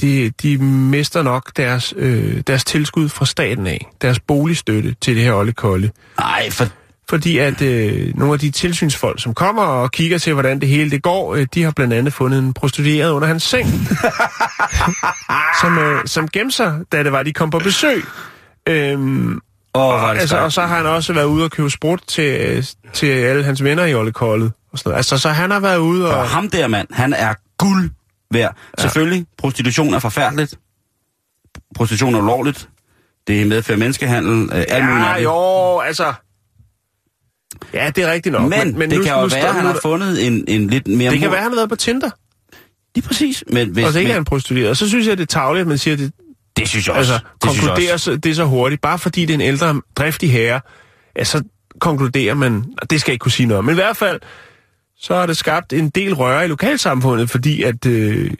de, 0.00 0.30
de 0.30 0.58
mister 0.58 1.22
nok 1.22 1.56
deres, 1.56 1.94
øh, 1.96 2.42
deres 2.46 2.64
tilskud 2.64 3.08
fra 3.08 3.26
staten 3.26 3.66
af. 3.66 3.90
Deres 4.02 4.20
boligstøtte 4.20 4.96
til 5.00 5.16
det 5.16 5.24
her 5.24 5.32
Olle 5.32 5.52
Kolde. 5.52 5.90
Nej, 6.18 6.50
for 6.50 6.66
Fordi 7.08 7.38
at 7.38 7.62
øh, 7.62 8.14
nogle 8.14 8.32
af 8.32 8.40
de 8.40 8.50
tilsynsfolk, 8.50 9.22
som 9.22 9.34
kommer 9.34 9.62
og 9.62 9.92
kigger 9.92 10.18
til, 10.18 10.32
hvordan 10.32 10.60
det 10.60 10.68
hele 10.68 10.90
det 10.90 11.02
går, 11.02 11.34
øh, 11.34 11.46
de 11.54 11.62
har 11.62 11.70
blandt 11.70 11.94
andet 11.94 12.12
fundet 12.12 12.38
en 12.38 12.54
prostitueret 12.54 13.10
under 13.10 13.28
hans 13.28 13.42
seng. 13.42 13.68
som, 15.62 15.78
øh, 15.78 16.06
som 16.06 16.28
gemte 16.28 16.56
sig, 16.56 16.80
da 16.92 17.02
det 17.02 17.12
var, 17.12 17.22
de 17.22 17.32
kom 17.32 17.50
på 17.50 17.58
besøg. 17.58 18.04
Øhm, 18.68 19.40
Åh, 19.74 19.82
og, 19.84 19.94
er 20.00 20.04
altså, 20.20 20.38
og 20.38 20.52
så 20.52 20.60
har 20.60 20.76
han 20.76 20.86
også 20.86 21.12
været 21.12 21.24
ude 21.24 21.44
og 21.44 21.50
købe 21.50 21.70
sprut 21.70 22.02
til, 22.08 22.66
til 22.92 23.06
alle 23.06 23.44
hans 23.44 23.64
venner 23.64 23.84
i 23.84 23.94
Olle 23.94 24.12
Kolde. 24.12 24.50
Og 24.72 24.78
sådan 24.78 24.88
noget. 24.90 24.96
Altså, 24.96 25.18
så 25.18 25.28
han 25.28 25.50
har 25.50 25.60
været 25.60 25.78
ude 25.78 26.10
og... 26.10 26.18
Og 26.18 26.28
ham 26.28 26.50
der 26.50 26.66
mand, 26.68 26.88
han 26.90 27.12
er 27.12 27.34
guld 27.58 27.90
værd. 28.30 28.56
Ja. 28.78 28.82
Selvfølgelig, 28.82 29.26
prostitution 29.38 29.94
er 29.94 29.98
forfærdeligt. 29.98 30.58
Prostitution 31.74 32.14
er 32.14 32.18
ulovligt. 32.18 32.68
Det 33.26 33.46
medfører 33.46 33.78
menneskehandel. 33.78 34.32
Øh, 34.32 34.48
muligt 34.48 34.68
Ja, 34.70 35.16
jo, 35.22 35.78
altså... 35.80 36.12
Ja, 37.74 37.90
det 37.96 38.04
er 38.04 38.12
rigtigt 38.12 38.32
nok. 38.32 38.48
Men, 38.50 38.78
men 38.78 38.90
det 38.90 38.98
nu- 38.98 39.04
kan 39.04 39.14
jo 39.14 39.20
nu 39.20 39.26
være, 39.28 39.48
at 39.48 39.54
han 39.54 39.64
har 39.64 39.78
fundet 39.82 40.26
en, 40.26 40.44
en 40.48 40.70
lidt 40.70 40.86
mere... 40.86 41.10
Det 41.10 41.18
kan 41.18 41.28
mod- 41.28 41.32
være, 41.34 41.42
han 41.42 41.50
har 41.50 41.56
været 41.56 41.68
på 41.68 41.76
Tinder, 41.76 42.10
Lige 42.94 43.06
præcis. 43.08 43.44
Men 43.52 43.68
hvis, 43.70 43.86
og 43.86 43.92
så 43.92 43.98
ikke 43.98 44.08
er 44.10 44.12
men, 44.12 44.16
han 44.16 44.24
prostitueret. 44.24 44.70
Og 44.70 44.76
så 44.76 44.88
synes 44.88 45.06
jeg, 45.06 45.16
det 45.18 45.22
er 45.22 45.26
tageligt, 45.40 45.60
at 45.60 45.66
man 45.66 45.78
siger, 45.78 45.94
at 45.94 45.98
det, 45.98 46.12
det 46.56 46.68
synes 46.68 46.86
jeg 46.86 46.94
også. 46.96 47.12
altså, 47.12 47.26
det 47.42 47.50
synes 47.50 47.62
jeg 47.62 47.68
konkluderer 47.68 47.92
også. 47.92 48.04
så, 48.04 48.16
det 48.16 48.36
så 48.36 48.44
hurtigt. 48.44 48.80
Bare 48.80 48.98
fordi 48.98 49.20
det 49.20 49.30
er 49.30 49.34
en 49.34 49.40
ældre, 49.40 49.82
driftig 49.96 50.32
herre, 50.32 50.60
ja, 51.16 51.24
så 51.24 51.42
konkluderer 51.80 52.34
man, 52.34 52.64
og 52.82 52.90
det 52.90 53.00
skal 53.00 53.10
jeg 53.10 53.14
ikke 53.14 53.22
kunne 53.22 53.32
sige 53.32 53.46
noget 53.46 53.58
om. 53.58 53.64
Men 53.64 53.72
i 53.72 53.74
hvert 53.74 53.96
fald, 53.96 54.20
så 54.96 55.14
har 55.14 55.26
det 55.26 55.36
skabt 55.36 55.72
en 55.72 55.88
del 55.90 56.14
røre 56.14 56.44
i 56.44 56.48
lokalsamfundet, 56.48 57.30
fordi 57.30 57.62
at, 57.62 57.86
øh, 57.86 58.30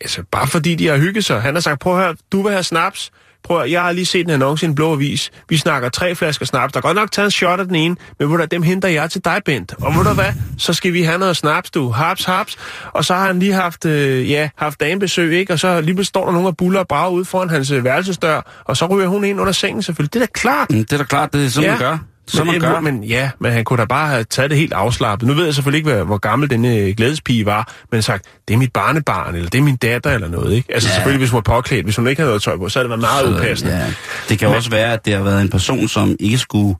altså, 0.00 0.22
bare 0.30 0.46
fordi 0.46 0.74
de 0.74 0.86
har 0.86 0.96
hygget 0.96 1.24
sig. 1.24 1.42
Han 1.42 1.54
har 1.54 1.60
sagt, 1.60 1.80
prøv 1.80 1.98
at 1.98 2.02
høre, 2.04 2.16
du 2.32 2.42
vil 2.42 2.52
have 2.52 2.62
snaps. 2.62 3.10
Prøv 3.44 3.60
at, 3.62 3.70
jeg 3.70 3.82
har 3.82 3.92
lige 3.92 4.06
set 4.06 4.20
en 4.26 4.30
annonce 4.30 4.66
i 4.66 4.68
en 4.68 4.74
blå 4.74 4.92
avis. 4.92 5.30
Vi 5.48 5.56
snakker 5.56 5.88
tre 5.88 6.14
flasker 6.14 6.46
snaps. 6.46 6.72
Der 6.72 6.78
er 6.78 6.82
godt 6.82 6.96
nok 6.96 7.12
taget 7.12 7.26
en 7.26 7.30
shot 7.30 7.60
af 7.60 7.66
den 7.66 7.74
ene, 7.74 7.96
men 8.18 8.28
du, 8.28 8.36
hvad, 8.36 8.46
dem 8.46 8.62
henter 8.62 8.88
jeg 8.88 9.10
til 9.10 9.24
dig, 9.24 9.40
Bent. 9.44 9.74
Og 9.80 9.94
ved 9.96 10.04
du 10.04 10.12
hvad, 10.12 10.32
så 10.58 10.72
skal 10.72 10.92
vi 10.92 11.02
have 11.02 11.18
noget 11.18 11.36
snaps, 11.36 11.70
du. 11.70 11.90
Haps, 11.90 12.24
haps. 12.24 12.58
Og 12.92 13.04
så 13.04 13.14
har 13.14 13.26
han 13.26 13.38
lige 13.38 13.52
haft, 13.52 13.84
øh, 13.84 14.30
ja, 14.30 14.48
haft 14.56 14.80
damebesøg, 14.80 15.32
ikke? 15.38 15.52
Og 15.52 15.58
så 15.58 15.80
lige 15.80 16.04
står 16.04 16.24
der 16.24 16.32
nogen 16.32 16.46
og 16.46 16.56
buller 16.56 16.80
og 16.80 16.88
brager 16.88 17.10
ude 17.10 17.24
foran 17.24 17.50
hans 17.50 17.70
øh, 17.70 17.84
værelsesdør, 17.84 18.62
og 18.64 18.76
så 18.76 18.86
ryger 18.86 19.08
hun 19.08 19.24
ind 19.24 19.40
under 19.40 19.52
sengen 19.52 19.82
selvfølgelig. 19.82 20.14
Det 20.14 20.22
er 20.22 20.26
da 20.26 20.30
klart. 20.34 20.70
Mm, 20.70 20.84
Det 20.84 20.92
er 20.92 20.96
da 20.96 21.04
klart, 21.04 21.32
det 21.32 21.44
er 21.44 21.48
sådan, 21.48 21.70
man 21.70 21.78
gør. 21.78 21.98
Men, 22.38 22.46
man 22.46 22.60
gør. 22.60 22.80
Men, 22.80 23.04
ja, 23.04 23.30
men 23.40 23.52
han 23.52 23.64
kunne 23.64 23.76
da 23.76 23.84
bare 23.84 24.08
have 24.08 24.24
taget 24.24 24.50
det 24.50 24.58
helt 24.58 24.72
afslappet. 24.72 25.28
Nu 25.28 25.34
ved 25.34 25.44
jeg 25.44 25.54
selvfølgelig 25.54 25.90
ikke, 25.90 26.02
hvor 26.02 26.18
gammel 26.18 26.50
denne 26.50 26.76
øh, 26.76 26.94
glædespige 26.96 27.46
var, 27.46 27.72
men 27.92 28.02
sagt, 28.02 28.24
det 28.48 28.54
er 28.54 28.58
mit 28.58 28.72
barnebarn, 28.72 29.34
eller 29.34 29.50
det 29.50 29.58
er 29.58 29.62
min 29.62 29.76
datter, 29.76 30.10
eller 30.10 30.28
noget, 30.28 30.52
ikke? 30.54 30.72
Altså 30.74 30.88
Ja. 30.88 30.94
selvfølgelig, 30.94 31.18
hvis 31.18 31.30
hun 31.30 31.36
var 31.36 31.54
påklædt, 31.54 31.84
hvis 31.84 31.96
hun 31.96 32.06
ikke 32.08 32.20
havde 32.20 32.30
noget 32.30 32.42
tøj 32.42 32.56
på, 32.56 32.68
så 32.68 32.78
havde 32.78 32.84
det 32.84 32.90
været 32.90 33.00
meget 33.00 33.36
upassende. 33.38 33.76
Ja. 33.76 33.86
Det 34.28 34.38
kan 34.38 34.48
jo 34.48 34.54
også 34.54 34.70
være, 34.70 34.92
at 34.92 35.04
det 35.04 35.14
har 35.14 35.22
været 35.22 35.42
en 35.42 35.48
person, 35.48 35.88
som 35.88 36.16
ikke 36.20 36.38
skulle 36.38 36.76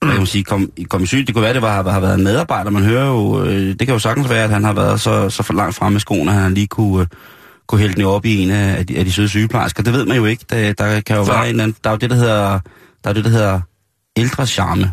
hvad 0.00 0.10
kan 0.10 0.20
man 0.20 0.26
sige, 0.26 0.44
komme 0.44 0.68
kom 0.90 1.02
i 1.02 1.06
syg. 1.06 1.26
Det 1.26 1.34
kunne 1.34 1.42
være, 1.42 1.50
at 1.50 1.54
det 1.54 1.62
var, 1.62 1.90
har 1.92 2.00
været 2.00 2.14
en 2.18 2.24
medarbejder. 2.24 2.70
Man 2.70 2.82
hører 2.82 3.06
jo, 3.06 3.44
øh, 3.44 3.52
det 3.68 3.78
kan 3.78 3.88
jo 3.88 3.98
sagtens 3.98 4.28
være, 4.30 4.44
at 4.44 4.50
han 4.50 4.64
har 4.64 4.72
været 4.72 5.00
så, 5.00 5.30
så 5.30 5.42
for 5.42 5.52
langt 5.54 5.76
fremme 5.76 5.96
i 5.96 6.00
skoene, 6.00 6.30
at 6.30 6.36
han 6.36 6.54
lige 6.54 6.66
kunne, 6.66 7.00
øh, 7.00 7.06
kunne 7.68 7.80
hælde 7.80 7.94
den 7.94 8.04
op 8.04 8.24
i 8.24 8.42
en 8.42 8.50
af, 8.50 8.78
af, 8.78 8.86
de, 8.86 8.98
af 8.98 9.04
de 9.04 9.12
søde 9.12 9.28
sygeplejersker. 9.28 9.82
Det 9.82 9.92
ved 9.92 10.04
man 10.06 10.16
jo 10.16 10.24
ikke. 10.24 10.44
Der, 10.50 10.72
der 10.72 11.00
kan 11.00 11.16
jo 11.16 11.24
Nej. 11.24 11.34
være 11.34 11.42
en 11.44 11.48
eller 11.50 11.62
anden, 11.62 11.76
der 11.84 11.90
er 11.90 11.94
jo 11.94 11.98
det, 11.98 12.10
der 12.10 12.16
hedder, 12.16 12.58
der 13.04 13.10
er 13.10 13.14
det, 13.14 13.24
der 13.24 13.30
hedder 13.30 13.60
ældre 14.16 14.46
charme. 14.46 14.92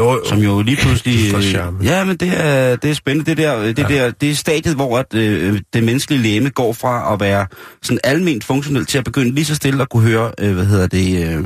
Jo, 0.00 0.12
jo. 0.12 0.24
som 0.28 0.38
jo 0.38 0.62
lige 0.62 0.76
pludselig... 0.76 1.34
Øh, 1.34 1.86
ja, 1.86 2.04
men 2.04 2.16
det 2.16 2.32
er, 2.36 2.76
det 2.76 2.90
er 2.90 2.94
spændende. 2.94 3.30
Det, 3.30 3.36
der, 3.36 3.62
det, 3.62 3.78
ja. 3.78 3.88
der, 3.88 4.10
det 4.10 4.30
er 4.30 4.34
stadiet, 4.34 4.74
hvor 4.74 4.98
at, 4.98 5.14
øh, 5.14 5.60
det 5.72 5.82
menneskelige 5.82 6.22
læme 6.22 6.50
går 6.50 6.72
fra 6.72 7.12
at 7.12 7.20
være 7.20 7.46
sådan 7.82 8.00
alment 8.04 8.44
funktionelt 8.44 8.88
til 8.88 8.98
at 8.98 9.04
begynde 9.04 9.34
lige 9.34 9.44
så 9.44 9.54
stille 9.54 9.82
at 9.82 9.88
kunne 9.88 10.02
høre, 10.02 10.32
øh, 10.38 10.54
hvad 10.54 10.66
hedder 10.66 10.86
det, 10.86 11.28
øh, 11.28 11.44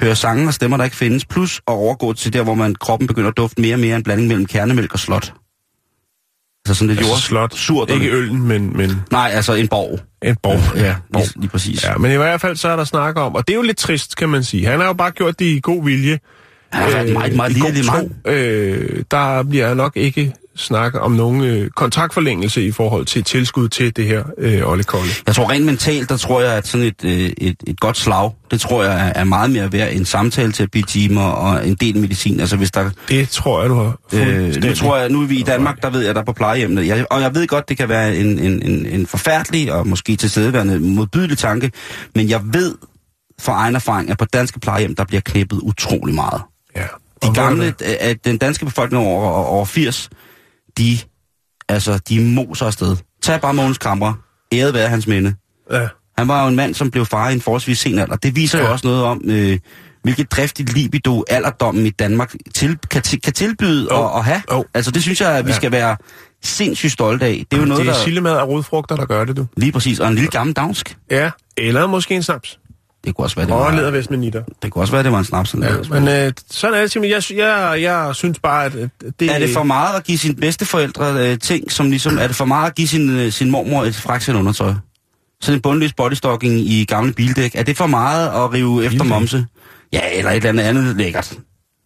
høre 0.00 0.16
sange 0.16 0.46
og 0.46 0.54
stemmer, 0.54 0.76
der 0.76 0.84
ikke 0.84 0.96
findes, 0.96 1.24
plus 1.24 1.56
at 1.56 1.72
overgå 1.72 2.12
til 2.12 2.32
der, 2.32 2.42
hvor 2.42 2.54
man 2.54 2.74
kroppen 2.74 3.06
begynder 3.06 3.30
at 3.30 3.36
dufte 3.36 3.60
mere 3.60 3.74
og 3.74 3.80
mere 3.80 3.96
en 3.96 4.02
blanding 4.02 4.28
mellem 4.28 4.46
kernemælk 4.46 4.92
og 4.92 4.98
slot. 4.98 5.32
Altså 6.66 6.78
sådan 6.78 6.88
lidt 6.88 6.98
altså, 6.98 7.12
jord, 7.12 7.18
slot. 7.18 7.54
surt. 7.54 7.90
Ikke 7.90 8.10
øllen, 8.10 8.42
men, 8.42 8.76
men 8.76 9.02
Nej, 9.10 9.30
altså 9.34 9.54
en 9.54 9.68
borg. 9.68 10.00
en 10.22 10.36
borg. 10.42 10.76
Ja, 10.76 10.94
borg. 11.12 11.22
Lige, 11.22 11.40
lige 11.40 11.50
præcis. 11.50 11.84
Ja, 11.84 11.96
men 11.96 12.12
i 12.12 12.16
hvert 12.16 12.40
fald 12.40 12.56
så 12.56 12.68
er 12.68 12.76
der 12.76 12.84
snak 12.84 13.16
om, 13.18 13.34
og 13.34 13.48
det 13.48 13.52
er 13.52 13.56
jo 13.56 13.62
lidt 13.62 13.78
trist, 13.78 14.16
kan 14.16 14.28
man 14.28 14.44
sige. 14.44 14.66
Han 14.66 14.80
har 14.80 14.86
jo 14.86 14.92
bare 14.92 15.10
gjort 15.10 15.38
det 15.38 15.44
i 15.44 15.60
god 15.62 15.84
vilje. 15.84 16.18
Han 16.72 16.82
har 16.82 16.90
været 16.90 17.06
en 17.08 17.12
meget, 17.12 17.36
meget 17.36 17.84
tro. 17.86 17.96
mand. 17.96 18.10
Øh, 18.26 19.02
der 19.10 19.42
bliver 19.42 19.74
nok 19.74 19.92
ikke 19.96 20.32
snak 20.56 20.94
om 21.00 21.12
nogen 21.12 21.44
øh, 21.44 21.70
kontraktforlængelse 21.70 22.62
i 22.66 22.70
forhold 22.72 23.06
til 23.06 23.24
tilskud 23.24 23.68
til 23.68 23.96
det 23.96 24.04
her 24.06 24.22
øh, 24.38 24.70
Olle 24.70 24.84
Kolle. 24.84 25.10
Jeg 25.26 25.34
tror 25.34 25.50
rent 25.50 25.64
mentalt, 25.66 26.08
der 26.08 26.16
tror 26.16 26.40
jeg, 26.40 26.52
at 26.54 26.66
sådan 26.66 26.86
et, 26.86 27.04
øh, 27.04 27.30
et, 27.38 27.56
et 27.66 27.80
godt 27.80 27.96
slag, 27.96 28.30
det 28.50 28.60
tror 28.60 28.84
jeg 28.84 29.12
er- 29.16 29.24
meget 29.24 29.50
mere 29.50 29.72
værd 29.72 29.92
end 29.92 30.04
samtale 30.04 30.52
til 30.52 30.84
timer 30.88 31.22
og 31.22 31.68
en 31.68 31.74
del 31.74 31.96
medicin. 31.98 32.40
Altså 32.40 32.56
hvis 32.56 32.70
der 32.70 32.90
Det 33.08 33.28
tror 33.28 33.60
jeg, 33.60 33.70
du 33.70 33.74
har 33.74 33.98
Øh, 34.12 34.54
nu 34.64 34.74
tror 34.74 34.96
jeg, 34.96 35.08
nu 35.08 35.22
er 35.22 35.26
vi 35.26 35.36
i 35.38 35.42
Danmark, 35.42 35.82
der 35.82 35.90
ved 35.90 36.00
jeg, 36.00 36.14
der 36.14 36.20
er 36.20 36.24
på 36.24 36.32
plejehjemmene. 36.32 36.86
Jeg, 36.86 37.06
og 37.10 37.20
jeg 37.20 37.34
ved 37.34 37.46
godt, 37.46 37.68
det 37.68 37.76
kan 37.76 37.88
være 37.88 38.16
en, 38.16 38.38
en, 38.38 38.62
en, 38.62 38.86
en 38.86 39.06
forfærdelig 39.06 39.72
og 39.72 39.86
måske 39.88 40.16
tilstedeværende 40.16 40.78
modbydelig 40.78 41.38
tanke, 41.38 41.70
men 42.14 42.28
jeg 42.30 42.40
ved 42.52 42.74
fra 43.40 43.52
egen 43.52 43.74
erfaring, 43.74 44.10
at 44.10 44.18
på 44.18 44.24
danske 44.24 44.60
plejehjem, 44.60 44.94
der 44.94 45.04
bliver 45.04 45.20
klippet 45.20 45.58
utrolig 45.62 46.14
meget. 46.14 46.42
Ja. 46.76 46.86
De 47.22 47.34
gamle, 47.34 47.56
hvor 47.56 47.64
er 47.64 47.70
det? 47.70 47.84
at 47.84 48.24
den 48.24 48.38
danske 48.38 48.64
befolkning 48.64 49.04
over, 49.06 49.30
over 49.30 49.64
80, 49.64 50.10
de, 50.78 50.98
altså, 51.68 51.98
de 52.08 52.20
moser 52.34 52.66
afsted. 52.66 52.96
Tag 53.22 53.40
bare 53.40 53.54
Mogens 53.54 53.78
Kammer. 53.78 54.12
Æret 54.52 54.74
være 54.74 54.88
hans 54.88 55.06
minde. 55.06 55.34
Ja. 55.72 55.88
Han 56.18 56.28
var 56.28 56.42
jo 56.42 56.48
en 56.48 56.56
mand, 56.56 56.74
som 56.74 56.90
blev 56.90 57.06
far 57.06 57.30
i 57.30 57.32
en 57.32 57.40
forholdsvis 57.40 57.78
sen 57.78 57.98
alder. 57.98 58.16
Det 58.16 58.36
viser 58.36 58.58
ja. 58.58 58.64
jo 58.64 58.72
også 58.72 58.86
noget 58.86 59.04
om, 59.04 59.20
øh, 59.24 59.58
hvilket 60.02 60.32
driftigt 60.32 60.72
libido 60.74 61.24
alderdommen 61.28 61.86
i 61.86 61.90
Danmark 61.90 62.34
til, 62.54 62.78
kan, 62.90 63.02
kan 63.24 63.32
tilbyde 63.32 63.88
Jo. 63.90 63.96
og, 63.96 64.12
og 64.12 64.24
have. 64.24 64.42
Jo. 64.52 64.64
Altså 64.74 64.90
det 64.90 65.02
synes 65.02 65.20
jeg, 65.20 65.30
at 65.38 65.46
vi 65.46 65.50
Ja. 65.50 65.56
skal 65.56 65.72
være 65.72 65.96
sindssygt 66.42 66.92
stolte 66.92 67.26
af. 67.26 67.44
Det 67.50 67.56
er 67.56 67.60
jo 67.60 67.66
noget, 67.66 67.84
det 67.84 67.90
er 67.90 67.94
der... 67.94 68.04
sillemad 68.04 68.32
og 68.32 68.48
rodfrugter, 68.48 68.96
der 68.96 69.06
gør 69.06 69.24
det, 69.24 69.36
du. 69.36 69.46
Lige 69.56 69.72
præcis. 69.72 70.00
Og 70.00 70.08
en 70.08 70.14
lille 70.14 70.30
gammel 70.30 70.56
dansk. 70.56 70.96
Ja, 71.10 71.30
eller 71.56 71.86
måske 71.86 72.14
en 72.14 72.22
snaps. 72.22 72.58
Det 73.04 73.14
kunne 73.14 73.24
også 73.24 73.36
være, 73.36 73.46
det 73.46 73.54
var, 73.54 74.06
med 74.10 74.18
nitter. 74.18 74.42
det 74.62 74.72
kunne 74.72 74.82
også 74.82 74.92
være, 74.92 75.02
det 75.02 75.12
var 75.12 75.18
en 75.18 75.24
snaps. 75.24 75.54
Ja, 75.54 75.58
men 75.90 76.08
øh, 76.08 76.32
sådan 76.50 76.76
er 76.76 76.80
det 76.80 76.90
simpelthen. 76.90 77.38
Jeg, 77.38 77.46
jeg, 77.46 77.82
jeg 77.82 78.14
synes 78.14 78.38
bare, 78.38 78.64
at 78.64 78.72
det... 79.20 79.30
Er 79.34 79.38
det 79.38 79.50
for 79.50 79.62
meget 79.62 79.96
at 79.96 80.04
give 80.04 80.18
sine 80.18 80.34
bedsteforældre 80.34 81.30
øh, 81.30 81.38
ting, 81.38 81.72
som 81.72 81.90
ligesom... 81.90 82.18
Er 82.18 82.26
det 82.26 82.36
for 82.36 82.44
meget 82.44 82.70
at 82.70 82.74
give 82.74 82.88
sin, 82.88 83.10
øh, 83.10 83.32
sin 83.32 83.50
mormor 83.50 83.84
et 83.84 83.94
fraksen 83.94 84.36
undertøj? 84.36 84.72
Sådan 85.40 85.58
en 85.58 85.62
bundløs 85.62 85.92
bodystocking 85.92 86.60
i 86.60 86.84
gamle 86.84 87.12
bildæk. 87.12 87.54
Er 87.54 87.62
det 87.62 87.76
for 87.76 87.86
meget 87.86 88.28
at 88.28 88.52
rive 88.52 88.84
efter 88.84 89.04
momse? 89.04 89.46
Ja, 89.92 90.18
eller 90.18 90.30
et 90.30 90.36
eller 90.36 90.48
andet 90.48 90.64
andet 90.80 90.96
lækkert. 90.96 91.38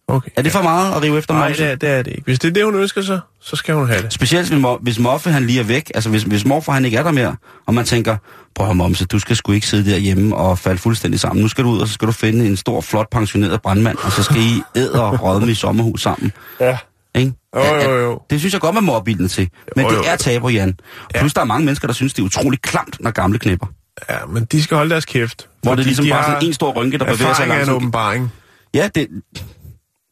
Okay. 0.07 0.29
Er 0.35 0.41
det 0.41 0.51
for 0.51 0.61
meget 0.61 0.95
at 0.95 1.01
rive 1.01 1.17
efter 1.17 1.33
Nej, 1.33 1.47
momse? 1.47 1.63
det 1.63 1.71
er, 1.71 1.75
det 1.75 1.89
er 1.89 2.01
det 2.01 2.11
ikke. 2.11 2.23
Hvis 2.23 2.39
det 2.39 2.47
er 2.47 2.53
det, 2.53 2.65
hun 2.65 2.75
ønsker 2.75 3.01
sig, 3.01 3.19
så 3.41 3.55
skal 3.55 3.75
hun 3.75 3.87
have 3.87 4.01
det. 4.01 4.13
Specielt 4.13 4.49
hvis, 4.49 4.65
hvis 4.81 4.99
Moffe 4.99 5.31
han 5.31 5.45
lige 5.47 5.59
er 5.59 5.63
væk, 5.63 5.91
altså 5.95 6.09
hvis, 6.09 6.23
hvis 6.23 6.45
morfar 6.45 6.73
han 6.73 6.85
ikke 6.85 6.97
er 6.97 7.03
der 7.03 7.11
mere, 7.11 7.35
og 7.65 7.73
man 7.73 7.85
tænker, 7.85 8.17
prøv 8.55 8.69
at 8.69 8.77
Momse, 8.77 9.05
du 9.05 9.19
skal 9.19 9.35
sgu 9.35 9.51
ikke 9.51 9.67
sidde 9.67 9.91
derhjemme 9.91 10.35
og 10.35 10.59
falde 10.59 10.77
fuldstændig 10.77 11.19
sammen. 11.19 11.41
Nu 11.41 11.47
skal 11.47 11.63
du 11.63 11.69
ud, 11.69 11.79
og 11.79 11.87
så 11.87 11.93
skal 11.93 12.07
du 12.07 12.11
finde 12.11 12.47
en 12.47 12.57
stor, 12.57 12.81
flot 12.81 13.09
pensioneret 13.11 13.61
brandmand, 13.61 13.97
og 14.03 14.11
så 14.11 14.23
skal 14.23 14.37
I 14.37 14.61
æde 14.75 15.03
og 15.03 15.23
rådme 15.23 15.51
i 15.51 15.55
sommerhus 15.55 16.01
sammen. 16.01 16.31
Ja. 16.59 16.77
Ikke? 17.15 17.33
Jo, 17.55 17.63
jo, 17.63 17.99
jo. 17.99 18.21
Det 18.29 18.39
synes 18.39 18.53
jeg 18.53 18.61
godt, 18.61 18.75
man 18.75 18.83
må 18.83 18.93
opbilde 18.93 19.27
til. 19.27 19.49
Men 19.75 19.85
Jo, 19.85 19.91
det 19.91 19.97
jo. 19.97 20.03
er 20.07 20.15
tabu, 20.15 20.49
Jan. 20.49 20.77
Plus 21.15 21.33
der 21.33 21.41
er 21.41 21.45
mange 21.45 21.65
mennesker, 21.65 21.87
der 21.87 21.93
synes, 21.93 22.13
det 22.13 22.21
er 22.21 22.25
utroligt 22.25 22.61
klamt, 22.61 22.97
når 22.99 23.11
gamle 23.11 23.39
knipper. 23.39 23.67
Ja, 24.09 24.17
men 24.29 24.45
de 24.45 24.63
skal 24.63 24.77
holde 24.77 24.89
deres 24.89 25.05
kæft. 25.05 25.47
Hvor 25.63 25.71
det 25.75 25.81
er 25.81 25.85
ligesom 25.85 26.05
de 26.05 26.11
bare 26.11 26.23
sådan 26.25 26.47
en 26.47 26.53
stor 26.53 26.71
rynke, 26.73 26.97
der 26.97 27.05
bevæger 27.05 27.33
sig 27.33 27.43
erfaring 27.43 27.53
af 27.53 27.63
en 27.63 27.69
åbenbaring. 27.69 28.31
Ja, 28.73 28.89
det... 28.95 29.07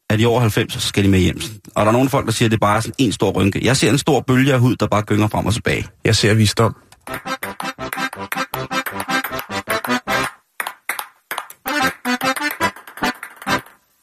Er 0.09 0.17
de 0.17 0.25
over 0.25 0.39
90, 0.41 0.73
så 0.73 0.79
skal 0.79 1.03
de 1.03 1.09
med 1.09 1.19
hjem. 1.19 1.37
Og 1.75 1.81
der 1.85 1.87
er 1.87 1.91
nogle 1.91 2.09
folk, 2.09 2.25
der 2.25 2.31
siger, 2.31 2.47
at 2.47 2.51
det 2.51 2.57
er 2.57 2.59
bare 2.59 2.81
sådan 2.81 2.95
en 2.97 3.11
stor 3.11 3.31
rynke. 3.31 3.65
Jeg 3.65 3.77
ser 3.77 3.89
en 3.89 3.97
stor 3.97 4.19
bølge 4.19 4.53
af 4.53 4.59
hud, 4.59 4.75
der 4.75 4.87
bare 4.87 5.01
gynger 5.01 5.27
frem 5.27 5.45
og 5.45 5.53
tilbage. 5.53 5.87
Jeg 6.05 6.15
ser 6.15 6.33
visdom. 6.33 6.75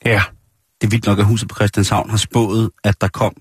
Ja. 0.05 0.23
Det 0.81 0.87
er 0.87 0.91
vildt 0.91 1.07
nok, 1.07 1.19
at 1.19 1.25
huset 1.25 1.49
på 1.49 1.55
Christianshavn 1.55 2.11
har 2.11 2.17
spået, 2.17 2.71
at 2.85 3.01
der 3.01 3.09
kom 3.09 3.33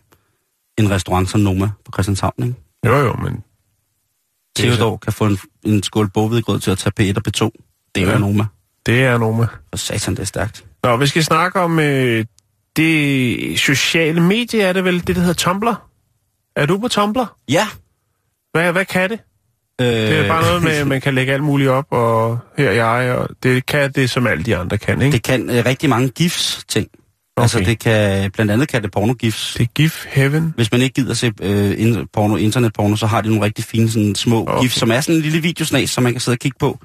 en 0.78 0.90
restaurant 0.92 1.30
som 1.30 1.40
Noma 1.42 1.72
på 1.86 1.92
Christianshavn, 1.94 2.34
ikke? 2.44 2.56
Jo, 2.86 2.98
jo, 2.98 3.14
men... 3.14 3.34
Er 4.60 4.62
Theodor 4.64 4.98
kan 4.98 5.14
få 5.14 5.26
en, 5.26 5.38
en 5.64 5.84
skål 5.84 6.10
bogvedgrød 6.10 6.60
til 6.60 6.72
at 6.72 6.78
tage 6.78 7.12
P1 7.14 7.16
og 7.16 7.22
P2. 7.28 7.50
Det 7.96 8.04
er 8.04 8.12
Ja. 8.12 8.18
Noma. 8.18 8.46
Det 8.86 9.04
er 9.04 9.18
Noma. 9.18 9.48
Og 9.72 9.80
satan, 9.80 10.16
det 10.16 10.22
er 10.22 10.26
stærkt. 10.26 10.66
Nå, 10.84 10.98
vi 10.98 11.08
skal 11.08 11.24
snakke 11.24 11.60
om 11.60 11.80
øh, 11.80 12.26
det 12.80 13.60
sociale 13.60 14.22
medie, 14.22 14.62
er 14.62 14.74
det 14.74 14.84
vel 14.84 15.08
det, 15.08 15.16
der 15.16 15.22
hedder 15.22 15.34
Tumblr? 15.34 15.74
Er 16.56 16.66
du 16.66 16.78
på 16.78 16.88
Tumblr? 16.88 17.36
Ja. 17.50 17.68
Hvad, 18.54 18.72
hvad 18.72 18.86
kan 18.86 19.10
det? 19.10 19.20
Øh, 19.82 19.88
Det 19.88 20.20
er 20.20 20.28
bare 20.28 20.42
noget 20.42 20.64
med, 20.64 20.72
at 20.72 20.88
man 20.88 21.02
kan 21.02 21.16
lægge 21.16 21.34
alt 21.34 21.44
muligt 21.44 21.70
op, 21.70 21.86
og 21.92 22.40
her 22.58 22.70
er 22.70 23.02
jeg, 23.02 23.16
og 23.16 23.30
det 23.44 23.66
kan 23.66 23.92
det, 23.92 24.10
som 24.10 24.28
alle 24.28 24.44
de 24.44 24.58
andre 24.58 24.78
kan, 24.78 25.02
ikke? 25.02 25.12
Det 25.12 25.24
kan 25.24 25.50
øh, 25.50 25.66
rigtig 25.66 25.90
mange 25.90 26.10
GIFs 26.10 26.64
ting. 26.68 26.88
Okay. 27.38 27.44
Altså 27.44 27.60
det 27.60 27.80
kan, 27.80 28.32
blandt 28.32 28.52
andet 28.52 28.68
kan 28.68 28.84
det 28.84 28.92
porno-GIFs. 28.98 29.54
Det 29.58 29.64
er 29.64 29.68
GIF 29.76 30.06
Heaven. 30.10 30.54
Hvis 30.56 30.72
man 30.72 30.82
ikke 30.82 30.94
gider 30.94 31.14
se 31.14 31.32
øh, 31.42 31.72
in- 31.80 32.08
porno, 32.14 32.36
internetporno, 32.36 32.96
så 32.96 33.08
har 33.08 33.22
de 33.22 33.28
nogle 33.30 33.46
rigtig 33.46 33.66
fine 33.66 33.90
sådan, 33.90 34.16
små. 34.16 34.42
Okay. 34.48 34.62
GIFs, 34.62 34.76
som 34.76 34.92
er 34.92 35.02
sådan 35.02 35.16
en 35.16 35.22
lille 35.22 35.40
videosnas, 35.42 35.90
som 35.90 36.04
man 36.04 36.14
kan 36.14 36.20
sidde 36.22 36.36
og 36.36 36.40
kigge 36.40 36.58
på. 36.60 36.80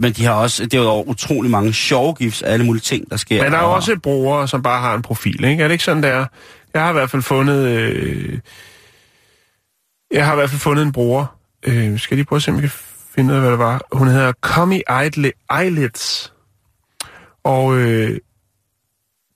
Men 0.00 0.12
de 0.12 0.24
har 0.24 0.32
også 0.32 0.66
derudover 0.66 1.04
utrolig 1.08 1.50
mange 1.50 1.72
sjove 1.72 2.14
GIFs 2.14 2.42
af 2.42 2.52
alle 2.52 2.66
mulige 2.66 2.80
ting, 2.82 3.10
der 3.10 3.16
sker. 3.16 3.42
Men 3.42 3.52
der 3.52 3.58
er 3.58 3.62
jo 3.62 3.68
og- 3.68 3.74
også 3.74 3.96
brugere, 4.02 4.48
som 4.48 4.62
bare 4.62 4.80
har 4.80 4.94
en 4.94 5.02
profil, 5.02 5.44
ikke? 5.44 5.62
Er 5.62 5.68
det 5.68 5.72
ikke 5.72 5.84
sådan, 5.84 6.02
der? 6.02 6.26
Jeg 6.74 6.82
har 6.82 6.90
i 6.90 6.92
hvert 6.92 7.10
fald 7.10 7.22
fundet... 7.22 7.66
Øh... 7.68 8.38
Jeg 10.10 10.26
har 10.26 10.32
i 10.32 10.36
hvert 10.36 10.50
fald 10.50 10.60
fundet 10.60 10.82
en 10.86 10.92
bruger. 10.92 11.26
Øh, 11.66 11.98
skal 11.98 12.14
jeg 12.14 12.16
lige 12.16 12.24
prøve 12.26 12.36
at 12.36 12.42
se, 12.42 12.50
om 12.50 12.54
jeg 12.54 12.62
kan 12.62 12.70
finde 13.14 13.30
ud 13.30 13.36
af, 13.36 13.40
hvad 13.42 13.50
det 13.50 13.58
var. 13.58 13.80
Hun 13.92 14.08
hedder 14.08 14.32
Eyeli- 14.90 15.56
Eyelids. 15.62 16.32
Og 17.44 17.76
øh, 17.76 18.18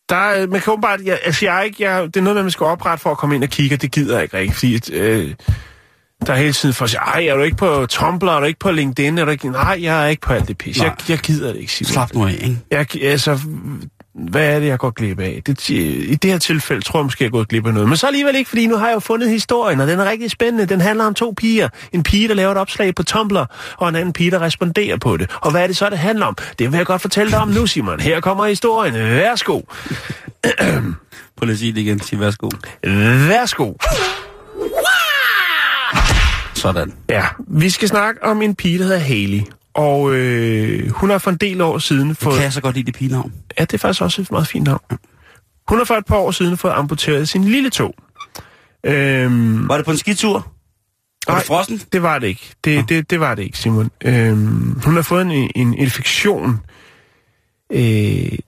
der, 0.09 0.17
er- 0.17 0.47
man 0.47 0.61
kan 0.61 0.73
åbenbart... 0.73 1.01
Jeg, 1.05 1.19
altså, 1.25 1.45
jeg 1.47 1.59
er 1.59 1.63
ikke... 1.63 1.83
Jeg, 1.91 2.03
det 2.05 2.17
er 2.17 2.21
noget, 2.21 2.45
man 2.45 2.51
skal 2.51 2.65
oprette 2.67 3.03
for 3.03 3.11
at 3.11 3.19
komme 3.19 3.35
ind 3.35 3.45
og 3.45 3.51
kigge, 3.51 3.77
og 3.77 3.83
det 3.83 3.93
gider 3.93 4.15
jeg 4.15 4.23
ikke 4.23 4.37
rigtig, 4.37 4.55
fordi... 4.55 4.93
Øh, 4.93 5.35
der 6.27 6.33
er 6.33 6.37
hele 6.37 6.53
tiden 6.53 6.75
for 6.75 6.85
at 6.85 6.91
sige, 6.91 7.01
ej, 7.01 7.27
er 7.27 7.35
du 7.35 7.43
ikke 7.43 7.57
på 7.57 7.87
Tumblr, 7.87 8.29
er 8.29 8.41
du 8.41 8.47
ikke 8.47 8.59
på 8.59 8.71
LinkedIn, 8.71 9.19
er 9.19 9.25
du 9.25 9.31
ikke... 9.31 9.51
Nej, 9.51 9.79
jeg 9.83 10.05
er 10.05 10.09
ikke 10.09 10.23
på 10.23 10.33
alt 10.33 10.49
det 10.49 10.59
pis. 10.59 10.79
Jeg, 10.79 10.95
jeg 11.09 11.19
gider 11.19 11.53
det 11.53 11.61
ikke, 11.61 11.73
Simon. 11.73 11.93
Slap 11.93 12.15
nu 12.15 12.27
af, 12.27 12.33
ikke? 12.33 12.59
Jeg, 12.71 12.87
altså, 13.03 13.41
hvad 14.15 14.55
er 14.55 14.61
det, 14.61 14.67
jeg 14.67 14.79
går 14.79 14.91
glip 14.91 15.21
af? 15.21 15.43
Det, 15.47 15.71
I 15.71 16.15
det 16.15 16.31
her 16.31 16.39
tilfælde 16.39 16.83
tror 16.83 16.99
jeg 16.99 17.05
måske, 17.05 17.25
jeg 17.25 17.29
er 17.29 17.31
gået 17.31 17.49
glip 17.49 17.67
af 17.67 17.75
noget. 17.75 17.89
Men 17.89 17.97
så 17.97 18.07
alligevel 18.07 18.37
ikke, 18.37 18.49
fordi 18.49 18.67
nu 18.67 18.77
har 18.77 18.87
jeg 18.87 18.95
jo 18.95 19.01
fundet 19.01 19.31
historien, 19.31 19.81
og 19.81 19.87
den 19.87 20.01
er 20.01 20.11
rigtig 20.11 20.31
spændende. 20.31 20.67
Den 20.67 20.81
handler 20.81 21.05
om 21.05 21.15
to 21.15 21.35
piger. 21.37 21.69
En 21.93 22.03
pige, 22.03 22.29
der 22.29 22.35
laver 22.35 22.53
et 22.53 22.59
opslag 22.59 22.95
på 22.95 23.03
Tumblr, 23.03 23.45
og 23.77 23.89
en 23.89 23.95
anden 23.95 24.13
pige, 24.13 24.31
der 24.31 24.41
responderer 24.41 24.97
på 24.97 25.17
det. 25.17 25.31
Og 25.41 25.51
hvad 25.51 25.63
er 25.63 25.67
det 25.67 25.77
så, 25.77 25.91
det 25.91 25.99
handler 25.99 26.27
om? 26.27 26.37
Det 26.59 26.73
vil 26.73 26.77
jeg 26.77 26.87
godt 26.87 27.03
fortælle 27.03 27.33
dig 27.33 27.41
om 27.41 27.49
nu, 27.49 27.67
Simon. 27.67 28.01
Her 28.01 28.21
kommer 28.21 28.47
historien. 28.47 28.95
Værsgo. 28.95 29.61
Prøv 31.37 31.47
lige 31.47 31.53
at 31.53 31.59
sige 31.59 31.73
det 31.73 31.81
igen. 31.81 32.01
Sig 32.01 32.21
værsgo. 32.21 32.51
Værsgo. 32.83 33.73
Sådan. 36.65 36.93
Ja, 37.09 37.25
vi 37.49 37.71
skal 37.71 37.89
snakke 37.89 38.23
om 38.23 38.43
en 38.43 38.55
pige, 38.55 38.79
der 38.79 38.85
hedder 38.85 38.99
Haley. 38.99 39.41
Og 39.75 40.15
øh, 40.15 40.91
hun 40.91 41.11
har 41.11 41.19
for 41.19 41.31
en 41.31 41.37
del 41.37 41.61
år 41.61 41.79
siden 41.79 42.15
fået... 42.15 42.35
Kan 42.35 42.45
jeg 42.45 42.53
så 42.53 42.61
godt 42.61 42.75
lide 42.77 42.87
det 42.87 42.95
pigenavn? 42.95 43.33
Ja, 43.59 43.65
det 43.65 43.75
er 43.75 43.79
faktisk 43.79 44.03
også 44.03 44.23
et 44.23 44.31
meget 44.31 44.47
fint 44.47 44.65
navn. 44.65 44.81
Hun 45.69 45.79
har 45.79 45.85
for 45.85 45.95
et 45.95 46.07
par 46.07 46.17
år 46.17 46.31
siden 46.31 46.57
fået 46.57 46.73
amputeret 46.73 47.29
sin 47.29 47.45
lille 47.45 47.71
tog. 47.71 47.95
Øhm, 48.87 49.69
Var 49.69 49.77
det 49.77 49.85
på 49.85 49.91
en 49.91 49.97
skitur? 49.97 50.33
Var 51.27 51.33
Nej. 51.33 51.39
det 51.39 51.47
frossen? 51.47 51.81
det 51.93 52.03
var 52.03 52.19
det 52.19 52.27
ikke. 52.27 52.55
Det, 52.65 52.89
det, 52.89 53.11
det 53.11 53.21
var 53.21 53.35
det 53.35 53.43
ikke, 53.43 53.59
Simon. 53.59 53.91
Øhm, 54.05 54.81
hun 54.85 54.95
har 54.95 55.03
fået 55.03 55.23
en, 55.23 55.51
en 55.55 55.75
infektion. 55.75 56.61
Øh, 57.73 58.39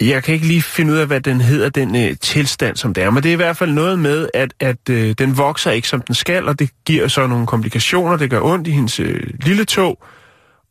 jeg 0.00 0.24
kan 0.24 0.34
ikke 0.34 0.46
lige 0.46 0.62
finde 0.62 0.92
ud 0.92 0.98
af, 0.98 1.06
hvad 1.06 1.20
den 1.20 1.40
hedder, 1.40 1.68
den 1.68 1.96
øh, 1.96 2.16
tilstand, 2.20 2.76
som 2.76 2.94
det 2.94 3.04
er. 3.04 3.10
Men 3.10 3.22
det 3.22 3.28
er 3.28 3.32
i 3.32 3.36
hvert 3.36 3.56
fald 3.56 3.72
noget 3.72 3.98
med, 3.98 4.28
at, 4.34 4.54
at 4.60 4.88
øh, 4.90 5.14
den 5.18 5.38
vokser 5.38 5.70
ikke, 5.70 5.88
som 5.88 6.00
den 6.00 6.14
skal, 6.14 6.48
og 6.48 6.58
det 6.58 6.70
giver 6.86 7.08
så 7.08 7.26
nogle 7.26 7.46
komplikationer. 7.46 8.16
Det 8.16 8.30
gør 8.30 8.40
ondt 8.40 8.66
i 8.66 8.70
hendes 8.70 9.00
øh, 9.00 9.22
lille 9.44 9.64
tog, 9.64 10.02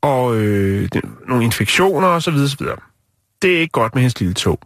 og 0.01 0.35
øh, 0.35 0.89
den, 0.93 1.01
nogle 1.27 1.43
infektioner 1.43 2.07
osv. 2.07 2.33
osv. 2.33 2.65
Det 3.41 3.55
er 3.55 3.59
ikke 3.59 3.71
godt 3.71 3.95
med 3.95 4.01
hendes 4.01 4.19
lille 4.19 4.33
tog. 4.33 4.59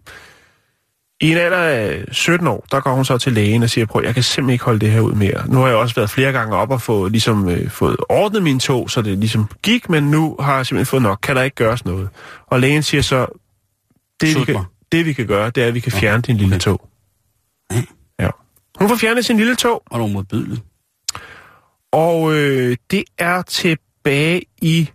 I 1.22 1.32
en 1.32 1.38
alder 1.38 1.58
af 1.58 2.06
17 2.12 2.48
år, 2.48 2.66
der 2.72 2.80
går 2.80 2.94
hun 2.94 3.06
så 3.06 3.18
til 3.18 3.34
lægen 3.34 3.64
og 3.64 3.70
siger, 3.70 3.86
prøv, 3.86 4.02
jeg 4.06 4.14
kan 4.14 4.24
simpelthen 4.24 4.54
ikke 4.54 4.66
holde 4.66 4.80
det 4.80 4.92
her 4.92 5.00
ud 5.02 5.14
mere. 5.14 5.48
Nu 5.48 5.58
har 5.60 5.68
jeg 5.68 5.76
også 5.76 5.96
været 5.96 6.10
flere 6.10 6.32
gange 6.32 6.56
op 6.56 6.72
og 6.72 6.82
få, 6.82 7.08
ligesom, 7.08 7.50
øh, 7.50 7.70
fået 7.70 7.98
ordnet 8.10 8.44
min 8.44 8.60
tog, 8.60 8.90
så 8.90 9.02
det 9.02 9.18
ligesom 9.18 9.50
gik, 9.62 9.90
men 9.90 10.04
nu 10.04 10.36
har 10.40 10.56
jeg 10.56 10.66
simpelthen 10.66 10.86
fået 10.86 11.02
nok. 11.02 11.20
Kan 11.22 11.36
der 11.36 11.42
ikke 11.44 11.56
gøres 11.56 11.86
noget? 11.86 12.10
Og 12.48 12.60
lægen 12.60 12.84
siger 12.84 13.02
så, 13.02 13.28
det 14.28 14.40
vi, 14.40 14.46
kan, 14.46 14.64
det 14.92 15.06
vi 15.06 15.14
kan 15.14 15.28
gøre, 15.28 15.50
det 15.50 15.64
er, 15.64 15.68
at 15.68 15.74
vi 15.74 15.80
kan 15.80 15.92
fjerne 15.92 16.22
din 16.22 16.38
lille 16.38 16.60
tog. 16.60 16.90
Ja. 18.20 18.30
Hun 18.80 18.90
får 18.90 18.96
fjernet 18.96 19.26
sin 19.26 19.38
lille 19.38 19.56
tog, 19.56 19.84
Og 19.86 20.00
nogle 20.00 20.14
modbydeligt. 20.14 20.62
og 21.92 22.34
øh, 22.34 22.78
det 22.92 23.04
er 23.18 23.42
tilbage 23.42 24.42
i 24.62 24.90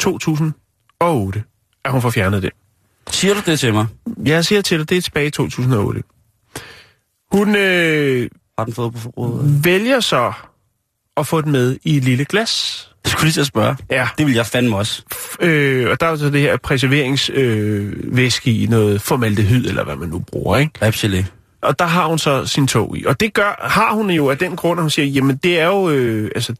2008, 0.00 1.42
at 1.84 1.92
hun 1.92 2.02
får 2.02 2.10
fjernet 2.10 2.42
det. 2.42 2.50
Siger 3.10 3.34
du 3.34 3.40
det 3.46 3.60
til 3.60 3.72
mig? 3.72 3.86
Jeg 4.24 4.44
siger 4.44 4.62
til 4.62 4.78
dig, 4.78 4.88
det 4.88 4.96
er 4.98 5.02
tilbage 5.02 5.26
i 5.26 5.30
2008. 5.30 6.02
Hun 7.32 7.56
øh, 7.56 8.30
Har 8.58 8.64
den 8.64 8.74
fået 8.74 8.92
på 8.94 9.40
vælger 9.64 10.00
så 10.00 10.32
at 11.16 11.26
få 11.26 11.40
den 11.40 11.52
med 11.52 11.78
i 11.82 11.96
et 11.96 12.04
lille 12.04 12.24
glas. 12.24 12.90
Jeg 13.04 13.10
skulle 13.10 13.24
lige 13.24 13.32
til 13.32 13.40
at 13.40 13.46
spørge. 13.46 13.76
Ja. 13.90 14.08
Det 14.18 14.26
vil 14.26 14.34
jeg 14.34 14.46
fandme 14.46 14.76
også. 14.76 15.02
Øh, 15.40 15.90
og 15.90 16.00
der 16.00 16.06
er 16.06 16.16
så 16.16 16.30
det 16.30 16.40
her 16.40 16.56
preserveringsvæske 16.56 18.50
øh, 18.50 18.62
i 18.62 18.66
noget 18.66 19.02
formaldehyd, 19.02 19.66
eller 19.66 19.84
hvad 19.84 19.96
man 19.96 20.08
nu 20.08 20.18
bruger, 20.18 20.56
ikke? 20.56 20.88
Repgelé. 20.88 21.24
Og 21.62 21.78
der 21.78 21.84
har 21.84 22.06
hun 22.06 22.18
så 22.18 22.46
sin 22.46 22.66
tog 22.66 22.98
i. 22.98 23.04
Og 23.04 23.20
det 23.20 23.34
gør, 23.34 23.68
har 23.68 23.92
hun 23.92 24.10
jo 24.10 24.30
af 24.30 24.38
den 24.38 24.56
grund, 24.56 24.78
at 24.78 24.82
hun 24.82 24.90
siger, 24.90 25.06
jamen 25.06 25.36
det 25.36 25.60
er 25.60 25.66
jo, 25.66 25.90
øh, 25.90 26.30
altså, 26.34 26.54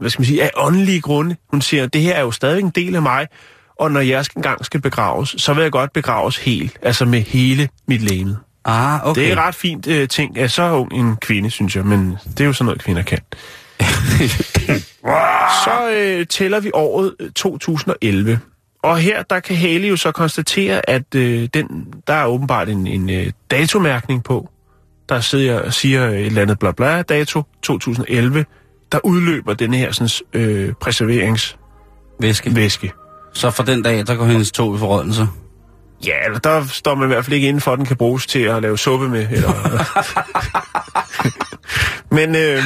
hvad 0.00 0.10
skal 0.10 0.20
man 0.20 0.26
sige, 0.26 0.42
af 0.42 0.50
åndelige 0.56 1.00
grunde. 1.00 1.36
Hun 1.50 1.60
siger, 1.60 1.86
det 1.86 2.00
her 2.00 2.14
er 2.14 2.20
jo 2.20 2.30
stadig 2.30 2.60
en 2.60 2.70
del 2.70 2.94
af 2.94 3.02
mig, 3.02 3.26
og 3.78 3.90
når 3.90 4.00
jeg 4.00 4.24
engang 4.36 4.64
skal 4.64 4.80
begraves, 4.80 5.34
så 5.38 5.54
vil 5.54 5.62
jeg 5.62 5.72
godt 5.72 5.92
begraves 5.92 6.38
helt, 6.38 6.78
altså 6.82 7.04
med 7.04 7.20
hele 7.20 7.68
mit 7.88 8.02
læme. 8.02 8.36
Ah, 8.64 9.06
okay. 9.06 9.20
Det 9.20 9.32
er 9.32 9.36
ret 9.36 9.54
fint 9.54 9.86
øh, 9.86 10.08
ting 10.08 10.38
af 10.38 10.50
så 10.50 10.70
ung 10.70 10.92
en 10.92 11.16
kvinde, 11.16 11.50
synes 11.50 11.76
jeg, 11.76 11.86
men 11.86 12.16
det 12.24 12.40
er 12.40 12.44
jo 12.44 12.52
sådan 12.52 12.64
noget, 12.64 12.82
kvinder 12.82 13.02
kan. 13.02 13.18
så 15.64 15.90
øh, 15.94 16.26
tæller 16.26 16.60
vi 16.60 16.70
året 16.74 17.14
øh, 17.20 17.30
2011. 17.30 18.40
Og 18.82 18.98
her, 18.98 19.22
der 19.22 19.40
kan 19.40 19.56
Haley 19.56 19.90
jo 19.90 19.96
så 19.96 20.12
konstatere, 20.12 20.90
at 20.90 21.14
øh, 21.14 21.48
den, 21.54 21.86
der 22.06 22.14
er 22.14 22.26
åbenbart 22.26 22.68
en, 22.68 22.86
en 22.86 23.10
øh, 23.10 23.32
datomærkning 23.50 24.24
på. 24.24 24.48
Der 25.08 25.20
sidder, 25.20 25.70
siger 25.70 26.08
et 26.08 26.26
eller 26.26 26.42
andet 26.42 26.58
bla 26.58 26.72
bla 26.72 27.02
dato 27.02 27.42
2011, 27.62 28.44
der 28.92 28.98
udløber 29.04 29.54
denne 29.54 29.76
her 29.76 29.92
sådan, 29.92 30.10
øh, 30.32 30.72
preserveringsvæske. 30.72 32.56
Væske. 32.56 32.92
Så 33.34 33.50
fra 33.50 33.64
den 33.64 33.82
dag, 33.82 34.06
der 34.06 34.14
går 34.14 34.24
hendes 34.24 34.52
tog 34.52 34.76
i 34.76 34.78
forrådelse. 34.78 35.28
Ja, 36.06 36.24
eller 36.24 36.38
der 36.38 36.64
står 36.66 36.94
man 36.94 37.08
i 37.08 37.12
hvert 37.12 37.24
fald 37.24 37.34
ikke 37.34 37.48
inden 37.48 37.60
for, 37.60 37.72
at 37.72 37.78
den 37.78 37.86
kan 37.86 37.96
bruges 37.96 38.26
til 38.26 38.38
at 38.38 38.62
lave 38.62 38.78
suppe 38.78 39.08
med. 39.08 39.26
Eller... 39.30 39.52
Men, 42.16 42.36
øh... 42.36 42.62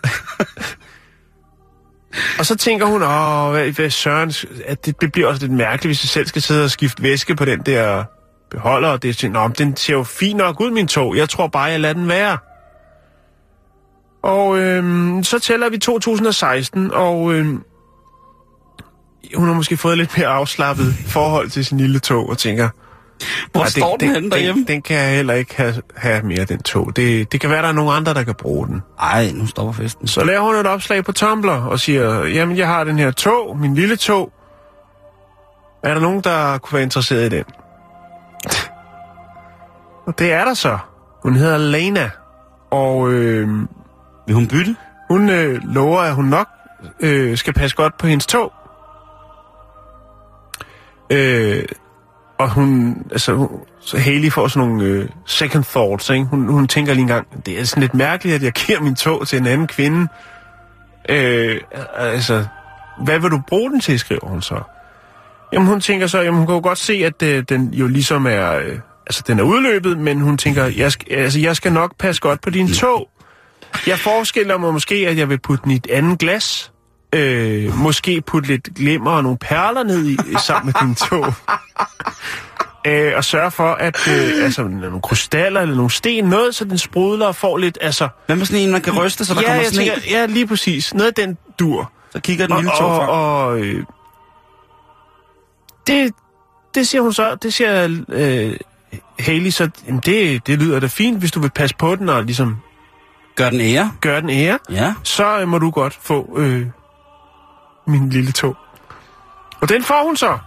og 2.38 2.46
så 2.46 2.56
tænker 2.56 2.86
hun, 2.86 3.02
åh, 3.02 3.50
hvad, 3.50 3.72
hvad 3.72 3.90
søren, 3.90 4.32
at 4.66 4.86
det, 4.86 5.00
det 5.00 5.12
bliver 5.12 5.28
også 5.28 5.42
lidt 5.42 5.52
mærkeligt, 5.52 5.88
hvis 5.88 6.04
jeg 6.04 6.08
selv 6.08 6.26
skal 6.26 6.42
sidde 6.42 6.64
og 6.64 6.70
skifte 6.70 7.02
væske 7.02 7.36
på 7.36 7.44
den 7.44 7.60
der 7.66 8.04
beholder, 8.50 8.88
og 8.88 9.02
det 9.02 9.24
er, 9.24 9.28
Nå, 9.28 9.46
men 9.46 9.54
den 9.58 9.76
ser 9.76 9.92
jo 9.92 10.02
fint 10.02 10.36
nok 10.36 10.60
ud, 10.60 10.70
min 10.70 10.88
tog. 10.88 11.16
Jeg 11.16 11.28
tror 11.28 11.46
bare, 11.46 11.64
jeg 11.64 11.80
lader 11.80 11.94
den 11.94 12.08
være. 12.08 12.38
Og 14.22 14.58
øhm, 14.58 15.24
så 15.24 15.38
tæller 15.38 15.70
vi 15.70 15.78
2016, 15.78 16.90
og 16.92 17.34
øhm, 17.34 17.62
hun 19.34 19.46
har 19.46 19.54
måske 19.54 19.76
fået 19.76 19.98
lidt 19.98 20.18
mere 20.18 20.26
afslappet 20.26 20.94
forhold 21.06 21.50
til 21.50 21.64
sin 21.64 21.78
lille 21.78 21.98
tog, 21.98 22.28
og 22.28 22.38
tænker... 22.38 22.68
Hvor 23.52 23.60
"Ej, 23.60 23.68
står 23.68 23.96
den 23.96 24.10
henne 24.14 24.30
derhjemme?" 24.30 24.60
Den, 24.60 24.68
den 24.68 24.82
kan 24.82 24.96
jeg 24.96 25.10
heller 25.16 25.34
ikke 25.34 25.56
have, 25.56 25.74
have 25.96 26.22
mere, 26.22 26.44
den 26.44 26.62
tog. 26.62 26.96
Det, 26.96 27.32
det 27.32 27.40
kan 27.40 27.50
være, 27.50 27.62
der 27.62 27.68
er 27.68 27.72
nogle 27.72 27.92
andre, 27.92 28.14
der 28.14 28.22
kan 28.22 28.34
bruge 28.34 28.66
den. 28.66 28.82
Ej, 29.00 29.30
nu 29.34 29.46
stopper 29.46 29.72
festen. 29.72 30.08
Så 30.08 30.24
laver 30.24 30.40
hun 30.40 30.54
et 30.54 30.66
opslag 30.66 31.04
på 31.04 31.12
Tumblr 31.12 31.50
og 31.50 31.80
siger, 31.80 32.24
jamen, 32.24 32.56
jeg 32.56 32.66
har 32.66 32.84
den 32.84 32.98
her 32.98 33.10
tog, 33.10 33.58
min 33.58 33.74
lille 33.74 33.96
tog. 33.96 34.32
Er 35.84 35.94
der 35.94 36.00
nogen, 36.00 36.20
der 36.20 36.58
kunne 36.58 36.74
være 36.76 36.82
interesseret 36.82 37.32
i 37.32 37.36
den? 37.36 37.44
Og 40.06 40.18
det 40.18 40.32
er 40.32 40.44
der 40.44 40.54
så. 40.54 40.78
Hun 41.22 41.36
hedder 41.36 41.58
Lena, 41.58 42.10
og 42.70 43.10
øh, 43.10 43.48
Vil 44.26 44.34
hun 44.34 44.48
bytte? 44.48 44.76
hun 45.10 45.30
øh, 45.30 45.60
lover, 45.64 46.00
at 46.00 46.14
hun 46.14 46.24
nok 46.24 46.48
øh, 47.00 47.36
skal 47.36 47.52
passe 47.54 47.76
godt 47.76 47.98
på 47.98 48.06
hendes 48.06 48.26
tog. 48.26 48.52
Øh, 51.12 51.64
og 52.40 52.50
hun, 52.50 52.96
altså, 53.10 53.34
hun, 53.34 53.48
så 53.80 53.98
Haley 53.98 54.32
får 54.32 54.48
sådan 54.48 54.68
nogle 54.68 54.84
øh, 54.84 55.08
second 55.26 55.64
thoughts, 55.64 56.10
ikke? 56.10 56.24
Hun, 56.24 56.48
hun 56.48 56.68
tænker 56.68 56.92
lige 56.92 57.02
engang, 57.02 57.46
det 57.46 57.60
er 57.60 57.64
sådan 57.64 57.80
lidt 57.80 57.94
mærkeligt, 57.94 58.34
at 58.34 58.42
jeg 58.42 58.52
giver 58.52 58.80
min 58.80 58.94
tog 58.94 59.28
til 59.28 59.38
en 59.38 59.46
anden 59.46 59.66
kvinde. 59.66 60.08
Øh, 61.08 61.60
altså, 61.96 62.44
hvad 63.04 63.18
vil 63.18 63.30
du 63.30 63.40
bruge 63.48 63.70
den 63.70 63.80
til, 63.80 63.98
skriver 63.98 64.26
hun 64.26 64.42
så. 64.42 64.60
Jamen, 65.52 65.68
hun 65.68 65.80
tænker 65.80 66.06
så, 66.06 66.20
jamen, 66.20 66.38
hun 66.38 66.46
kan 66.46 66.54
jo 66.54 66.60
godt 66.62 66.78
se, 66.78 66.92
at 66.92 67.22
øh, 67.22 67.44
den 67.48 67.74
jo 67.74 67.86
ligesom 67.86 68.26
er, 68.26 68.56
øh, 68.56 68.78
altså, 69.06 69.22
den 69.26 69.38
er 69.38 69.42
udløbet, 69.42 69.98
men 69.98 70.20
hun 70.20 70.38
tænker, 70.38 70.64
jeg 70.64 70.92
skal, 70.92 71.14
altså, 71.14 71.40
jeg 71.40 71.56
skal 71.56 71.72
nok 71.72 71.96
passe 71.98 72.20
godt 72.20 72.40
på 72.40 72.50
din 72.50 72.68
tog. 72.72 73.08
Jeg 73.86 73.98
forestiller 73.98 74.58
mig 74.58 74.72
måske, 74.72 74.94
at 74.94 75.18
jeg 75.18 75.28
vil 75.28 75.38
putte 75.40 75.64
den 75.64 75.70
i 75.70 75.74
et 75.74 75.86
andet 75.90 76.18
glas. 76.18 76.72
Øh, 77.14 77.76
måske 77.78 78.20
putte 78.20 78.48
lidt 78.48 78.68
glimmer 78.74 79.10
og 79.10 79.22
nogle 79.22 79.38
perler 79.38 79.82
ned 79.82 80.06
i, 80.06 80.16
sammen 80.46 80.66
med 80.66 80.86
din 80.88 80.94
tog. 80.94 81.34
øh, 82.86 83.12
og 83.16 83.24
sørge 83.24 83.50
for, 83.50 83.68
at 83.72 84.08
øh, 84.08 84.44
altså, 84.44 84.62
nogle 84.62 85.00
krystaller 85.00 85.60
eller 85.60 85.74
nogle 85.74 85.90
sten, 85.90 86.24
noget, 86.24 86.54
så 86.54 86.64
den 86.64 86.78
sprudler 86.78 87.26
og 87.26 87.36
får 87.36 87.56
lidt, 87.58 87.78
altså... 87.80 88.08
Hvad 88.26 88.36
med 88.36 88.46
sådan 88.46 88.60
en, 88.62 88.72
man 88.72 88.80
kan 88.82 88.98
ryste, 88.98 89.24
så 89.24 89.34
der 89.34 89.40
ja, 89.40 89.46
kommer 89.46 89.62
sne? 89.64 89.78
tænker, 89.78 89.94
ja, 90.10 90.26
lige 90.26 90.46
præcis. 90.46 90.94
Noget 90.94 91.08
af 91.18 91.26
den 91.26 91.38
dur. 91.58 91.92
Så 92.12 92.20
kigger 92.20 92.46
den 92.46 92.52
Og, 92.56 92.60
lille 92.62 92.72
tog 92.78 92.88
og, 92.90 92.96
frem. 92.96 93.08
og 93.08 93.58
øh, 93.60 93.84
det, 95.86 96.12
det 96.74 96.88
siger 96.88 97.02
hun 97.02 97.12
så, 97.12 97.34
det 97.34 97.54
siger 97.54 97.98
øh, 98.08 98.56
Haley, 99.20 99.50
så 99.50 99.70
jamen, 99.86 100.00
det, 100.06 100.46
det 100.46 100.58
lyder 100.58 100.80
da 100.80 100.86
fint, 100.86 101.18
hvis 101.18 101.32
du 101.32 101.40
vil 101.40 101.50
passe 101.50 101.76
på 101.76 101.96
den 101.96 102.08
og 102.08 102.24
ligesom 102.24 102.56
Gør 103.36 103.50
den 103.50 103.60
ære? 103.60 103.92
gøre 104.00 104.20
den 104.20 104.30
ære, 104.30 104.58
Ja. 104.70 104.94
så 105.02 105.40
øh, 105.40 105.48
må 105.48 105.58
du 105.58 105.70
godt 105.70 105.98
få 106.02 106.34
øh, 106.38 106.66
min 107.90 108.08
lille 108.08 108.32
tog. 108.32 108.56
Og 109.60 109.68
den 109.68 109.82
får 109.82 110.04
hun 110.04 110.16
så. 110.16 110.38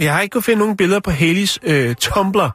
Jeg 0.00 0.14
har 0.14 0.20
ikke 0.20 0.32
kunnet 0.32 0.44
finde 0.44 0.58
nogen 0.58 0.76
billeder 0.76 1.00
på 1.00 1.10
Haleys 1.10 1.58
øh, 1.62 1.94
Tumblr, 1.94 2.50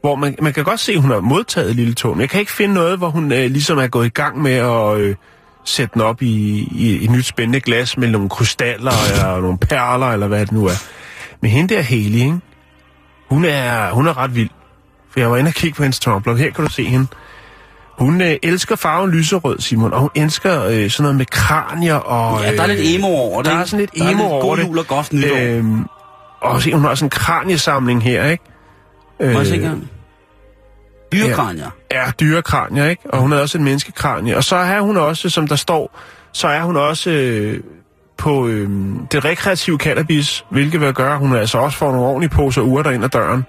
hvor 0.00 0.14
man, 0.14 0.36
man 0.42 0.52
kan 0.52 0.64
godt 0.64 0.80
se, 0.80 0.92
at 0.92 1.00
hun 1.00 1.10
har 1.10 1.20
modtaget 1.20 1.76
lille 1.76 1.94
tog, 1.94 2.16
men 2.16 2.20
jeg 2.20 2.30
kan 2.30 2.40
ikke 2.40 2.52
finde 2.52 2.74
noget, 2.74 2.98
hvor 2.98 3.08
hun 3.08 3.32
øh, 3.32 3.50
ligesom 3.50 3.78
er 3.78 3.86
gået 3.86 4.06
i 4.06 4.08
gang 4.08 4.42
med 4.42 4.52
at 4.52 4.98
øh, 4.98 5.16
sætte 5.64 5.94
den 5.94 6.02
op 6.02 6.22
i, 6.22 6.68
i, 6.72 7.04
et 7.04 7.10
nyt 7.10 7.26
spændende 7.26 7.60
glas 7.60 7.96
med 7.96 8.08
nogle 8.08 8.28
krystaller 8.28 8.92
eller 9.12 9.40
nogle 9.40 9.58
perler, 9.58 10.06
eller 10.06 10.26
hvad 10.26 10.40
det 10.40 10.52
nu 10.52 10.66
er. 10.66 10.84
Men 11.40 11.50
hende 11.50 11.74
der 11.74 11.82
Haley, 11.82 12.18
ikke? 12.18 12.40
Hun, 13.30 13.44
er, 13.44 13.90
hun 13.90 14.06
er 14.06 14.18
ret 14.18 14.34
vild. 14.34 14.50
For 15.10 15.20
jeg 15.20 15.30
var 15.30 15.36
inde 15.36 15.48
og 15.48 15.54
kigge 15.54 15.76
på 15.76 15.82
hendes 15.82 16.00
Tumblr. 16.00 16.34
Her 16.34 16.50
kan 16.50 16.64
du 16.64 16.70
se 16.70 16.84
hende. 16.84 17.06
Hun 17.98 18.20
øh, 18.20 18.36
elsker 18.42 18.76
farven 18.76 19.10
lyserød, 19.10 19.58
Simon, 19.60 19.92
og 19.92 20.00
hun 20.00 20.10
elsker 20.14 20.64
øh, 20.64 20.90
sådan 20.90 21.02
noget 21.02 21.16
med 21.16 21.26
kranier 21.26 21.94
og... 21.94 22.42
Ja, 22.42 22.52
der 22.56 22.62
er 22.62 22.66
lidt 22.66 22.80
øh, 22.80 22.94
emo 22.94 23.06
over 23.06 23.42
det. 23.42 23.52
Der 23.52 23.58
er 23.58 23.64
sådan 23.64 23.80
lidt 23.80 23.94
der 23.98 24.04
er 24.04 24.10
emo 24.10 24.22
lidt 24.22 24.32
over 24.32 24.42
god 24.42 24.56
det. 24.56 24.62
jul 24.64 24.78
og 24.78 24.86
godt 24.86 25.12
nytår. 25.12 25.36
Øh, 25.36 25.56
Øhm, 25.58 25.84
og 26.40 26.62
se, 26.62 26.72
hun 26.72 26.82
har 26.84 26.94
sådan 26.94 27.06
en 27.06 27.10
kraniesamling 27.10 28.02
her, 28.02 28.24
ikke? 28.30 28.44
Øh, 29.20 29.32
Må 29.32 29.38
jeg 29.38 29.46
se 29.46 29.54
engang? 29.54 29.88
Dyrekranier. 31.12 31.70
Ja, 31.92 32.04
dyrekranier, 32.20 32.88
ikke? 32.88 33.02
Og 33.12 33.18
hun 33.20 33.32
er 33.32 33.36
også 33.36 33.58
en 33.58 33.64
menneskekranie. 33.64 34.36
Og 34.36 34.44
så 34.44 34.56
er 34.56 34.80
hun 34.80 34.96
også, 34.96 35.28
som 35.28 35.48
der 35.48 35.56
står, 35.56 35.98
så 36.32 36.48
er 36.48 36.62
hun 36.62 36.76
også 36.76 37.10
øh, 37.10 37.60
på 38.18 38.46
øh, 38.46 38.70
det 39.12 39.24
rekreative 39.24 39.78
cannabis, 39.78 40.44
hvilket 40.50 40.80
vil 40.80 40.92
gøre, 40.94 41.12
at 41.12 41.18
hun 41.18 41.36
altså 41.36 41.58
også 41.58 41.78
får 41.78 41.92
nogle 41.92 42.06
ordentlige 42.06 42.30
poser 42.30 42.62
urter 42.62 42.90
ind 42.90 43.04
ad 43.04 43.08
døren. 43.08 43.44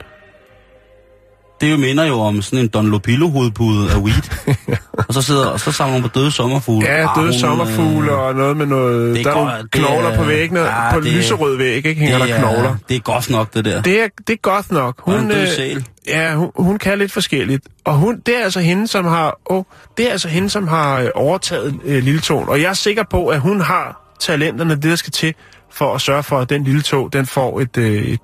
Det 1.61 1.71
jo 1.71 1.77
minder 1.77 2.05
jo 2.05 2.19
om 2.19 2.41
sådan 2.41 2.59
en 2.59 2.67
Don 2.67 2.87
Lopillo 2.89 3.29
hovedpude 3.29 3.91
af 3.91 3.97
weed. 3.97 4.47
og 5.07 5.13
så 5.13 5.21
sidder 5.21 5.45
og 5.47 5.59
så 5.59 5.71
samler 5.71 5.93
hun 5.93 6.01
på 6.01 6.07
døde 6.07 6.31
sommerfugle. 6.31 6.87
Ja, 6.87 7.01
Ah, 7.01 7.15
døde 7.15 7.25
hun, 7.25 7.33
sommerfugle 7.39 8.11
øh, 8.11 8.17
og 8.19 8.35
noget 8.35 8.57
med 8.57 8.65
noget... 8.65 9.15
det 9.15 9.25
er 9.27 9.33
Der 9.33 9.47
er 9.47 9.61
det 9.61 9.71
knogler 9.71 10.09
er- 10.09 10.17
på 10.17 10.23
væggene. 10.23 10.59
ja, 10.59 10.93
på 10.93 10.99
det- 10.99 11.13
lyserød 11.13 11.57
væg, 11.57 11.75
ikke? 11.85 11.93
Hænger 11.93 12.19
det 12.19 12.27
der 12.27 12.35
er- 12.35 12.39
knogler. 12.39 12.75
Det 12.89 12.95
er 12.95 12.99
godt 12.99 13.29
nok, 13.29 13.53
det 13.53 13.65
der. 13.65 13.81
Det 13.81 14.01
er, 14.03 14.07
det 14.27 14.33
er 14.33 14.37
godt 14.41 14.71
nok. 14.71 15.01
Hun, 15.01 15.29
død 15.29 15.41
øh, 15.41 15.47
sæl. 15.47 15.85
ja, 16.07 16.35
hun, 16.35 16.51
hun 16.55 16.77
kan 16.77 16.97
lidt 16.99 17.11
forskelligt. 17.11 17.65
Og 17.85 17.93
hun, 17.95 18.19
det 18.25 18.39
er 18.39 18.43
altså 18.43 18.59
hende, 18.59 18.87
som 18.87 19.05
har, 19.05 19.39
oh, 19.45 19.63
det 19.97 20.07
er 20.07 20.11
altså 20.11 20.27
hende, 20.27 20.49
som 20.49 20.67
har 20.67 20.99
øh, 21.01 21.07
overtaget 21.15 21.79
øh, 21.85 22.03
Lille 22.03 22.19
Tog. 22.21 22.49
Og 22.49 22.61
jeg 22.61 22.69
er 22.69 22.73
sikker 22.73 23.03
på, 23.11 23.27
at 23.27 23.39
hun 23.39 23.61
har 23.61 24.15
talenterne, 24.19 24.75
det 24.75 24.83
der 24.83 24.95
skal 24.95 25.11
til, 25.11 25.33
for 25.71 25.93
at 25.95 26.01
sørge 26.01 26.23
for, 26.23 26.39
at 26.39 26.49
den 26.49 26.63
Lille 26.63 26.81
Tog, 26.81 27.13
den 27.13 27.25
får 27.25 27.59
et, 27.61 27.77
øh, 27.77 27.93
et 28.03 28.19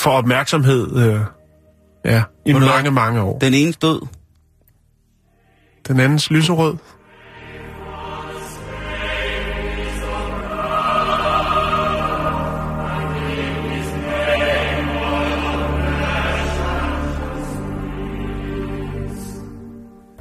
får 0.00 0.10
opmærksomhed, 0.12 0.96
øh, 0.96 1.20
ja, 2.04 2.22
i 2.44 2.52
du 2.52 2.58
mange, 2.58 2.90
mange 2.90 3.22
år. 3.22 3.38
Den 3.38 3.54
ene 3.54 3.72
død. 3.72 4.06
Den 5.88 6.00
andens 6.00 6.30
lyserød. 6.30 6.74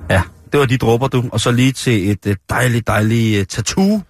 Ja, 0.10 0.22
det 0.52 0.60
var 0.60 0.66
de 0.66 0.78
dråber, 0.78 1.08
du. 1.08 1.24
Og 1.32 1.40
så 1.40 1.52
lige 1.52 1.72
til 1.72 2.12
et 2.12 2.28
øh, 2.28 2.36
dejligt, 2.50 2.88
dejligt 2.88 3.40
uh, 3.40 3.46
tattoo 3.46 4.02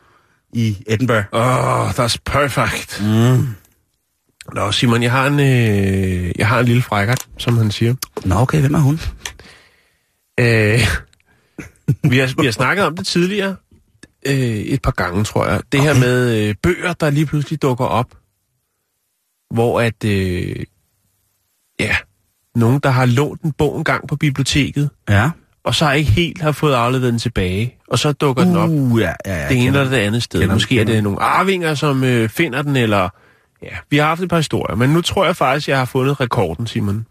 i 0.53 0.83
Edinburgh. 0.87 1.25
Åh, 1.33 1.81
oh, 1.81 1.89
that's 1.89 2.17
perfect. 2.25 3.01
Mm. 3.01 3.47
Nå, 4.53 4.71
Simon, 4.71 5.03
jeg 5.03 5.11
har 5.11 5.27
en, 5.27 5.39
øh, 5.39 6.31
jeg 6.37 6.47
har 6.47 6.59
en 6.59 6.65
lille 6.65 6.81
frækkert, 6.81 7.27
som 7.37 7.57
han 7.57 7.71
siger. 7.71 7.95
Nå, 8.25 8.35
okay, 8.35 8.59
hvem 8.59 8.73
er 8.73 8.79
hun? 8.79 8.99
Øh, 10.39 10.79
vi, 12.11 12.17
har, 12.17 12.41
vi 12.41 12.45
har 12.45 12.51
snakket 12.51 12.85
om 12.85 12.97
det 12.97 13.07
tidligere, 13.07 13.55
øh, 14.25 14.33
et 14.35 14.81
par 14.81 14.91
gange, 14.91 15.23
tror 15.23 15.47
jeg. 15.47 15.61
Det 15.71 15.79
okay. 15.79 15.93
her 15.93 15.99
med 15.99 16.47
øh, 16.47 16.55
bøger, 16.63 16.93
der 16.93 17.09
lige 17.09 17.25
pludselig 17.25 17.61
dukker 17.61 17.85
op, 17.85 18.15
hvor 19.53 19.81
at, 19.81 20.03
øh, 20.05 20.55
ja, 21.79 21.95
nogen, 22.55 22.79
der 22.79 22.89
har 22.89 23.05
lånt 23.05 23.41
en 23.41 23.51
bog 23.51 23.77
en 23.77 23.83
gang 23.83 24.07
på 24.07 24.15
biblioteket, 24.15 24.89
Ja. 25.09 25.29
og 25.63 25.75
så 25.75 25.91
ikke 25.91 26.11
helt 26.11 26.41
har 26.41 26.51
fået 26.51 26.73
afleveret 26.73 27.11
den 27.11 27.19
tilbage, 27.19 27.75
og 27.87 27.99
så 27.99 28.11
dukker 28.11 28.43
den 28.43 28.55
op 28.55 28.69
Uh, 28.69 29.01
ja, 29.01 29.13
ja, 29.25 29.41
ja. 29.41 29.49
det 29.49 29.57
ene 29.57 29.65
eller 29.65 29.89
det 29.89 29.97
andet 29.97 30.23
sted. 30.23 30.39
kender 30.39 30.55
Måske 30.55 30.75
er 30.75 30.79
kender 30.79 30.93
det 30.93 31.03
nogle 31.03 31.19
arvinger, 31.19 31.75
som 31.75 32.03
øh, 32.03 32.29
finder 32.29 32.61
den, 32.61 32.75
eller... 32.75 33.09
Ja, 33.65 33.77
vi 33.89 33.97
har 33.97 34.05
haft 34.05 34.21
et 34.21 34.29
par 34.29 34.37
historier, 34.37 34.75
men 34.75 34.89
nu 34.89 35.01
tror 35.01 35.25
jeg 35.25 35.35
faktisk, 35.35 35.67
jeg 35.69 35.77
har 35.77 35.85
fundet 35.85 36.19
rekorden, 36.19 36.67
Simon. 36.67 37.05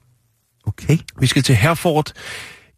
Okay. 0.67 0.99
Vi 1.21 1.27
skal 1.27 1.43
til 1.43 1.55
Hereford 1.55 2.13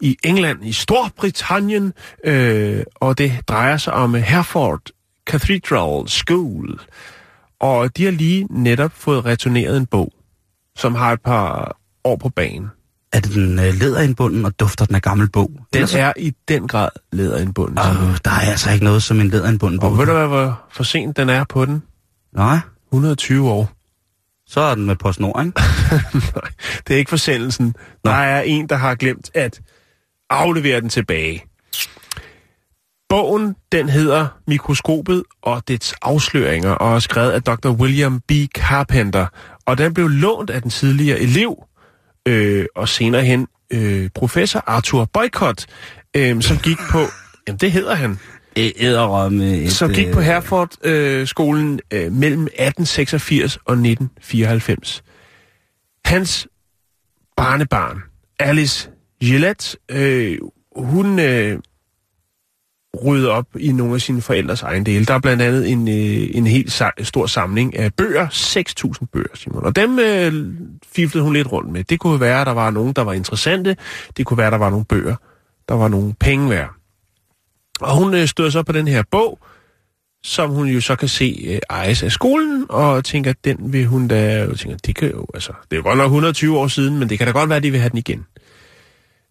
i 0.01 0.17
England, 0.25 0.65
i 0.65 0.73
Storbritannien, 0.73 1.93
øh, 2.25 2.83
og 2.95 3.19
det 3.19 3.33
drejer 3.49 3.77
sig 3.77 3.93
om 3.93 4.15
Hereford 4.15 4.81
Cathedral 5.27 6.09
School. 6.09 6.81
Og 7.61 7.97
de 7.97 8.05
har 8.05 8.11
lige 8.13 8.47
netop 8.51 8.93
fået 8.95 9.25
returneret 9.25 9.77
en 9.77 9.87
bog, 9.87 10.13
som 10.77 10.95
har 10.95 11.13
et 11.13 11.21
par 11.21 11.77
år 12.05 12.17
på 12.17 12.29
banen. 12.29 12.69
Er 13.13 13.21
det 13.21 13.35
den 13.35 13.59
øh, 13.59 13.75
læderindbunden 13.75 14.45
og 14.45 14.61
dufter 14.61 14.85
den 14.85 14.95
af 14.95 15.03
gammel 15.03 15.29
bog? 15.31 15.51
Den 15.73 15.83
Ellers- 15.83 15.95
er 15.95 16.13
i 16.17 16.33
den 16.49 16.69
grad 16.69 16.89
læderindbunden. 17.13 17.79
Åh, 17.79 18.17
der 18.25 18.31
er 18.31 18.51
altså 18.51 18.71
ikke 18.73 18.85
noget 18.85 19.03
som 19.03 19.21
en 19.21 19.29
læderindbunden 19.29 19.81
bog. 19.81 19.91
Og 19.91 19.99
ved 19.99 20.07
du 20.07 20.13
hvad, 20.13 20.27
hvor 20.27 20.61
for 20.73 20.83
sent 20.85 21.17
den 21.17 21.29
er 21.29 21.45
på 21.45 21.65
den? 21.65 21.83
Nej, 22.35 22.59
120 22.93 23.51
år. 23.51 23.73
så 24.47 24.61
er 24.61 24.75
den 24.75 24.87
med 24.87 24.97
PostNord, 24.97 25.45
ikke? 25.47 25.61
Nej, 26.35 26.51
det 26.89 26.95
er 26.95 26.99
ikke 26.99 27.09
forsendelsen. 27.09 27.75
Der 28.05 28.11
er 28.11 28.43
en, 28.43 28.69
der 28.69 28.77
har 28.77 28.95
glemt 28.95 29.31
at 29.35 29.61
aflevere 30.31 30.81
den 30.81 30.89
tilbage. 30.89 31.45
Bogen, 33.09 33.57
den 33.73 33.89
hedder 33.89 34.27
Mikroskopet 34.47 35.23
og 35.43 35.63
dets 35.69 35.95
afsløringer, 36.03 36.71
og 36.71 36.95
er 36.95 36.99
skrevet 36.99 37.31
af 37.31 37.43
Dr. 37.43 37.69
William 37.69 38.21
B. 38.21 38.33
Carpenter. 38.55 39.27
Og 39.67 39.79
den 39.79 39.95
blev 39.95 40.09
lånt 40.09 40.51
af 40.51 40.63
den 40.63 40.71
tidligere 40.71 41.21
elev, 41.21 41.65
øh, 42.29 42.67
og 42.77 42.89
senere 42.89 43.25
hen 43.25 43.47
øh, 43.71 44.11
professor 44.15 44.63
Arthur 44.67 45.05
Boycott, 45.05 45.67
øh, 46.17 46.43
som 46.43 46.59
gik 46.59 46.79
på... 46.91 46.99
Jamen, 47.49 47.59
det 47.59 47.73
hedder 47.73 47.95
han. 47.95 48.19
Æderrømme. 48.57 49.57
Et, 49.57 49.73
Som 49.73 49.93
gik 49.93 50.07
øh, 50.07 50.13
på 50.13 50.21
Hereford-skolen 50.21 51.81
øh, 51.91 52.13
mellem 52.13 52.43
1886 52.43 53.57
og 53.57 53.73
1994. 53.73 55.03
Hans 56.05 56.49
barnebarn, 57.37 58.03
Alice 58.39 58.91
Gillette, 59.21 59.77
øh, 59.89 60.39
hun 60.77 61.19
øh, 61.19 61.59
rydde 63.05 63.31
op 63.31 63.47
i 63.59 63.73
nogle 63.73 63.95
af 63.95 64.01
sine 64.01 64.23
forældres 64.23 64.63
ejendele. 64.63 65.05
Der 65.05 65.15
er 65.15 65.19
blandt 65.19 65.43
andet 65.43 65.71
en, 65.71 65.89
øh, 65.89 66.29
en 66.37 66.47
helt 66.47 66.83
sa- 66.83 67.05
stor 67.05 67.27
samling 67.27 67.77
af 67.79 67.95
bøger, 67.95 68.27
6.000 68.29 69.07
bøger, 69.13 69.29
Simon. 69.35 69.65
Og 69.65 69.77
dem 69.77 69.99
øh, 69.99 70.55
fiflede 70.95 71.25
hun 71.25 71.33
lidt 71.33 71.53
rundt 71.53 71.71
med. 71.73 71.85
Det 71.85 72.01
kunne 72.01 72.21
være, 72.21 72.41
at 72.41 72.47
der 72.47 72.53
var 72.53 72.71
nogen, 72.71 72.93
der 72.93 73.03
var 73.03 73.13
interessante. 73.13 73.77
Det 74.17 74.27
kunne 74.27 74.39
være, 74.39 74.47
at 74.47 74.53
der 74.53 74.59
var 74.59 74.71
nogle 74.71 74.85
bøger, 74.85 75.17
der 75.69 75.75
var 75.75 75.89
nogle 75.89 76.15
penge 76.21 76.51
værd. 76.51 76.71
Og 77.81 77.97
hun 77.97 78.15
øh, 78.15 78.27
støder 78.27 78.51
så 78.51 78.63
på 78.63 78.73
den 78.73 78.89
her 78.89 79.03
bog, 79.11 79.39
som 80.25 80.51
hun 80.51 80.69
jo 80.69 80.81
så 80.81 80.97
kan 80.97 81.09
se 81.09 81.45
øh, 81.49 81.59
ejes 81.71 82.03
af 82.03 82.13
skolen, 82.13 82.67
og 82.69 83.05
tænker, 83.05 83.31
at 83.31 83.45
den 83.45 83.73
vil 83.73 83.87
hun 83.87 84.09
da... 84.09 84.39
Jeg 84.39 84.57
tænker, 84.59 84.77
det 84.87 84.97
kan 84.97 85.11
jo, 85.11 85.27
altså, 85.35 85.53
det 85.63 85.73
er 85.73 85.77
jo 85.77 85.83
godt 85.83 85.99
nok 85.99 86.05
120 86.05 86.59
år 86.59 86.69
siden, 86.69 86.99
men 86.99 87.09
det 87.09 87.19
kan 87.19 87.27
da 87.27 87.33
godt 87.33 87.49
være, 87.49 87.57
at 87.57 87.63
de 87.63 87.71
vil 87.71 87.81
have 87.81 87.91
den 87.91 87.99
igen. 87.99 88.27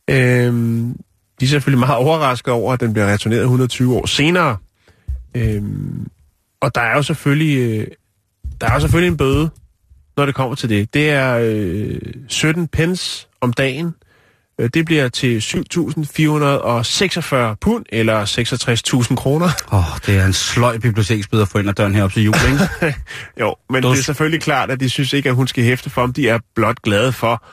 Øhm, 0.09 0.95
de 1.39 1.45
er 1.45 1.49
selvfølgelig 1.49 1.79
meget 1.79 1.95
overrasket 1.95 2.53
over, 2.53 2.73
at 2.73 2.79
den 2.79 2.93
bliver 2.93 3.07
returneret 3.07 3.41
120 3.41 3.95
år 3.95 4.05
senere. 4.05 4.57
Øhm, 5.35 6.07
og 6.61 6.75
der 6.75 6.81
er 6.81 6.95
jo 6.95 7.03
selvfølgelig, 7.03 7.57
øh, 7.57 7.87
der 8.61 8.67
er 8.67 8.73
jo 8.73 8.79
selvfølgelig 8.79 9.11
en 9.11 9.17
bøde, 9.17 9.49
når 10.17 10.25
det 10.25 10.35
kommer 10.35 10.55
til 10.55 10.69
det. 10.69 10.93
Det 10.93 11.09
er 11.09 11.39
øh, 11.41 11.99
17 12.27 12.67
pence 12.67 13.27
om 13.41 13.53
dagen. 13.53 13.95
Øh, 14.59 14.69
Det 14.73 14.85
bliver 14.85 15.09
til 15.09 15.39
7.446 15.39 17.55
pund, 17.61 17.85
eller 17.89 18.25
66.000 19.09 19.15
kroner. 19.15 19.49
Åh, 19.71 19.93
oh, 19.93 19.99
det 20.05 20.17
er 20.17 20.25
en 20.25 20.33
sløj 20.33 20.77
biblioteksbid 20.77 21.41
at 21.41 21.47
få 21.47 21.57
ind 21.57 21.69
ad 21.69 21.73
døren 21.73 21.95
heroppe 21.95 22.13
til 22.13 22.23
jul, 22.23 22.35
ikke? 22.51 22.95
Jo, 23.41 23.55
men 23.69 23.83
Dus. 23.83 23.91
det 23.91 23.99
er 23.99 24.03
selvfølgelig 24.03 24.41
klart, 24.41 24.71
at 24.71 24.79
de 24.79 24.89
synes 24.89 25.13
ikke, 25.13 25.29
at 25.29 25.35
hun 25.35 25.47
skal 25.47 25.63
hæfte 25.63 25.89
for, 25.89 26.01
om 26.01 26.13
de 26.13 26.29
er 26.29 26.39
blot 26.55 26.81
glade 26.81 27.11
for 27.11 27.45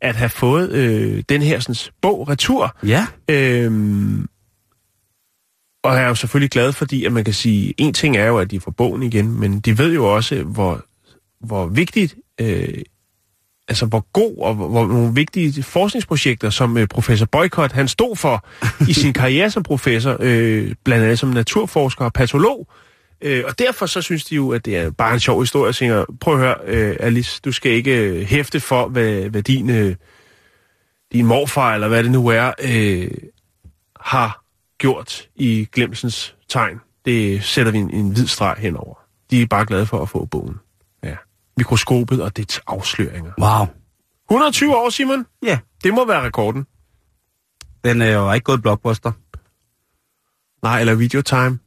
at 0.00 0.16
have 0.16 0.28
fået 0.28 0.72
øh, 0.72 1.22
den 1.28 1.42
her 1.42 1.60
sådan, 1.60 1.92
bog 2.02 2.28
retur. 2.28 2.76
ja. 2.86 3.06
Øhm, 3.30 4.26
og 5.84 5.94
jeg 5.94 6.02
er 6.04 6.08
jo 6.08 6.14
selvfølgelig 6.14 6.50
glad, 6.50 6.72
fordi 6.72 7.04
at 7.04 7.12
man 7.12 7.24
kan 7.24 7.34
sige, 7.34 7.74
en 7.78 7.92
ting 7.94 8.16
er 8.16 8.26
jo, 8.26 8.38
at 8.38 8.50
de 8.50 8.60
får 8.60 8.70
bogen 8.70 9.02
igen, 9.02 9.40
men 9.40 9.60
de 9.60 9.78
ved 9.78 9.94
jo 9.94 10.14
også, 10.14 10.42
hvor, 10.42 10.84
hvor 11.46 11.66
vigtigt 11.66 12.14
øh, 12.40 12.68
altså 13.68 13.86
hvor 13.86 14.06
god 14.12 14.38
og 14.38 14.54
hvor, 14.54 14.86
nogle 14.86 15.14
vigtige 15.14 15.62
forskningsprojekter, 15.62 16.50
som 16.50 16.76
øh, 16.76 16.88
professor 16.88 17.26
Boykott, 17.26 17.72
han 17.72 17.88
stod 17.88 18.16
for 18.16 18.46
i 18.88 18.92
sin 18.92 19.12
karriere 19.22 19.50
som 19.50 19.62
professor, 19.62 20.16
øh, 20.20 20.74
blandt 20.84 21.04
andet 21.04 21.18
som 21.18 21.28
naturforsker 21.28 22.04
og 22.04 22.12
patolog. 22.12 22.68
Øh, 23.20 23.44
og 23.46 23.58
derfor 23.58 23.86
så 23.86 24.02
synes 24.02 24.24
de 24.24 24.34
jo, 24.34 24.50
at 24.50 24.64
det 24.64 24.76
er 24.76 24.90
bare 24.90 25.14
en 25.14 25.20
sjov 25.20 25.40
historie. 25.40 25.66
Jeg 25.66 25.74
tænker, 25.74 26.04
prøv 26.20 26.34
at 26.34 26.40
høre, 26.40 26.54
øh, 26.66 26.96
Alice, 27.00 27.40
du 27.44 27.52
skal 27.52 27.72
ikke 27.72 27.98
øh, 27.98 28.22
hæfte 28.22 28.60
for, 28.60 28.88
hvad, 28.88 29.28
hvad 29.28 29.42
din, 29.42 29.70
øh, 29.70 29.94
din 31.12 31.26
morfar, 31.26 31.74
eller 31.74 31.88
hvad 31.88 32.02
det 32.02 32.12
nu 32.12 32.26
er, 32.26 32.52
øh, 32.62 33.10
har 34.00 34.42
gjort 34.78 35.28
i 35.36 35.68
glemsens 35.72 36.34
tegn. 36.48 36.80
Det 37.04 37.44
sætter 37.44 37.72
vi 37.72 37.78
en, 37.78 37.90
en 37.94 38.10
hvid 38.10 38.26
streg 38.26 38.56
henover. 38.58 38.94
De 39.30 39.42
er 39.42 39.46
bare 39.46 39.66
glade 39.66 39.86
for 39.86 40.02
at 40.02 40.08
få 40.08 40.24
bogen. 40.24 40.54
Mikroskopet 41.56 42.22
og 42.22 42.36
dets 42.36 42.60
afsløringer. 42.66 43.32
Wow. 43.40 43.66
120 44.30 44.76
år, 44.76 44.90
Simon. 44.90 45.26
Ja. 45.44 45.58
Det 45.84 45.94
må 45.94 46.06
være 46.06 46.22
rekorden. 46.26 46.66
Den 47.84 48.02
er 48.02 48.10
jo 48.12 48.32
ikke 48.32 48.44
gået 48.44 48.62
blockbuster. 48.62 49.12
Nej, 50.62 50.80
eller 50.80 50.94
Videotime. 50.94 51.58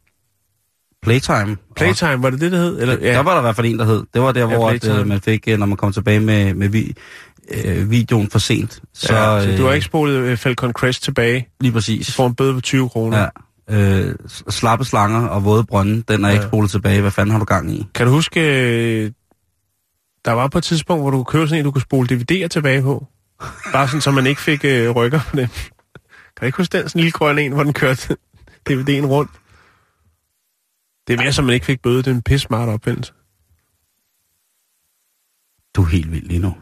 Playtime. 1.01 1.57
Playtime, 1.75 2.23
var 2.23 2.29
det 2.29 2.41
det, 2.41 2.51
det 2.51 2.59
hed? 2.59 2.81
Eller, 2.81 2.97
Ja. 3.01 3.13
Der 3.13 3.19
var 3.19 3.31
der 3.31 3.39
i 3.39 3.41
hvert 3.41 3.55
fald 3.55 3.67
en, 3.67 3.79
der 3.79 3.85
hed. 3.85 4.03
Det 4.13 4.21
var 4.21 4.31
der, 4.31 4.39
Ja, 4.49 4.55
hvor 4.57 4.69
at, 4.69 4.87
øh, 4.99 5.07
man 5.07 5.21
fik, 5.21 5.43
øh, 5.47 5.59
når 5.59 5.65
man 5.65 5.77
kom 5.77 5.91
tilbage 5.93 6.19
med, 6.19 6.53
med 6.53 6.69
vi, 6.69 6.93
øh, 7.51 7.91
videoen 7.91 8.29
for 8.29 8.39
sent. 8.39 8.81
Så, 8.93 9.13
ja, 9.15 9.41
så 9.43 9.57
du 9.57 9.61
har 9.63 9.69
øh, 9.69 9.75
ikke 9.75 9.85
spolet 9.85 10.13
øh, 10.15 10.37
Falcon 10.37 10.71
Crest 10.73 11.03
tilbage. 11.03 11.47
Lige 11.61 11.71
Du 11.71 11.73
præcis. 11.77 12.15
får 12.15 12.27
en 12.27 12.35
bøde 12.35 12.53
på 12.53 12.61
20 12.61 12.89
kroner. 12.89 13.27
Ja. 13.69 14.07
Øh, 14.09 14.15
slappe 14.49 14.85
slanger 14.85 15.27
og 15.27 15.45
våde 15.45 15.63
brønde, 15.63 16.03
den 16.07 16.23
er 16.25 16.29
Ja. 16.29 16.33
ikke 16.33 16.45
spolet 16.47 16.71
tilbage. 16.71 17.01
Hvad 17.01 17.11
fanden 17.11 17.31
har 17.31 17.39
du 17.39 17.45
gang 17.45 17.71
i? 17.71 17.87
Kan 17.95 18.05
du 18.07 18.11
huske, 18.11 18.41
øh, 18.41 19.11
der 20.25 20.31
var 20.31 20.47
på 20.47 20.57
et 20.57 20.63
tidspunkt, 20.63 21.03
hvor 21.03 21.09
du 21.11 21.17
kunne 21.17 21.25
købe 21.25 21.47
sådan 21.47 21.59
en, 21.59 21.65
du 21.65 21.71
kunne 21.71 21.81
spole 21.81 22.07
DVD'er 22.11 22.47
tilbage 22.47 22.81
på? 22.81 23.07
Bare 23.71 23.87
sådan, 23.87 24.01
så 24.01 24.11
man 24.11 24.27
ikke 24.27 24.41
fik 24.41 24.65
øh, 24.65 24.89
rykker 24.89 25.19
på 25.29 25.35
dem. 25.35 25.47
Kan 25.47 26.41
du 26.41 26.45
ikke 26.45 26.57
huske 26.57 26.77
den 26.77 26.89
sådan 26.89 26.99
en 26.99 27.03
lille 27.03 27.11
grøn 27.11 27.39
en, 27.39 27.51
hvor 27.51 27.63
den 27.63 27.73
kørte 27.73 28.17
DVD'en 28.69 29.05
rundt? 29.05 29.31
Det 31.07 31.13
er 31.13 31.17
mere, 31.17 31.33
som 31.33 31.45
man 31.45 31.53
ikke 31.53 31.65
fik 31.65 31.81
bøde. 31.81 31.97
Det 31.97 32.07
er 32.07 32.11
en 32.11 32.21
pisse 32.21 32.47
smart 32.47 32.69
opfindelse. 32.69 33.13
Du 35.75 35.81
er 35.81 35.85
helt 35.87 36.11
vild 36.11 36.27
lige 36.27 36.39
nu. 36.39 36.55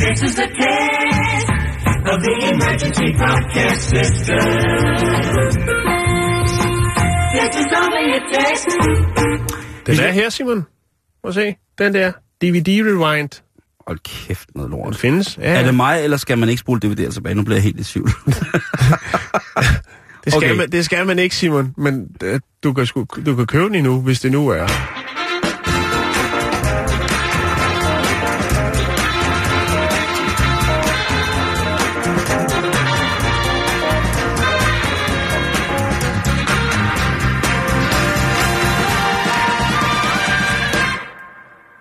This 0.00 0.22
is 0.22 0.34
the 0.34 0.48
test 0.60 1.48
of 2.12 2.18
the 2.26 2.34
emergency 2.52 3.08
broadcast 3.20 3.80
system. 3.92 4.46
This 7.34 7.56
is. 7.56 7.69
Den 9.86 9.98
er 10.00 10.10
her, 10.10 10.28
Simon. 10.30 10.66
At 11.24 11.34
se. 11.34 11.54
Den 11.78 11.94
der 11.94 12.12
DVD 12.42 12.68
Rewind. 12.68 13.42
Hold 13.86 13.98
kæft 13.98 14.48
noget 14.54 14.70
Den 14.70 14.78
lort. 14.78 14.96
findes. 14.96 15.38
Ja, 15.38 15.58
Er 15.60 15.64
det 15.64 15.74
mig, 15.74 16.04
eller 16.04 16.16
skal 16.16 16.38
man 16.38 16.48
ikke 16.48 16.60
spole 16.60 16.80
DVD'er 16.84 17.10
tilbage? 17.12 17.34
Nu 17.34 17.42
bliver 17.42 17.56
jeg 17.56 17.62
helt 17.62 17.80
i 17.80 17.84
tvivl. 17.84 18.08
det, 20.24 20.32
skal 20.32 20.36
okay. 20.36 20.56
man, 20.56 20.70
det 20.72 20.84
skal 20.84 21.06
man 21.06 21.18
ikke, 21.18 21.36
Simon. 21.36 21.74
Men 21.76 22.08
øh, 22.22 22.40
du 22.64 22.72
kan, 22.72 22.86
sgu, 22.86 23.06
du 23.26 23.36
kan 23.36 23.46
købe 23.46 23.64
den 23.64 23.74
endnu, 23.74 24.00
hvis 24.00 24.20
det 24.20 24.32
nu 24.32 24.48
er. 24.48 24.66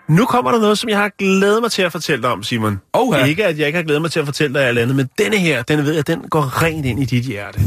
Nu 0.10 0.26
kommer 0.26 0.51
der 0.51 0.60
noget, 0.60 0.78
som 0.78 0.89
jeg 0.89 0.97
har 0.97 1.12
glædet 1.18 1.62
mig 1.62 1.72
til 1.72 1.82
at 1.82 1.91
fortælle 1.91 2.22
dig 2.22 2.32
om, 2.32 2.43
Simon. 2.43 2.82
Oha. 2.93 3.26
Ikke, 3.26 3.45
at 3.45 3.60
jeg 3.60 3.68
ikke 3.68 3.78
har 3.78 3.84
glædet 3.84 4.01
mig 4.01 4.12
til 4.12 4.20
at 4.20 4.26
fortælle 4.26 4.60
dig 4.60 4.68
alt 4.68 4.80
andet, 4.80 4.95
men 4.95 5.10
denne 5.18 5.38
her, 5.38 5.64
den 5.64 5.86
ved 5.86 5.93
jeg, 5.93 6.07
den 6.07 6.30
går 6.30 6.64
rent 6.64 6.86
ind 6.86 7.01
i 7.01 7.05
dit 7.05 7.24
hjerte. 7.24 7.60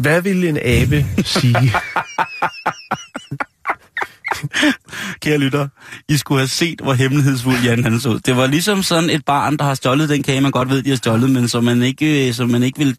Hvad 0.00 0.22
ville 0.22 0.48
en 0.48 0.58
abe 0.62 1.06
sige? 1.24 1.72
Kære 5.22 5.38
lytter, 5.38 5.68
I 6.08 6.16
skulle 6.16 6.40
have 6.40 6.48
set, 6.48 6.80
hvor 6.80 6.92
hemmelighedsfuld 6.92 7.56
Jan 7.64 7.84
han 7.84 8.00
så. 8.00 8.20
Det 8.26 8.36
var 8.36 8.46
ligesom 8.46 8.82
sådan 8.82 9.10
et 9.10 9.24
barn, 9.24 9.56
der 9.56 9.64
har 9.64 9.74
stjålet 9.74 10.08
den 10.08 10.22
kage, 10.22 10.40
man 10.40 10.50
godt 10.50 10.68
ved, 10.68 10.82
de 10.82 10.90
har 10.90 10.96
stjålet, 10.96 11.30
men 11.30 11.48
som 11.48 11.64
man 11.64 11.82
ikke, 11.82 12.28
øh, 12.28 12.34
som 12.34 12.48
man 12.48 12.62
ikke 12.62 12.78
vil, 12.78 12.96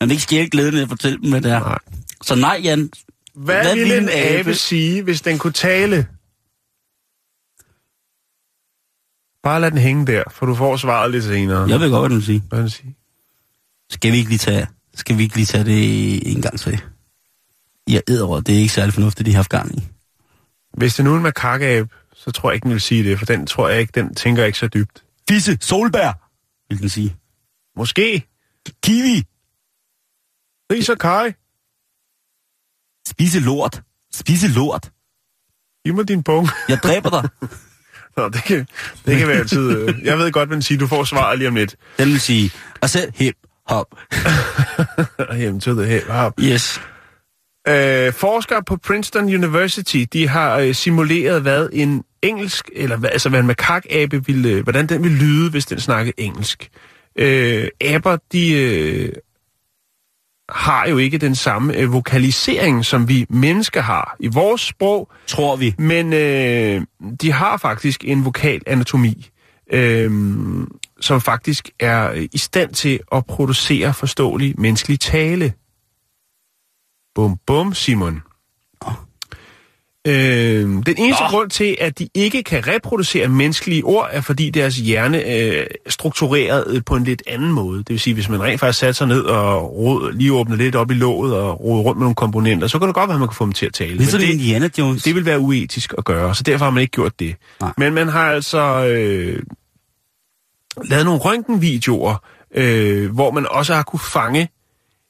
man 0.00 0.08
vil 0.08 0.10
ikke 0.10 0.22
stjæle 0.22 0.50
glæden 0.50 0.74
ved 0.74 0.82
at 0.82 0.88
fortælle 0.88 1.18
dem, 1.18 1.30
hvad 1.30 1.40
det 1.40 1.50
er. 1.52 1.60
Nej. 1.60 1.78
Så 2.22 2.34
nej, 2.34 2.60
Jan. 2.64 2.90
Hvad, 3.34 3.62
Hvad 3.62 3.74
ville 3.74 3.98
en 3.98 4.08
abe 4.12 4.54
sige, 4.54 5.02
hvis 5.02 5.22
den 5.22 5.38
kunne 5.38 5.52
tale? 5.52 6.08
Bare 9.42 9.60
lad 9.60 9.70
den 9.70 9.78
hænge 9.78 10.06
der, 10.06 10.22
for 10.30 10.46
du 10.46 10.54
får 10.54 10.76
svaret 10.76 11.10
lidt 11.10 11.24
senere. 11.24 11.68
Jeg 11.68 11.80
ved 11.80 11.90
godt, 11.90 12.02
hvad 12.02 12.08
du 12.08 12.14
vil 12.14 12.24
sige. 12.24 12.42
Hvad 12.48 12.58
den 12.58 12.70
sige? 12.70 12.96
Skal 13.90 14.12
vi 14.12 14.16
ikke 14.16 14.30
lige 14.30 14.38
tage, 14.38 14.66
skal 14.94 15.18
vi 15.18 15.22
ikke 15.22 15.34
lige 15.34 15.46
tage 15.46 15.64
det 15.64 16.32
en 16.32 16.42
gang 16.42 16.58
til? 16.58 16.82
Jeg 17.88 18.02
æder 18.08 18.40
det 18.40 18.54
er 18.54 18.58
ikke 18.58 18.72
særlig 18.72 18.94
fornuftigt, 18.94 19.26
de 19.26 19.32
har 19.32 19.38
haft 19.38 19.50
gang 19.50 19.78
i. 19.78 19.88
Hvis 20.76 20.94
det 20.94 21.04
nu 21.04 21.12
er 21.12 21.16
en 21.16 21.22
makakabe, 21.22 21.88
så 22.14 22.30
tror 22.30 22.50
jeg 22.50 22.54
ikke, 22.54 22.64
den 22.64 22.72
vil 22.72 22.80
sige 22.80 23.04
det, 23.04 23.18
for 23.18 23.26
den 23.26 23.46
tror 23.46 23.68
jeg 23.68 23.80
ikke, 23.80 23.92
den 23.94 24.14
tænker 24.14 24.44
ikke 24.44 24.58
så 24.58 24.68
dybt. 24.68 25.04
Fisse, 25.28 25.58
solbær, 25.60 26.28
vil 26.68 26.80
den 26.80 26.88
sige. 26.88 27.16
Måske. 27.76 28.26
Kiwi, 28.82 29.22
Ris 30.72 30.88
og 30.88 30.98
kaj. 30.98 31.32
Spise 33.12 33.40
lort. 33.40 33.82
Spise 34.14 34.48
lort. 34.48 34.90
Giv 35.84 35.94
mig 35.94 36.08
din 36.08 36.22
bong. 36.22 36.48
Jeg 36.68 36.78
dræber 36.82 37.10
dig. 37.10 37.28
Nå, 38.16 38.28
det 38.28 38.44
kan, 38.44 38.66
det 39.06 39.18
kan 39.18 39.28
være 39.28 39.36
altid... 39.38 39.70
øh, 39.70 39.94
Jeg 40.04 40.18
ved 40.18 40.32
godt, 40.32 40.50
den 40.50 40.62
siger. 40.62 40.78
Du 40.78 40.86
får 40.86 41.04
svaret 41.04 41.38
lige 41.38 41.48
om 41.48 41.54
lidt. 41.54 41.76
Den 41.98 42.08
vil 42.08 42.20
sige, 42.20 42.50
og 42.80 42.90
selv 42.90 43.12
hip, 43.14 43.34
hop. 43.66 43.86
Jamen, 45.40 45.60
to 45.60 45.74
the 45.74 45.84
hell. 45.86 46.10
Hop. 46.10 46.32
Yes. 46.40 46.80
Øh, 47.68 48.12
forskere 48.12 48.62
på 48.62 48.76
Princeton 48.76 49.24
University, 49.24 50.04
de 50.12 50.28
har 50.28 50.56
øh, 50.58 50.74
simuleret, 50.74 51.42
hvad 51.42 51.68
en 51.72 52.04
engelsk, 52.22 52.70
eller 52.76 52.96
hvad, 52.96 53.10
altså 53.10 53.28
hvad 53.28 53.40
en 53.40 53.46
makakabe 53.46 54.26
ville, 54.26 54.48
øh, 54.48 54.62
hvordan 54.62 54.86
den 54.86 55.02
ville 55.02 55.18
lyde, 55.18 55.50
hvis 55.50 55.66
den 55.66 55.80
snakkede 55.80 56.14
engelsk. 56.18 56.68
Øh, 57.18 57.68
aber, 57.80 58.16
de 58.32 58.52
øh, 58.52 59.12
har 60.54 60.86
jo 60.88 60.98
ikke 60.98 61.18
den 61.18 61.34
samme 61.34 61.76
øh, 61.76 61.92
vokalisering, 61.92 62.84
som 62.84 63.08
vi 63.08 63.26
mennesker 63.30 63.80
har 63.80 64.16
i 64.20 64.26
vores 64.26 64.60
sprog, 64.60 65.10
Tror 65.26 65.56
vi. 65.56 65.74
men 65.78 66.12
øh, 66.12 66.82
de 67.20 67.32
har 67.32 67.56
faktisk 67.56 68.04
en 68.04 68.24
vokalanatomi, 68.24 69.28
øh, 69.72 70.10
som 71.00 71.20
faktisk 71.20 71.70
er 71.80 72.10
øh, 72.10 72.28
i 72.32 72.38
stand 72.38 72.74
til 72.74 73.00
at 73.12 73.26
producere 73.26 73.94
forståelig 73.94 74.54
menneskelig 74.60 75.00
tale. 75.00 75.52
Bum, 77.14 77.38
bum, 77.46 77.74
Simon. 77.74 78.22
Øh, 80.06 80.14
den 80.62 80.94
eneste 80.98 81.22
Nå. 81.22 81.28
grund 81.28 81.50
til, 81.50 81.76
at 81.80 81.98
de 81.98 82.08
ikke 82.14 82.42
kan 82.42 82.66
reproducere 82.66 83.28
menneskelige 83.28 83.84
ord, 83.84 84.08
er 84.12 84.20
fordi 84.20 84.50
deres 84.50 84.76
hjerne 84.76 85.18
øh, 85.18 85.66
er 85.86 85.90
struktureret 85.90 86.64
øh, 86.66 86.82
på 86.86 86.96
en 86.96 87.04
lidt 87.04 87.22
anden 87.26 87.52
måde. 87.52 87.78
Det 87.78 87.90
vil 87.90 88.00
sige, 88.00 88.14
hvis 88.14 88.28
man 88.28 88.42
rent 88.42 88.60
faktisk 88.60 88.78
satte 88.78 88.94
sig 88.94 89.06
ned 89.06 89.22
og 89.22 89.76
rod, 89.76 90.12
lige 90.12 90.32
åbner 90.32 90.56
lidt 90.56 90.76
op 90.76 90.90
i 90.90 90.94
låget 90.94 91.34
og 91.34 91.60
rode 91.60 91.82
rundt 91.82 91.98
med 91.98 92.04
nogle 92.04 92.14
komponenter, 92.14 92.66
så 92.66 92.78
kan 92.78 92.88
det 92.88 92.94
godt 92.94 93.08
være, 93.08 93.14
at 93.14 93.20
man 93.20 93.28
kan 93.28 93.34
få 93.34 93.44
dem 93.44 93.52
til 93.52 93.66
at 93.66 93.74
tale. 93.74 93.94
Ligesom 93.94 94.20
det, 94.20 94.28
Indiana 94.28 94.68
Jones. 94.78 95.02
det 95.02 95.14
vil 95.14 95.26
være 95.26 95.38
uetisk 95.38 95.94
at 95.98 96.04
gøre, 96.04 96.34
så 96.34 96.42
derfor 96.42 96.64
har 96.64 96.70
man 96.70 96.80
ikke 96.80 96.92
gjort 96.92 97.20
det. 97.20 97.36
Nej. 97.60 97.72
Men 97.78 97.94
man 97.94 98.08
har 98.08 98.32
altså 98.32 98.84
øh, 98.86 99.42
lavet 100.84 101.04
nogle 101.04 101.20
røntgenvideoer, 101.20 102.14
øh, 102.54 103.12
hvor 103.12 103.30
man 103.30 103.46
også 103.50 103.74
har 103.74 103.82
kunne 103.82 104.00
fange 104.00 104.48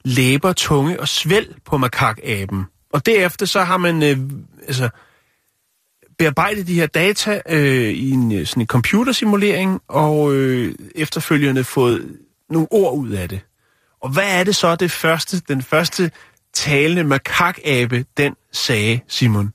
læber, 0.05 0.53
tunge 0.53 1.01
og 1.01 1.09
svælg 1.09 1.55
på 1.67 1.77
makakaben. 1.77 2.65
Og 2.93 3.07
derefter 3.07 3.47
så 3.47 3.61
har 3.61 3.77
man 3.77 4.03
øh, 4.03 4.17
altså, 4.67 4.89
bearbejdet 6.19 6.67
de 6.67 6.75
her 6.75 6.87
data 6.87 7.41
øh, 7.49 7.91
i 7.91 8.11
en 8.11 8.33
øh, 8.33 8.47
sådan 8.47 8.61
en 8.61 8.67
computersimulering, 8.67 9.81
og 9.89 10.35
øh, 10.35 10.75
efterfølgende 10.95 11.65
fået 11.65 12.17
nogle 12.51 12.69
ord 12.71 12.99
ud 12.99 13.11
af 13.11 13.29
det. 13.29 13.41
Og 14.01 14.11
hvad 14.11 14.41
er 14.41 14.45
det 14.45 14.57
så, 14.57 14.77
det 14.77 14.91
første, 14.91 15.41
den 15.41 15.63
første 15.63 16.11
talende 16.53 17.05
makakabe, 17.05 18.05
den 18.17 18.35
sagde, 18.53 19.01
Simon? 19.09 19.53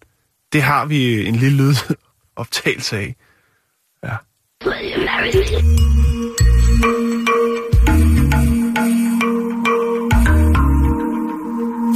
Det 0.53 0.61
har 0.61 0.85
vi 0.85 1.13
øh, 1.13 1.27
en 1.27 1.35
lille 1.35 1.57
lydoptagelse 1.57 2.97
af. 2.97 3.15
Ja. 4.03 4.15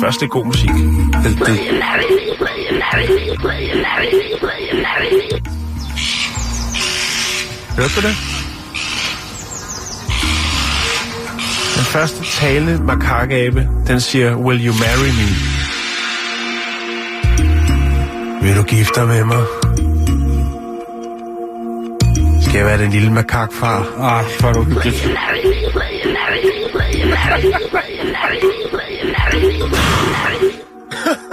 Først 0.02 0.22
det 0.22 0.30
god 0.30 0.46
musik. 0.46 0.70
Den, 1.24 1.34
den, 1.38 1.58
Hørte 7.78 7.96
du 7.96 8.02
det? 8.08 8.16
Den 11.76 11.86
første 11.86 12.24
talende 12.40 12.84
makakabe, 12.84 13.68
den 13.88 14.00
siger, 14.02 14.36
Will 14.36 14.68
you 14.68 14.74
marry 14.74 15.10
me? 15.20 15.28
Vil 18.42 18.56
du 18.56 18.64
gifte 18.64 19.00
dig 19.00 19.08
med 19.08 19.24
mig? 19.24 19.44
Skal 22.42 22.58
jeg 22.58 22.66
være 22.66 22.78
den 22.78 22.92
lille 22.92 23.12
makakfar? 23.14 23.84
Hvor 24.40 24.50
er 24.50 24.54
du 24.54 24.64
hyggeligt. 24.64 25.08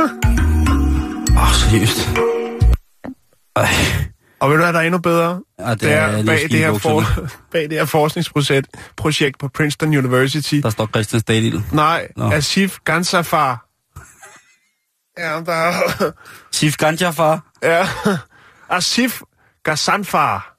Åh, 0.01 1.43
oh, 1.43 1.55
seriøst. 1.55 2.09
Ej, 3.57 3.67
Og 4.41 4.51
ved 4.51 4.57
du 4.57 4.63
hvad, 4.63 4.73
der 4.73 4.79
er 4.79 4.83
endnu 4.83 4.99
bedre? 4.99 5.41
Ja, 5.59 5.71
det 5.71 5.81
det 5.81 5.93
er 5.93 5.97
er 6.01 6.25
bag, 6.25 6.43
det 6.51 6.59
her 6.59 6.79
for, 6.79 7.05
bag 7.53 7.63
det 7.63 7.73
her 7.73 7.85
forskningsprojekt 7.85 8.69
projekt 8.97 9.39
på 9.39 9.49
Princeton 9.49 9.89
University. 9.97 10.55
der 10.55 10.71
står 10.71 10.87
Christian 10.87 11.21
Stadil. 11.21 11.63
Nej, 11.73 12.09
Nå. 12.17 12.31
Asif 12.33 12.79
Gansafar. 12.85 13.65
Ja, 15.19 15.41
der 15.47 15.53
er... 15.53 15.73
Sif 16.53 16.77
Ganjafar. 16.77 17.53
Ja, 17.63 17.89
Asif 18.77 19.21
Gazanfar. 19.65 20.57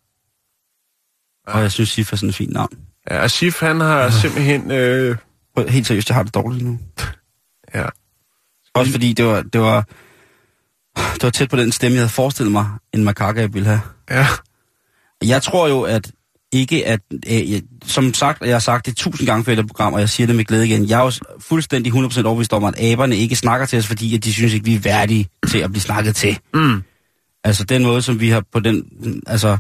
Og 1.48 1.62
jeg 1.62 1.72
synes, 1.72 1.90
Sif 1.90 2.12
er 2.14 2.18
sådan 2.18 2.30
et 2.30 2.36
fint 2.36 2.54
navn. 2.54 2.70
Ja, 3.12 3.24
Asif, 3.24 3.60
han 3.60 3.80
har 3.80 4.10
simpelthen... 4.10 4.72
Øh, 4.72 5.18
Helt 5.68 5.88
seriøst, 5.88 6.10
jeg 6.10 6.16
har 6.16 6.24
det 6.24 6.34
dårligt 6.34 6.66
nu. 6.66 6.80
Også 8.80 8.92
fordi 8.92 9.14
det 9.14 9.26
var, 9.26 9.42
det 9.42 9.62
var, 9.62 9.86
det 11.14 11.24
var 11.24 11.30
tæt 11.30 11.50
på 11.50 11.58
den 11.58 11.72
stemme, 11.72 11.96
jeg 11.96 12.02
havde 12.02 12.10
forestillet 12.10 12.52
mig, 12.52 12.68
en 12.94 13.04
makaka 13.04 13.46
ville 13.46 13.68
have. 13.68 13.82
ja, 14.10 14.28
Jeg 15.24 15.44
tror 15.44 15.68
jo, 15.68 15.82
at 15.82 16.12
ikke 16.52 16.88
at, 16.88 17.00
øh, 17.28 17.52
jeg, 17.52 17.62
som 17.86 18.14
sagt, 18.14 18.42
jeg 18.42 18.52
har 18.52 18.60
sagt 18.60 18.86
det 18.86 18.96
tusind 18.98 19.28
gange 19.28 19.44
før 19.44 19.52
i 19.52 19.56
det 19.56 19.68
program, 19.68 19.94
og 19.94 20.00
jeg 20.00 20.10
siger 20.10 20.28
det 20.28 20.36
med 20.36 20.46
glæde 20.46 20.68
igen, 20.68 20.90
jeg 20.90 21.00
er 21.00 21.04
jo 21.04 21.12
fuldstændig 21.40 21.94
100% 21.94 22.26
overbevist 22.26 22.54
om, 22.54 22.64
at 22.64 22.80
aberne 22.80 23.18
ikke 23.18 23.36
snakker 23.36 23.66
til 23.66 23.80
os, 23.80 23.88
fordi 23.88 24.16
at 24.16 24.24
de 24.24 24.34
synes 24.34 24.54
ikke, 24.54 24.66
vi 24.66 24.76
er 24.76 24.80
værdige 24.80 25.28
til 25.48 25.58
at 25.58 25.72
blive 25.72 25.82
snakket 25.82 26.16
til. 26.16 26.40
Mm. 26.54 26.84
Altså 27.44 27.64
den 27.64 27.84
måde, 27.84 28.02
som 28.02 28.20
vi 28.20 28.30
har 28.30 28.44
på 28.52 28.60
den, 28.60 28.86
altså, 29.28 29.58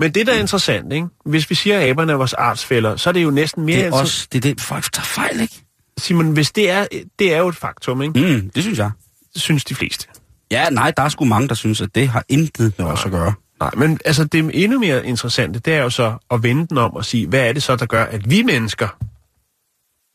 Men 0.00 0.14
det, 0.14 0.26
der 0.26 0.32
er 0.32 0.38
interessant, 0.38 0.92
ikke? 0.92 1.06
hvis 1.24 1.50
vi 1.50 1.54
siger, 1.54 1.78
at 1.78 1.88
aberne 1.88 2.12
er 2.12 2.16
vores 2.16 2.32
artsfælder, 2.32 2.96
så 2.96 3.10
er 3.10 3.12
det 3.12 3.22
jo 3.22 3.30
næsten 3.30 3.64
mere 3.64 3.78
det 3.78 3.86
er 3.86 3.92
også, 3.92 4.28
det 4.32 4.38
er 4.38 4.54
det, 4.54 4.60
folk 4.60 4.92
tager 4.92 5.04
fejl, 5.04 5.40
ikke? 5.40 5.64
Simon, 5.98 6.30
hvis 6.32 6.52
det 6.52 6.70
er, 6.70 6.86
det 7.18 7.34
er 7.34 7.38
jo 7.38 7.48
et 7.48 7.56
faktum, 7.56 8.02
ikke? 8.02 8.20
Mm, 8.20 8.50
det 8.50 8.62
synes 8.62 8.78
jeg. 8.78 8.90
Synes 9.36 9.64
de 9.64 9.74
fleste. 9.74 10.06
Ja, 10.50 10.70
nej, 10.70 10.90
der 10.96 11.02
er 11.02 11.08
sgu 11.08 11.24
mange, 11.24 11.48
der 11.48 11.54
synes, 11.54 11.80
at 11.80 11.94
det 11.94 12.08
har 12.08 12.24
intet 12.28 12.78
med 12.78 12.86
os 12.86 13.04
at 13.04 13.10
gøre. 13.10 13.34
Nej, 13.60 13.70
men 13.76 13.98
altså 14.04 14.24
det 14.24 14.50
endnu 14.64 14.78
mere 14.78 15.06
interessante, 15.06 15.58
det 15.58 15.74
er 15.74 15.82
jo 15.82 15.90
så 15.90 16.16
at 16.30 16.42
vende 16.42 16.66
den 16.66 16.78
om 16.78 16.94
og 16.94 17.04
sige, 17.04 17.26
hvad 17.26 17.40
er 17.40 17.52
det 17.52 17.62
så, 17.62 17.76
der 17.76 17.86
gør, 17.86 18.04
at 18.04 18.30
vi 18.30 18.42
mennesker, 18.42 18.88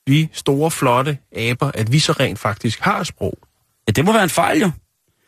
vi 0.08 0.30
store, 0.34 0.72
flotte 0.72 1.18
aber, 1.38 1.72
at 1.74 1.92
vi 1.92 2.00
så 2.00 2.12
rent 2.12 2.40
faktisk 2.40 2.80
har 2.80 3.00
et 3.00 3.08
sprog? 3.08 3.38
Ja, 3.88 3.92
det 3.92 4.06
må 4.06 4.14
være 4.14 4.24
en 4.24 4.30
fejl 4.30 4.60
jo. 4.60 4.72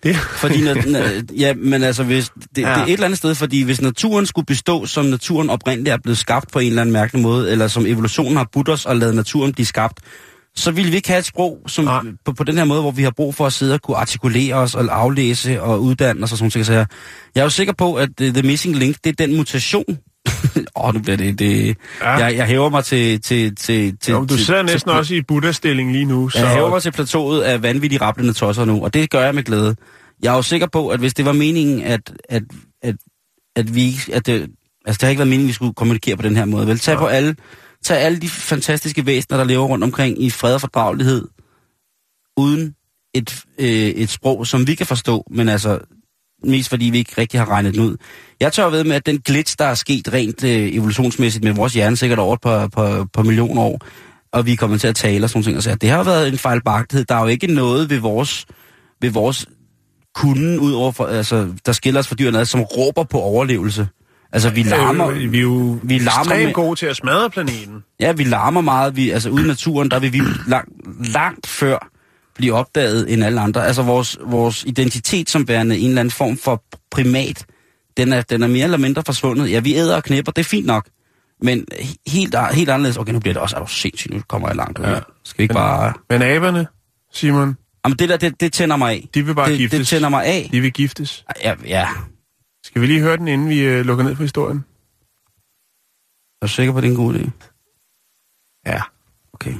Det, 0.03 0.15
Fordi, 0.15 0.63
når, 0.63 1.33
ja, 1.33 1.53
men 1.53 1.83
altså, 1.83 2.03
hvis, 2.03 2.31
det. 2.55 2.61
Ja. 2.61 2.69
det 2.69 2.77
er 2.77 2.83
et 2.83 2.91
eller 2.91 3.05
andet 3.05 3.17
sted, 3.17 3.35
fordi 3.35 3.61
hvis 3.61 3.81
naturen 3.81 4.25
skulle 4.25 4.45
bestå, 4.45 4.85
som 4.85 5.05
naturen 5.05 5.49
oprindeligt 5.49 5.93
er 5.93 5.97
blevet 5.97 6.17
skabt 6.17 6.51
på 6.51 6.59
en 6.59 6.67
eller 6.67 6.81
anden 6.81 6.93
mærkelig 6.93 7.21
måde, 7.21 7.51
eller 7.51 7.67
som 7.67 7.85
evolutionen 7.85 8.37
har 8.37 8.47
budt 8.53 8.69
os 8.69 8.85
og 8.85 8.95
lavet 8.95 9.15
naturen 9.15 9.53
blive 9.53 9.65
skabt, 9.65 9.99
så 10.55 10.71
ville 10.71 10.89
vi 10.91 10.95
ikke 10.95 11.09
have 11.09 11.19
et 11.19 11.25
sprog 11.25 11.61
som, 11.67 11.85
Nej. 11.85 12.01
på, 12.25 12.33
på 12.33 12.43
den 12.43 12.57
her 12.57 12.65
måde, 12.65 12.81
hvor 12.81 12.91
vi 12.91 13.03
har 13.03 13.13
brug 13.15 13.35
for 13.35 13.45
at 13.45 13.53
sidde 13.53 13.73
og 13.73 13.81
kunne 13.81 13.97
artikulere 13.97 14.55
os, 14.55 14.75
og 14.75 14.85
aflæse 14.91 15.61
og 15.61 15.81
uddanne 15.81 16.23
os 16.23 16.31
og 16.31 16.37
sådan. 16.37 16.63
Så 16.63 16.73
jeg, 16.73 16.85
er 17.35 17.43
jo 17.43 17.49
sikker 17.49 17.73
på, 17.73 17.95
at 17.95 18.09
uh, 18.21 18.27
The 18.27 18.41
Missing 18.41 18.75
Link, 18.75 18.95
det 19.03 19.09
er 19.19 19.27
den 19.27 19.37
mutation. 19.37 19.85
Åh, 20.75 20.85
oh, 20.87 20.93
nu 20.93 20.99
bliver 20.99 21.17
det... 21.17 21.39
det 21.39 21.77
ja. 22.01 22.09
Ja. 22.11 22.17
jeg, 22.25 22.37
jeg 22.37 22.45
hæver 22.45 22.69
mig 22.69 22.85
til... 22.85 23.21
til, 23.21 23.55
til, 23.55 23.97
til 23.97 24.11
jo, 24.11 24.21
du 24.21 24.27
til, 24.27 24.45
sidder 24.45 24.63
til- 24.63 24.73
næsten 24.73 24.91
også 24.91 25.15
i 25.15 25.21
Buddha-stilling 25.21 25.91
lige 25.91 26.05
nu, 26.05 26.29
så... 26.29 26.39
jeg 26.39 26.49
hæver 26.53 26.69
mig 26.69 26.81
til 26.81 26.91
plateauet 26.91 27.41
af 27.41 27.63
vanvittigt 27.63 28.01
rapplende 28.01 28.33
tosser 28.33 28.65
nu, 28.65 28.83
og 28.83 28.93
det 28.93 29.09
gør 29.09 29.21
jeg 29.25 29.35
med 29.35 29.43
glæde. 29.43 29.75
Jeg 30.23 30.31
er 30.31 30.35
jo 30.35 30.41
sikker 30.41 30.67
på, 30.67 30.87
at 30.87 30.99
hvis 30.99 31.13
det 31.13 31.25
var 31.25 31.33
meningen, 31.33 31.81
at, 31.83 32.13
at, 32.29 32.43
at, 32.81 32.95
at 33.55 33.75
vi 33.75 33.95
at 34.13 34.25
det, 34.25 34.49
altså 34.85 34.97
det 34.97 35.01
har 35.01 35.09
ikke 35.09 35.19
været 35.19 35.27
meningen, 35.29 35.45
at 35.45 35.49
vi 35.49 35.53
skulle 35.53 35.73
kommunikere 35.73 36.15
på 36.15 36.21
den 36.23 36.35
her 36.35 36.45
måde. 36.45 36.67
Vel, 36.67 36.79
tag 36.79 36.97
på 36.97 37.05
alle, 37.05 37.35
tag 37.83 37.97
alle 37.97 38.19
de 38.19 38.29
fantastiske 38.29 39.05
væsener, 39.05 39.37
der 39.37 39.43
lever 39.43 39.65
rundt 39.65 39.83
omkring 39.83 40.23
i 40.23 40.29
fred 40.29 40.53
og 40.53 40.61
fordragelighed, 40.61 41.27
uden 42.37 42.75
et, 43.13 43.43
øh, 43.57 43.67
et 43.67 44.09
sprog, 44.09 44.47
som 44.47 44.67
vi 44.67 44.75
kan 44.75 44.85
forstå, 44.85 45.23
men 45.31 45.49
altså 45.49 45.79
mest 46.43 46.69
fordi 46.69 46.85
vi 46.85 46.97
ikke 46.97 47.13
rigtig 47.17 47.39
har 47.39 47.49
regnet 47.49 47.73
den 47.73 47.81
ud. 47.81 47.97
Jeg 48.39 48.53
tør 48.53 48.69
ved 48.69 48.83
med, 48.83 48.95
at 48.95 49.05
den 49.05 49.19
glitch, 49.19 49.55
der 49.59 49.65
er 49.65 49.73
sket 49.73 50.13
rent 50.13 50.43
øh, 50.43 50.75
evolutionsmæssigt 50.75 51.43
med 51.43 51.53
vores 51.53 51.73
hjerne, 51.73 51.97
sikkert 51.97 52.19
over 52.19 52.33
et 52.33 52.41
par, 52.41 52.67
par, 52.67 53.07
par 53.13 53.23
millioner 53.23 53.61
år, 53.61 53.79
og 54.31 54.45
vi 54.45 54.53
er 54.53 54.57
kommet 54.57 54.81
til 54.81 54.87
at 54.87 54.95
tale 54.95 55.25
og 55.25 55.29
sådan 55.29 55.43
ting, 55.43 55.57
og 55.57 55.63
så, 55.63 55.75
det 55.75 55.89
har 55.89 56.03
været 56.03 56.27
en 56.27 56.37
fejlbagtighed. 56.37 57.05
Der 57.05 57.15
er 57.15 57.21
jo 57.21 57.27
ikke 57.27 57.47
noget 57.47 57.89
ved 57.89 57.99
vores, 57.99 58.45
ved 59.01 59.09
vores 59.09 59.45
kunden, 60.15 60.59
ud 60.59 60.73
over 60.73 60.91
for, 60.91 61.05
altså, 61.05 61.53
der 61.65 61.71
skiller 61.71 61.99
os 61.99 62.07
fra 62.07 62.15
dyrene, 62.15 62.45
som 62.45 62.61
råber 62.61 63.03
på 63.03 63.19
overlevelse. 63.19 63.87
Altså, 64.33 64.49
vi 64.49 64.63
larmer, 64.63 65.09
Øh, 65.09 65.31
vi 65.31 65.37
er 65.37 65.41
jo 65.41 65.79
vi 65.83 65.97
larmer 65.97 66.21
ekstremt 66.21 66.43
med- 66.45 66.53
gode 66.53 66.75
til 66.79 66.85
at 66.85 66.95
smadre 66.95 67.29
planeten. 67.29 67.83
Ja, 67.99 68.11
vi 68.11 68.23
larmer 68.23 68.61
meget. 68.61 68.95
Vi, 68.95 69.09
altså 69.09 69.29
ude 69.29 69.43
i 69.43 69.47
naturen, 69.47 69.91
der 69.91 69.99
vil 69.99 70.13
vi 70.13 70.21
langt, 70.47 70.71
langt 71.13 71.47
før 71.47 71.87
blive 72.35 72.53
opdaget 72.53 73.13
end 73.13 73.23
alle 73.23 73.41
andre. 73.41 73.67
Altså 73.67 73.81
vores, 73.83 74.17
vores 74.25 74.63
identitet 74.67 75.29
som 75.29 75.47
værende 75.47 75.77
en 75.77 75.87
eller 75.89 75.99
anden 75.99 76.11
form 76.11 76.37
for 76.37 76.63
primat, 76.91 77.45
den 77.97 78.13
er, 78.13 78.21
den 78.21 78.43
er 78.43 78.47
mere 78.47 78.63
eller 78.63 78.77
mindre 78.77 79.03
forsvundet. 79.05 79.51
Ja, 79.51 79.59
vi 79.59 79.75
æder 79.75 79.95
og 79.95 80.03
knæpper, 80.03 80.31
det 80.31 80.41
er 80.41 80.49
fint 80.49 80.65
nok. 80.65 80.85
Men 81.43 81.65
helt, 82.07 82.35
helt 82.51 82.69
anderledes. 82.69 82.97
Okay, 82.97 83.13
nu 83.13 83.19
bliver 83.19 83.33
det 83.33 83.41
også, 83.41 83.55
er 83.55 83.59
du 83.59 83.67
sindssygt, 83.67 84.13
nu 84.13 84.21
kommer 84.27 84.47
jeg 84.47 84.55
langt. 84.57 84.79
Ja. 84.79 84.99
Skal 85.23 85.37
vi 85.37 85.43
ikke 85.43 85.53
bare... 85.53 85.93
Men 86.09 86.21
aberne, 86.21 86.67
Simon, 87.13 87.57
Jamen 87.85 87.97
det 87.99 88.09
der, 88.09 88.17
det, 88.17 88.41
det 88.41 88.53
tænder 88.53 88.75
mig 88.75 88.91
af. 88.91 89.09
de 89.13 89.25
vil 89.25 89.35
bare 89.35 89.49
det, 89.49 89.57
giftes. 89.57 89.79
det 89.79 89.87
tænder 89.87 90.09
mig 90.09 90.25
af. 90.25 90.49
De 90.51 90.61
vil 90.61 90.71
giftes. 90.73 91.25
Ja, 91.43 91.53
ja. 91.67 91.87
Skal 92.63 92.81
vi 92.81 92.87
lige 92.87 93.01
høre 93.01 93.17
den, 93.17 93.27
inden 93.27 93.49
vi 93.49 93.59
øh, 93.59 93.85
lukker 93.85 94.03
ned 94.03 94.15
for 94.15 94.23
historien? 94.23 94.65
Er 96.41 96.45
du 96.47 96.51
sikker 96.51 96.71
på, 96.73 96.77
at 96.77 96.83
det 96.83 96.87
er 96.87 96.91
en 96.91 96.97
god 97.05 97.13
idé? 97.15 97.31
Ja. 98.65 98.81
Okay. 99.33 99.53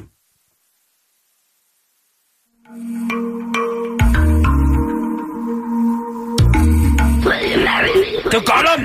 Det 8.32 8.38
var 8.40 8.46
godt 8.56 8.68
om! 8.74 8.82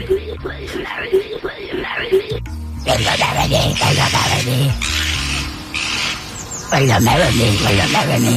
Will 6.73 6.89
you 6.91 7.01
marry 7.01 7.31
me? 7.39 7.49
Will 7.65 7.79
you 7.81 7.89
marry 7.93 8.19
me? 8.27 8.35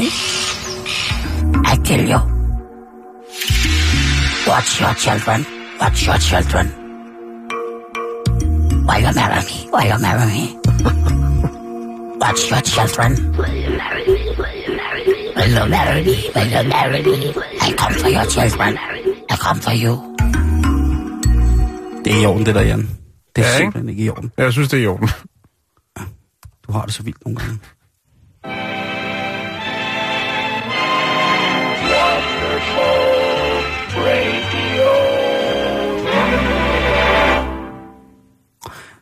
I 1.66 1.76
kill 1.86 2.10
you. 2.12 2.20
What's 4.46 4.80
your 4.80 4.94
children? 4.94 5.59
What's 5.80 6.06
your 6.06 6.18
children? 6.18 6.66
Will 8.88 9.00
you 9.06 9.14
marry 9.20 9.42
me? 9.50 9.70
Will 9.72 9.86
you 9.92 9.98
marry 10.06 10.26
me? 10.34 10.46
What's 12.22 12.50
your 12.50 12.62
children? 12.62 13.12
Will 13.38 13.54
you 13.64 13.78
marry 13.78 14.04
me? 14.06 14.36
Will 14.38 15.48
you 15.56 15.66
marry 15.70 16.04
me? 16.04 16.16
Will 16.36 16.48
you 16.56 16.64
marry 16.70 17.02
me? 17.02 17.12
Will 17.12 17.24
you 17.24 17.34
marry 17.34 17.56
me? 17.56 17.60
I 17.62 17.74
come 17.78 17.94
for 17.94 18.10
your 18.10 18.26
children. 18.26 18.78
I 19.30 19.36
come 19.46 19.60
for 19.62 19.72
you. 19.84 19.94
Det 22.06 22.14
er 22.16 22.22
i 22.22 22.26
orden, 22.26 22.46
det 22.46 22.56
der, 22.56 22.62
Jan. 22.62 22.90
Det 23.36 23.46
er 23.46 23.48
Ja, 23.50 23.54
ikke? 23.54 23.58
simpelthen 23.58 23.90
ikke 23.90 24.04
i 24.04 24.10
orden. 24.10 24.32
Jeg 24.38 24.54
synes, 24.54 24.70
det 24.70 24.80
er 24.80 24.84
i 24.84 24.88
orden. 24.88 25.10
Du 26.68 26.72
har 26.72 26.86
det 26.86 26.94
så 26.94 27.04
vildt 27.04 27.26
nogle 27.26 27.40
gange. 27.40 27.60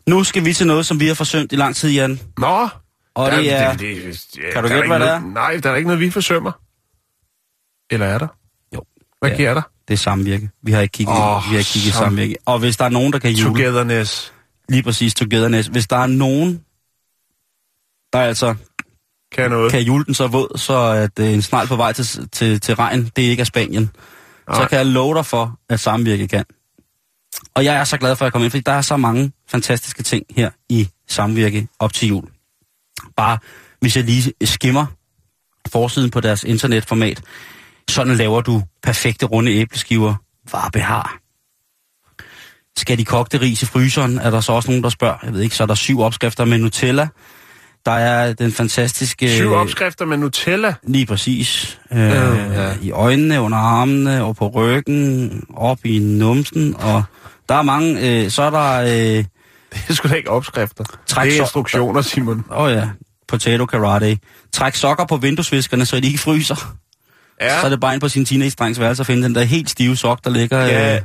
Nu 0.08 0.24
skal 0.24 0.46
vi 0.46 0.54
til 0.54 0.68
noget, 0.68 0.86
som 0.86 1.00
vi 1.00 1.08
har 1.08 1.14
forsømt 1.14 1.52
i 1.52 1.56
lang 1.56 1.76
tid, 1.76 1.90
Jan. 1.90 2.20
Nå! 2.38 2.68
Og 3.16 3.32
der- 3.32 3.38
det 3.38 3.54
er... 3.54 3.72
det, 3.72 3.80
det, 3.80 4.38
ja, 4.38 4.52
Kan 4.54 4.64
du 4.64 4.70
gætte, 4.70 4.88
hvad 4.88 5.00
det 5.00 5.08
noget, 5.08 5.34
Nej, 5.34 5.58
der 5.64 5.72
er 5.72 5.76
ikke 5.76 5.88
noget, 5.88 6.00
vi 6.00 6.10
forsømmer. 6.12 6.52
Eller 7.92 8.06
er 8.06 8.18
der? 8.18 8.28
Jo. 8.76 8.84
Hvad 9.20 9.30
Ja. 9.30 9.36
giver 9.38 9.54
der? 9.54 9.62
Det 9.88 9.94
er 9.94 9.98
samvirke. 9.98 10.50
Vi 10.64 10.72
har 10.72 10.82
ikke 10.82 10.92
kigget, 10.92 11.16
oh, 11.16 11.44
vi 11.44 11.52
har 11.52 11.58
ikke 11.58 11.70
kigget 11.70 11.94
sam- 11.94 11.98
samvirke. 12.04 12.36
Og 12.46 12.60
hvis 12.60 12.78
der 12.78 12.86
er 12.86 12.90
nogen, 12.90 13.14
der 13.14 13.20
kan 13.20 13.32
jule, 13.32 13.50
Togetherness. 13.60 14.34
lige 14.70 14.84
præcis 14.84 15.14
togetherness. 15.16 15.68
Hvis 15.68 15.88
der 15.88 15.98
er 15.98 16.08
nogen, 16.08 16.62
der 18.14 18.20
altså 18.20 18.56
Kan 19.32 19.52
noget. 19.52 19.72
kan 19.72 19.82
jule 19.82 20.06
den 20.06 20.14
så 20.14 20.28
våd, 20.28 20.58
så 20.58 20.78
at 20.92 21.20
øh, 21.20 21.34
en 21.34 21.42
snegl 21.42 21.68
på 21.68 21.76
vej 21.76 21.94
til, 21.94 22.30
til, 22.30 22.60
til 22.62 22.76
regn, 22.76 23.12
det 23.16 23.22
ikke 23.22 23.42
er 23.42 23.46
Spanien. 23.46 23.92
Så 24.54 24.60
Nej. 24.60 24.68
kan 24.68 24.78
jeg 24.78 24.86
love 24.86 25.16
dig 25.16 25.26
for, 25.26 25.60
at 25.70 25.80
samvirke 25.80 26.28
kan. 26.28 26.46
Og 27.54 27.66
jeg 27.66 27.76
er 27.76 27.84
så 27.84 27.98
glad 27.98 28.16
for, 28.16 28.26
at 28.26 28.28
jeg 28.28 28.34
kom 28.34 28.44
ind, 28.44 28.52
fordi 28.52 28.64
der 28.66 28.72
er 28.72 28.82
så 28.82 28.98
mange 28.98 29.32
fantastiske 29.50 30.04
ting 30.04 30.26
her 30.36 30.50
i 30.70 30.90
samvirke 31.08 31.68
op 31.80 31.94
til 31.94 32.08
jul. 32.08 32.28
Bare 33.18 33.38
hvis 33.80 33.96
jeg 33.96 34.04
lige 34.04 34.34
skimmer 34.44 34.86
forsiden 35.72 36.12
på 36.12 36.22
deres 36.22 36.44
internetformat, 36.44 37.22
sådan 37.90 38.16
laver 38.16 38.42
du 38.42 38.64
perfekte 38.84 39.26
runde 39.26 39.52
æbleskiver. 39.52 40.16
Varbe 40.52 40.80
har. 40.80 41.18
Skal 42.78 42.98
de 42.98 43.06
kogte 43.06 43.42
ris 43.42 43.64
i 43.64 43.66
fryseren, 43.66 44.18
er 44.18 44.30
der 44.30 44.42
så 44.42 44.52
også 44.52 44.70
nogen, 44.72 44.84
der 44.84 44.90
spørger. 44.90 45.18
Jeg 45.24 45.34
ved 45.34 45.42
ikke, 45.42 45.56
så 45.56 45.64
er 45.64 45.68
der 45.68 45.76
syv 45.76 46.02
opskrifter 46.02 46.46
med 46.46 46.58
Nutella. 46.58 47.08
Der 47.86 47.92
er 47.92 48.34
den 48.34 48.52
fantastiske... 48.52 49.36
Syv 49.36 49.52
opskrifter 49.52 50.06
med 50.06 50.18
Nutella. 50.18 50.74
Lige 50.84 51.06
præcis. 51.06 51.80
Øh, 51.92 52.00
ja. 52.00 52.76
I 52.82 52.92
øjnene, 52.92 53.42
under 53.42 53.58
armene, 53.58 54.24
og 54.24 54.36
på 54.36 54.48
ryggen, 54.48 55.44
op 55.54 55.86
i 55.86 56.00
numsen, 56.00 56.76
og 56.76 57.04
der 57.50 57.56
er 57.56 57.62
mange... 57.62 58.24
Øh, 58.24 58.32
så 58.32 58.42
er 58.44 58.50
der... 58.50 58.82
Øh, 58.82 58.88
Det 59.74 59.90
er 59.90 59.94
sgu 59.94 60.08
da 60.10 60.14
ikke 60.14 60.30
opskrifter. 60.30 60.84
Træk 61.08 61.30
det 61.30 61.38
er 61.38 61.42
instruktioner, 61.42 62.02
Simon. 62.02 62.46
Åh 62.52 62.58
oh 62.64 62.72
ja, 62.72 62.90
potato 63.28 63.66
karate. 63.66 64.18
Træk 64.54 64.76
sokker 64.76 65.06
på 65.06 65.18
vinduesviskerne, 65.18 65.86
så 65.86 66.00
de 66.00 66.08
ikke 66.08 66.20
fryser. 66.20 66.76
Ja. 67.42 67.60
Så 67.60 67.66
er 67.66 67.70
det 67.70 67.80
bare 67.80 67.94
ind 67.94 68.02
på 68.02 68.10
sin 68.10 68.26
teenage-drengs 68.26 68.80
værelse 68.80 69.02
at 69.02 69.08
finde 69.08 69.24
den 69.24 69.36
der 69.36 69.44
helt 69.44 69.70
stive 69.70 69.96
sok, 69.96 70.20
der 70.24 70.30
ligger, 70.30 70.60
Ja. 70.66 70.94
ja. 70.96 71.00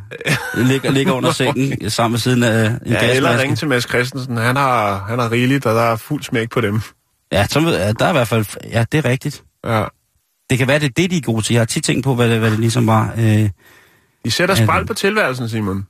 øh, 0.56 0.66
ligger, 0.66 0.90
ligger 0.90 1.12
under 1.12 1.32
sengen 1.42 1.90
sammen 1.90 2.12
ved 2.12 2.18
siden 2.20 2.42
af 2.42 2.66
en 2.66 2.78
Ja, 2.86 2.98
eller 3.00 3.12
gasmaske. 3.28 3.42
ringe 3.42 3.56
til 3.56 3.68
Mads 3.68 3.88
Christensen. 3.88 4.36
Han 4.36 4.56
har, 4.56 5.04
han 5.08 5.18
har 5.18 5.30
rigeligt, 5.32 5.66
og 5.66 5.74
der 5.74 5.82
er 5.82 5.96
fuld 5.96 6.22
smæk 6.22 6.50
på 6.50 6.60
dem. 6.60 6.80
Ja, 7.32 7.46
så, 7.50 7.60
ja, 7.60 7.92
der 7.92 8.04
er 8.04 8.08
i 8.10 8.12
hvert 8.12 8.28
fald... 8.28 8.46
Ja, 8.70 8.84
det 8.92 8.98
er 9.06 9.10
rigtigt. 9.10 9.42
Ja. 9.66 9.84
Det 10.50 10.58
kan 10.58 10.68
være, 10.68 10.78
det 10.78 10.86
er 10.86 10.92
det, 10.96 11.10
de 11.10 11.16
er 11.16 11.20
gode 11.20 11.42
til. 11.42 11.54
Jeg 11.54 11.60
har 11.60 11.66
tit 11.66 11.84
tænkt 11.84 12.04
på, 12.04 12.14
hvad 12.14 12.30
det, 12.30 12.38
hvad 12.38 12.50
det 12.50 12.58
ligesom 12.58 12.86
var. 12.86 13.12
Øh, 13.18 13.48
De 14.24 14.30
sætter 14.30 14.54
Ja, 14.58 14.64
spald 14.64 14.78
det- 14.80 14.88
på 14.88 14.94
tilværelsen, 14.94 15.48
Simon. 15.48 15.86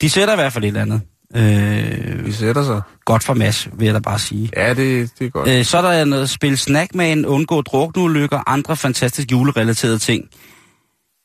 De 0.00 0.10
sætter 0.10 0.34
i 0.34 0.36
hvert 0.36 0.52
fald 0.52 0.64
et 0.64 0.68
eller 0.68 0.82
andet. 0.82 1.00
Øh, 1.36 2.26
De 2.26 2.32
sætter 2.32 2.64
sig. 2.64 2.80
godt 3.04 3.24
for 3.24 3.34
Mads, 3.34 3.68
vil 3.72 3.84
jeg 3.84 3.94
da 3.94 3.98
bare 3.98 4.18
sige. 4.18 4.50
Ja, 4.56 4.74
det, 4.74 5.10
det 5.18 5.26
er 5.26 5.30
godt. 5.30 5.48
Øh, 5.48 5.64
så 5.64 5.78
er 5.78 5.82
der 5.82 6.04
noget 6.04 6.30
spil 6.30 6.58
snackman, 6.58 7.26
undgå 7.26 7.62
drukneulykker, 7.62 8.42
andre 8.46 8.76
fantastiske 8.76 9.30
julerelaterede 9.30 9.98
ting. 9.98 10.24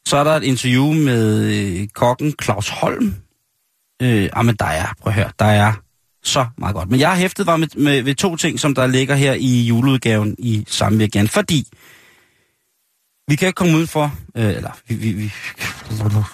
Så 0.07 0.17
er 0.17 0.23
der 0.23 0.31
et 0.31 0.43
interview 0.43 0.93
med 0.93 1.45
øh, 1.45 1.87
kokken 1.87 2.33
Claus 2.43 2.69
Holm. 2.69 3.15
Øh, 4.01 4.29
ah, 4.33 4.45
men 4.45 4.55
der 4.55 4.65
er, 4.65 4.85
prøv 5.01 5.11
at 5.11 5.15
høre, 5.15 5.29
der 5.39 5.45
er 5.45 5.73
så 6.23 6.45
meget 6.57 6.75
godt. 6.75 6.89
Men 6.89 6.99
jeg 6.99 7.09
har 7.09 7.15
hæftet 7.15 7.47
var 7.47 7.57
med, 7.57 7.67
med, 7.77 8.01
ved 8.01 8.15
to 8.15 8.35
ting, 8.35 8.59
som 8.59 8.75
der 8.75 8.87
ligger 8.87 9.15
her 9.15 9.33
i 9.33 9.61
juleudgaven 9.61 10.35
i 10.39 10.65
samme 10.67 10.97
weekend, 10.97 11.27
fordi 11.27 11.67
vi 13.27 13.35
kan 13.35 13.47
ikke 13.47 13.55
komme 13.55 13.75
udenfor, 13.75 14.15
øh, 14.37 14.45
eller 14.45 14.69
vi, 14.87 14.95
vi, 14.95 15.11
vi 15.11 15.31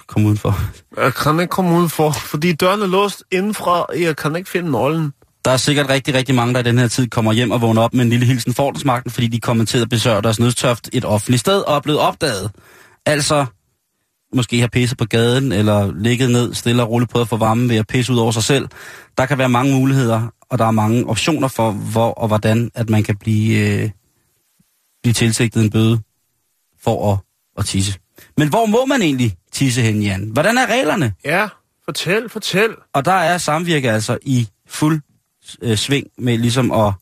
komme 0.07 0.27
udenfor. 0.27 0.59
Jeg 0.97 1.13
kan 1.13 1.39
ikke 1.39 1.51
komme 1.51 1.77
ud 1.77 1.89
for, 1.89 2.11
fordi 2.11 2.53
døren 2.53 2.81
er 2.81 2.87
låst 2.87 3.23
indenfra. 3.31 3.85
Jeg 3.99 4.15
kan 4.15 4.35
ikke 4.35 4.49
finde 4.49 4.71
nøglen. 4.71 5.13
Der 5.45 5.51
er 5.51 5.57
sikkert 5.57 5.89
rigtig, 5.89 6.13
rigtig 6.13 6.35
mange, 6.35 6.53
der 6.53 6.59
i 6.59 6.63
den 6.63 6.77
her 6.77 6.87
tid 6.87 7.07
kommer 7.07 7.33
hjem 7.33 7.51
og 7.51 7.61
vågner 7.61 7.81
op 7.81 7.93
med 7.93 8.01
en 8.03 8.09
lille 8.09 8.25
hilsen 8.25 8.53
Fordensmagten, 8.53 9.11
fordi 9.11 9.27
de 9.27 9.39
kommer 9.39 9.65
til 9.65 9.77
at 9.81 9.89
besøge 9.89 10.21
deres 10.21 10.39
nødtøft 10.39 10.89
et 10.93 11.05
offentligt 11.05 11.39
sted 11.39 11.61
og 11.61 11.75
er 11.75 11.79
blevet 11.79 11.99
opdaget. 11.99 12.51
Altså, 13.05 13.45
måske 14.35 14.59
har 14.59 14.67
pisset 14.67 14.97
på 14.97 15.05
gaden, 15.05 15.51
eller 15.51 15.93
ligget 15.95 16.31
ned 16.31 16.53
stille 16.53 16.83
og 16.83 16.89
roligt 16.89 17.11
på 17.11 17.21
at 17.21 17.27
få 17.27 17.37
varme 17.37 17.69
ved 17.69 17.75
at 17.75 17.87
pisse 17.87 18.13
ud 18.13 18.17
over 18.17 18.31
sig 18.31 18.43
selv. 18.43 18.67
Der 19.17 19.25
kan 19.25 19.37
være 19.37 19.49
mange 19.49 19.75
muligheder, 19.75 20.33
og 20.49 20.57
der 20.57 20.65
er 20.65 20.71
mange 20.71 21.07
optioner 21.07 21.47
for, 21.47 21.71
hvor 21.71 22.11
og 22.11 22.27
hvordan, 22.27 22.71
at 22.75 22.89
man 22.89 23.03
kan 23.03 23.17
blive, 23.17 23.59
øh, 23.59 23.89
blive 25.03 25.13
tilsigtet 25.13 25.63
en 25.63 25.69
bøde 25.69 25.99
for 26.83 27.13
at, 27.13 27.17
at 27.57 27.65
tisse. 27.65 27.99
Men 28.37 28.49
hvor 28.49 28.65
må 28.65 28.85
man 28.85 29.01
egentlig 29.01 29.35
tisse 29.51 29.81
hen, 29.81 30.01
Jan? 30.01 30.29
Hvordan 30.33 30.57
er 30.57 30.65
reglerne? 30.65 31.13
Ja, 31.25 31.47
fortæl, 31.85 32.29
fortæl. 32.29 32.75
Og 32.93 33.05
der 33.05 33.11
er 33.11 33.37
samvirke 33.37 33.91
altså 33.91 34.17
i 34.21 34.47
fuld 34.67 35.01
øh, 35.61 35.77
sving 35.77 36.07
med 36.17 36.37
ligesom 36.37 36.71
at, 36.71 36.93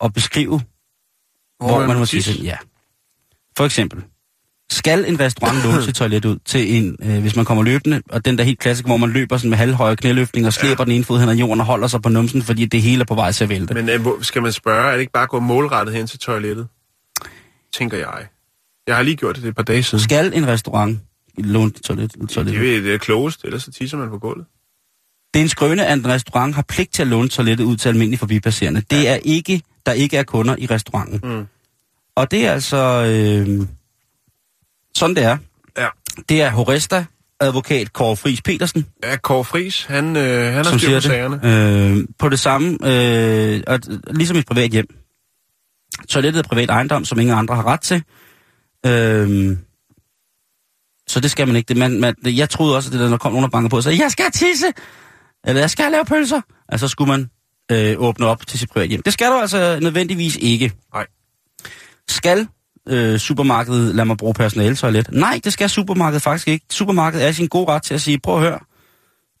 at 0.00 0.12
beskrive, 0.12 0.60
hvor, 1.58 1.68
hvor 1.68 1.86
man, 1.86 1.98
må 1.98 2.04
tisse. 2.04 2.32
tisse. 2.32 2.44
Ja. 2.44 2.56
For 3.56 3.64
eksempel, 3.64 4.02
skal 4.70 5.04
en 5.08 5.20
restaurant 5.20 5.58
låne 5.64 5.82
sit 5.82 5.94
toilet 5.94 6.24
ud 6.24 6.38
til 6.44 6.76
en, 6.76 6.96
øh, 7.02 7.20
hvis 7.20 7.36
man 7.36 7.44
kommer 7.44 7.64
løbende, 7.64 8.02
og 8.10 8.24
den 8.24 8.38
der 8.38 8.44
helt 8.44 8.58
klassiske, 8.58 8.86
hvor 8.86 8.96
man 8.96 9.10
løber 9.10 9.36
sådan 9.36 9.50
med 9.50 9.58
halvhøje 9.58 9.96
knæløftning 9.96 10.46
og 10.46 10.52
slæber 10.52 10.76
ja. 10.78 10.84
den 10.84 10.92
ene 10.92 11.04
fod 11.04 11.20
hen 11.20 11.28
ad 11.28 11.34
jorden 11.34 11.60
og 11.60 11.66
holder 11.66 11.88
sig 11.88 12.02
på 12.02 12.08
numsen, 12.08 12.42
fordi 12.42 12.64
det 12.64 12.82
hele 12.82 13.00
er 13.00 13.04
på 13.04 13.14
vej 13.14 13.32
til 13.32 13.44
at 13.44 13.50
vælte. 13.50 13.74
Men 13.74 13.88
øh, 13.88 14.00
skal 14.22 14.42
man 14.42 14.52
spørge, 14.52 14.88
er 14.88 14.92
det 14.92 15.00
ikke 15.00 15.12
bare 15.12 15.22
at 15.22 15.28
gå 15.28 15.40
målrettet 15.40 15.94
hen 15.94 16.06
til 16.06 16.18
toilettet? 16.18 16.68
Tænker 17.72 17.98
jeg. 17.98 18.26
Jeg 18.90 18.96
har 18.96 19.02
lige 19.02 19.16
gjort 19.16 19.36
det 19.36 19.44
et 19.44 19.56
par 19.56 19.62
dage 19.62 19.82
siden. 19.82 20.04
Skal 20.04 20.32
en 20.34 20.46
restaurant 20.46 21.00
låne 21.38 21.70
toilet, 21.70 22.12
toilet 22.30 22.54
Det 22.54 22.76
er 22.76 22.80
det 22.80 23.00
klogest, 23.00 23.44
ellers 23.44 23.62
så 23.62 23.70
tisser 23.72 23.96
man 23.96 24.08
på 24.08 24.18
gulvet. 24.18 24.46
Det 25.34 25.40
er 25.40 25.44
en 25.44 25.48
skrøne, 25.48 25.86
at 25.86 25.98
en 25.98 26.08
restaurant 26.08 26.54
har 26.54 26.62
pligt 26.62 26.92
til 26.92 27.02
at 27.02 27.08
låne 27.08 27.28
toilettet 27.28 27.64
ud 27.64 27.76
til 27.76 27.88
almindelige 27.88 28.18
forbipasserende. 28.18 28.82
Det 28.90 29.08
er 29.08 29.14
ikke, 29.14 29.62
der 29.86 29.92
ikke 29.92 30.16
er 30.16 30.22
kunder 30.22 30.56
i 30.58 30.66
restauranten. 30.66 31.20
Mm. 31.38 31.46
Og 32.14 32.30
det 32.30 32.46
er 32.46 32.52
altså... 32.52 32.76
Øh, 32.76 33.66
sådan 34.94 35.16
det 35.16 35.24
er. 35.24 35.36
Ja. 35.78 35.88
Det 36.28 36.42
er 36.42 36.50
Horesta, 36.50 37.04
advokat 37.40 37.92
Kåre 37.92 38.16
Friis 38.16 38.42
Petersen, 38.42 38.86
Ja, 39.02 39.16
Kåre 39.16 39.44
Friis, 39.44 39.84
han, 39.84 40.16
øh, 40.16 40.52
han 40.52 40.64
har 40.64 40.78
styr 40.78 40.94
på 40.96 41.00
sagerne. 41.00 41.40
det. 41.42 41.98
Øh, 41.98 42.04
på 42.18 42.28
det 42.28 42.38
samme, 42.40 42.78
øh, 42.84 43.62
og, 43.66 43.80
ligesom 44.10 44.36
et 44.36 44.46
privat 44.46 44.70
hjem. 44.70 44.86
Toilettet 46.08 46.44
er 46.44 46.48
privat 46.48 46.70
ejendom, 46.70 47.04
som 47.04 47.20
ingen 47.20 47.36
andre 47.36 47.54
har 47.54 47.66
ret 47.66 47.80
til. 47.80 48.02
Øh, 48.86 49.56
så 51.08 51.20
det 51.20 51.30
skal 51.30 51.46
man 51.46 51.56
ikke. 51.56 51.68
Det, 51.68 51.76
man, 51.76 52.00
man, 52.00 52.14
det, 52.24 52.36
jeg 52.36 52.50
troede 52.50 52.76
også, 52.76 52.88
at 52.88 52.92
det 52.92 53.00
der, 53.00 53.06
når 53.06 53.10
der 53.10 53.18
kom 53.18 53.32
nogen, 53.32 53.42
der 53.42 53.50
banker 53.50 53.68
på 53.68 53.76
og 53.76 53.82
sagde, 53.82 54.02
jeg 54.02 54.10
skal 54.10 54.30
tisse, 54.32 54.66
eller 55.44 55.60
jeg 55.60 55.70
skal 55.70 55.92
lave 55.92 56.04
pølser, 56.04 56.40
altså 56.68 56.88
skulle 56.88 57.08
man 57.08 57.30
øh, 57.72 57.94
åbne 57.98 58.26
op 58.26 58.46
til 58.46 58.58
sit 58.58 58.70
privat 58.70 58.88
hjem. 58.88 59.02
Det 59.02 59.12
skal 59.12 59.26
du 59.26 59.38
altså 59.38 59.78
nødvendigvis 59.82 60.36
ikke. 60.36 60.72
Nej. 60.94 61.06
Skal 62.08 62.48
øh, 62.88 63.18
supermarkedet 63.18 63.94
lade 63.94 64.06
mig 64.06 64.16
bruge 64.16 64.34
personaletoilet? 64.34 65.08
Nej, 65.12 65.40
det 65.44 65.52
skal 65.52 65.70
supermarkedet 65.70 66.22
faktisk 66.22 66.48
ikke. 66.48 66.66
Supermarkedet 66.70 67.26
er 67.26 67.32
sin 67.32 67.48
gode 67.48 67.68
ret 67.68 67.82
til 67.82 67.94
at 67.94 68.00
sige, 68.00 68.20
prøv 68.20 68.34
at 68.34 68.42
høre, 68.42 68.58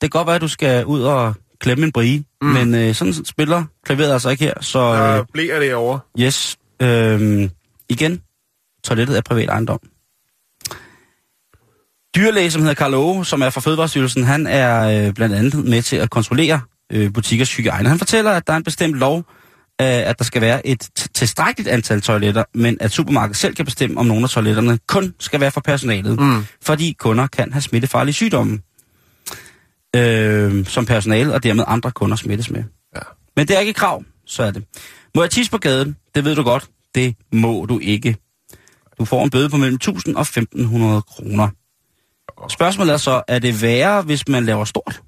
kan 0.00 0.18
godt 0.18 0.26
være, 0.26 0.36
at 0.36 0.42
du 0.42 0.48
skal 0.48 0.84
ud 0.86 1.02
og 1.02 1.34
klemme 1.60 1.84
en 1.84 1.92
brie, 1.92 2.24
mm. 2.42 2.48
men 2.48 2.74
øh, 2.74 2.94
sådan 2.94 3.24
spiller 3.24 3.64
klaveret 3.84 4.12
altså 4.12 4.30
ikke 4.30 4.44
her, 4.44 4.54
så 4.60 4.78
øh, 4.78 5.26
bliver 5.32 5.58
det 5.58 5.74
over. 5.74 5.98
yes. 6.18 6.58
Øh, 6.82 7.48
igen, 7.88 8.22
toilettet 8.84 9.16
er 9.16 9.20
privat 9.20 9.48
ejendom. 9.48 9.80
Dyrlæge, 12.16 12.50
som 12.50 12.62
hedder 12.62 12.74
Karl 12.74 12.94
Åge, 12.94 13.24
som 13.24 13.42
er 13.42 13.50
fra 13.50 13.60
Fødevarestyrelsen, 13.60 14.24
han 14.24 14.46
er 14.46 15.06
øh, 15.06 15.14
blandt 15.14 15.34
andet 15.34 15.64
med 15.64 15.82
til 15.82 15.96
at 15.96 16.10
kontrollere 16.10 16.60
øh, 16.92 17.12
butikkers 17.12 17.56
hygiejne. 17.56 17.88
Han 17.88 17.98
fortæller, 17.98 18.30
at 18.30 18.46
der 18.46 18.52
er 18.52 18.56
en 18.56 18.64
bestemt 18.64 18.94
lov, 18.94 19.16
øh, 19.80 19.86
at 19.86 20.18
der 20.18 20.24
skal 20.24 20.42
være 20.42 20.66
et 20.66 20.88
tilstrækkeligt 21.14 21.68
antal 21.68 22.00
toiletter, 22.00 22.44
men 22.54 22.76
at 22.80 22.90
supermarkedet 22.90 23.36
selv 23.36 23.54
kan 23.54 23.64
bestemme, 23.64 24.00
om 24.00 24.06
nogle 24.06 24.24
af 24.24 24.30
toiletterne 24.30 24.78
kun 24.88 25.14
skal 25.18 25.40
være 25.40 25.50
for 25.50 25.60
personalet, 25.60 26.20
mm. 26.20 26.44
fordi 26.62 26.96
kunder 26.98 27.26
kan 27.26 27.52
have 27.52 27.62
smittefarlige 27.62 28.14
sygdomme, 28.14 28.58
øh, 29.96 30.66
som 30.66 30.86
personalet 30.86 31.34
og 31.34 31.42
dermed 31.42 31.64
andre 31.66 31.90
kunder 31.90 32.16
smittes 32.16 32.50
med. 32.50 32.64
Ja. 32.96 33.00
Men 33.36 33.48
det 33.48 33.56
er 33.56 33.60
ikke 33.60 33.72
krav, 33.72 34.04
så 34.26 34.42
er 34.42 34.50
det. 34.50 34.64
Må 35.14 35.22
jeg 35.22 35.30
tisse 35.30 35.50
på 35.50 35.58
gaden? 35.58 35.96
Det 36.14 36.24
ved 36.24 36.36
du 36.36 36.42
godt. 36.42 36.68
Det 36.94 37.14
må 37.32 37.66
du 37.68 37.78
ikke. 37.78 38.16
Du 39.00 39.04
får 39.04 39.24
en 39.24 39.30
bøde 39.30 39.48
på 39.50 39.56
mellem 39.56 39.74
1000 39.74 40.16
og 40.16 40.20
1500 40.20 41.02
kroner. 41.02 41.48
Spørgsmålet 42.48 42.92
er 42.92 42.96
så, 42.96 43.22
er 43.28 43.38
det 43.38 43.62
værre, 43.62 44.02
hvis 44.02 44.28
man 44.28 44.44
laver 44.44 44.64
stort? 44.64 45.02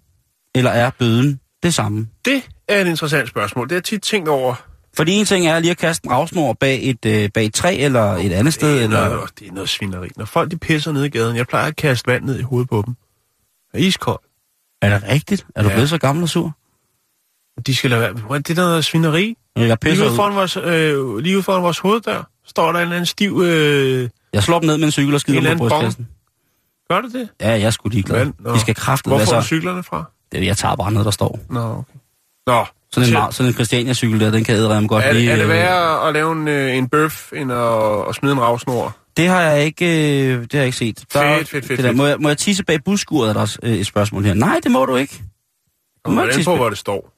Eller 0.54 0.70
er 0.70 0.90
bøden 0.98 1.40
det 1.62 1.74
samme? 1.74 2.08
Det 2.24 2.42
er 2.68 2.80
et 2.80 2.86
interessant 2.86 3.28
spørgsmål. 3.28 3.66
Det 3.68 3.72
har 3.72 3.76
jeg 3.76 3.84
tit 3.84 4.02
tænkt 4.02 4.28
over. 4.28 4.54
Fordi 4.96 5.12
en 5.12 5.24
ting 5.24 5.46
er 5.46 5.58
lige 5.58 5.70
at 5.70 5.76
kaste 5.78 6.06
en 6.06 6.10
ravsnor 6.12 6.52
bag 6.52 6.80
et, 6.82 7.04
øh, 7.06 7.30
bag 7.34 7.46
et 7.46 7.54
træ 7.54 7.76
eller 7.76 8.02
et 8.02 8.32
andet 8.32 8.54
sted. 8.54 8.72
Det 8.74 8.80
er, 8.80 8.84
Eller... 8.84 9.08
noget, 9.08 9.30
det 9.38 9.48
er 9.48 9.52
noget 9.52 9.68
svineri. 9.68 10.08
Når 10.16 10.24
folk 10.24 10.50
de 10.50 10.56
pisser 10.58 10.92
ned 10.92 11.04
i 11.04 11.08
gaden, 11.08 11.36
jeg 11.36 11.46
plejer 11.46 11.66
at 11.66 11.76
kaste 11.76 12.06
vand 12.10 12.24
ned 12.24 12.38
i 12.38 12.42
hovedet 12.42 12.68
på 12.68 12.82
dem. 12.86 12.94
Er 13.74 13.78
iskold. 13.78 14.20
Er 14.82 14.98
det 14.98 15.08
rigtigt? 15.08 15.46
Er 15.56 15.62
du 15.62 15.68
Ja. 15.68 15.74
blevet 15.74 15.88
så 15.90 15.98
gammel 15.98 16.22
og 16.22 16.28
sur? 16.28 16.56
De 17.66 17.74
skal 17.74 17.90
lade 17.90 18.00
være. 18.00 18.38
Det 18.38 18.50
er 18.50 18.54
noget 18.54 18.84
svineri. 18.84 19.36
Jeg 19.56 19.64
Lige 19.64 19.76
pisser 19.76 20.04
ude 20.04 20.12
ud. 20.12 20.16
foran 20.16 20.34
vores, 20.34 20.56
øh, 20.56 21.16
lige 21.16 21.36
ude 21.36 21.42
foran 21.42 21.62
vores 21.62 21.78
hoveddør 21.78 22.31
står 22.46 22.72
der 22.72 22.78
en 22.78 22.82
eller 22.82 22.94
anden 22.96 23.06
stiv... 23.06 23.40
Øh, 23.44 24.08
Jeg 24.32 24.42
slår 24.42 24.58
dem 24.60 24.66
ned 24.66 24.76
med 24.76 24.84
en 24.84 24.92
cykel 24.92 25.14
og 25.14 25.20
skider 25.20 25.40
dem 25.40 25.58
på 25.58 25.68
brystkassen. 25.68 26.08
gør 26.90 27.00
du 27.00 27.08
det? 27.08 27.28
Ja, 27.40 27.50
jeg 27.50 27.62
er 27.62 27.70
sgu 27.70 27.88
ligeglad. 27.88 28.24
Men, 28.24 28.34
nå. 28.38 28.54
De 28.54 28.60
skal 28.60 28.74
kraftigt 28.74 29.14
Hvor 29.14 29.24
får 29.24 29.36
du 29.40 29.42
cyklerne 29.42 29.82
fra? 29.82 30.04
Det, 30.32 30.46
jeg 30.46 30.56
tager 30.56 30.76
bare 30.76 30.92
noget, 30.92 31.04
der 31.04 31.10
står. 31.10 31.38
Nå, 31.50 31.60
okay. 31.60 31.92
Nå, 32.46 32.64
Sådan 32.92 33.08
en, 33.08 33.16
mar- 33.16 33.30
sådan 33.30 33.48
en 33.50 33.54
Christiania-cykel 33.54 34.20
der, 34.20 34.30
den 34.30 34.44
kan 34.44 34.54
ædre 34.56 34.88
godt 34.88 35.04
er, 35.04 35.12
lige... 35.12 35.30
er 35.30 35.36
det 35.36 35.42
øh, 35.42 35.48
værre 35.48 36.08
at 36.08 36.14
lave 36.14 36.32
en, 36.32 36.48
øh, 36.48 36.76
en 36.76 36.88
bøf, 36.88 37.32
end 37.32 37.52
at, 37.52 38.08
at 38.08 38.14
smide 38.14 38.32
en 38.32 38.40
ravsnor? 38.40 38.96
Det 39.16 39.28
har 39.28 39.40
jeg 39.40 39.64
ikke, 39.64 39.86
øh, 39.86 40.40
det 40.42 40.52
har 40.52 40.58
jeg 40.58 40.66
ikke 40.66 40.78
set. 40.78 41.04
Der, 41.12 41.20
er- 41.20 41.36
Fedt, 41.38 41.48
fedt, 41.50 41.66
fedt, 41.66 41.76
det 41.78 41.84
der, 41.84 41.92
må, 41.92 42.06
jeg, 42.06 42.16
må 42.20 42.28
jeg 42.28 42.38
tisse 42.38 42.64
bag 42.64 42.84
busskuret, 42.84 43.28
er 43.28 43.32
der 43.32 43.40
også 43.40 43.58
øh, 43.62 43.72
et 43.72 43.86
spørgsmål 43.86 44.24
her. 44.24 44.34
Nej, 44.34 44.60
det 44.62 44.70
må 44.70 44.84
du 44.86 44.96
ikke. 44.96 45.14
Du 45.18 45.22
må 45.24 45.30
Kommer 46.04 46.22
ikke 46.22 46.34
tisse 46.34 46.44
på, 46.48 46.50
bag- 46.50 46.58
hvor 46.58 46.68
det 46.68 46.78
står. 46.78 47.12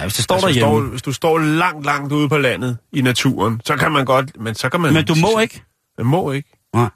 Ja, 0.00 0.04
hvis 0.04 0.14
det 0.14 0.24
står 0.24 0.34
Altså, 0.34 0.46
derhjemme. 0.48 0.68
står, 0.70 0.80
hvis 0.90 1.02
du 1.02 1.12
står 1.12 1.38
langt, 1.38 1.84
langt 1.86 2.12
ude 2.12 2.28
på 2.28 2.38
landet 2.38 2.78
i 2.92 3.00
naturen, 3.00 3.60
så 3.64 3.76
kan 3.76 3.92
man 3.92 4.04
godt, 4.04 4.40
men 4.40 4.54
så 4.54 4.68
kan 4.68 4.80
man... 4.80 4.92
Men 4.94 5.04
du 5.04 5.14
må 5.14 5.38
ikke. 5.38 5.62
Man 5.98 6.06
må 6.06 6.32
ikke. 6.32 6.48
Nej. 6.74 6.88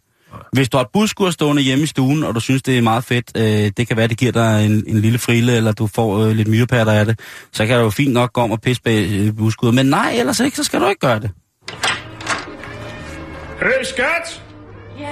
Hvis 0.53 0.69
du 0.69 0.77
har 0.77 0.85
et 0.85 0.91
busskur 0.93 1.31
stående 1.31 1.63
hjemme 1.63 1.85
i 1.85 1.87
stuen, 1.87 2.25
og 2.25 2.35
du 2.35 2.41
synes, 2.41 2.63
det 2.63 2.79
er 2.79 2.83
meget 2.83 3.05
fedt, 3.05 3.31
øh, 3.37 3.71
det 3.77 3.89
kan 3.89 3.97
være, 3.97 4.07
det 4.09 4.19
giver 4.19 4.33
dig 4.33 4.67
en, 4.67 4.85
en 4.87 4.99
lille 5.01 5.19
frille, 5.19 5.57
eller 5.57 5.73
du 5.73 5.87
får 5.87 6.19
øh, 6.19 6.31
lidt 6.33 6.49
myrepatter 6.49 6.93
af 6.93 7.07
det, 7.07 7.21
så 7.53 7.67
kan 7.67 7.77
du 7.79 7.83
jo 7.85 7.91
fint 7.91 8.13
nok 8.13 8.33
gå 8.33 8.41
om 8.41 8.51
og 8.51 8.61
pisse 8.61 8.83
bag 8.83 9.09
øh, 9.11 9.37
busskuret. 9.37 9.75
Men 9.75 9.87
nej, 9.87 10.15
ellers 10.19 10.41
ikke, 10.41 10.57
så 10.57 10.65
skal 10.65 10.81
du 10.81 10.89
ikke 10.89 11.01
gøre 11.01 11.21
det. 11.21 11.31
Hey, 13.61 13.85
skat! 13.85 14.43
Ja, 14.99 15.07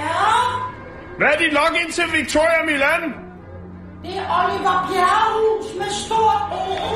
Hvad 1.17 1.27
er 1.27 1.37
dit 1.37 1.53
login 1.53 1.91
til 1.93 2.03
Victoria 2.19 2.65
Milan? 2.65 3.01
det 4.03 4.17
er 4.17 4.25
Oliver 4.39 4.87
Bjerrehus 4.89 5.77
med 5.79 5.91
stort 6.05 6.41
O. 6.51 6.95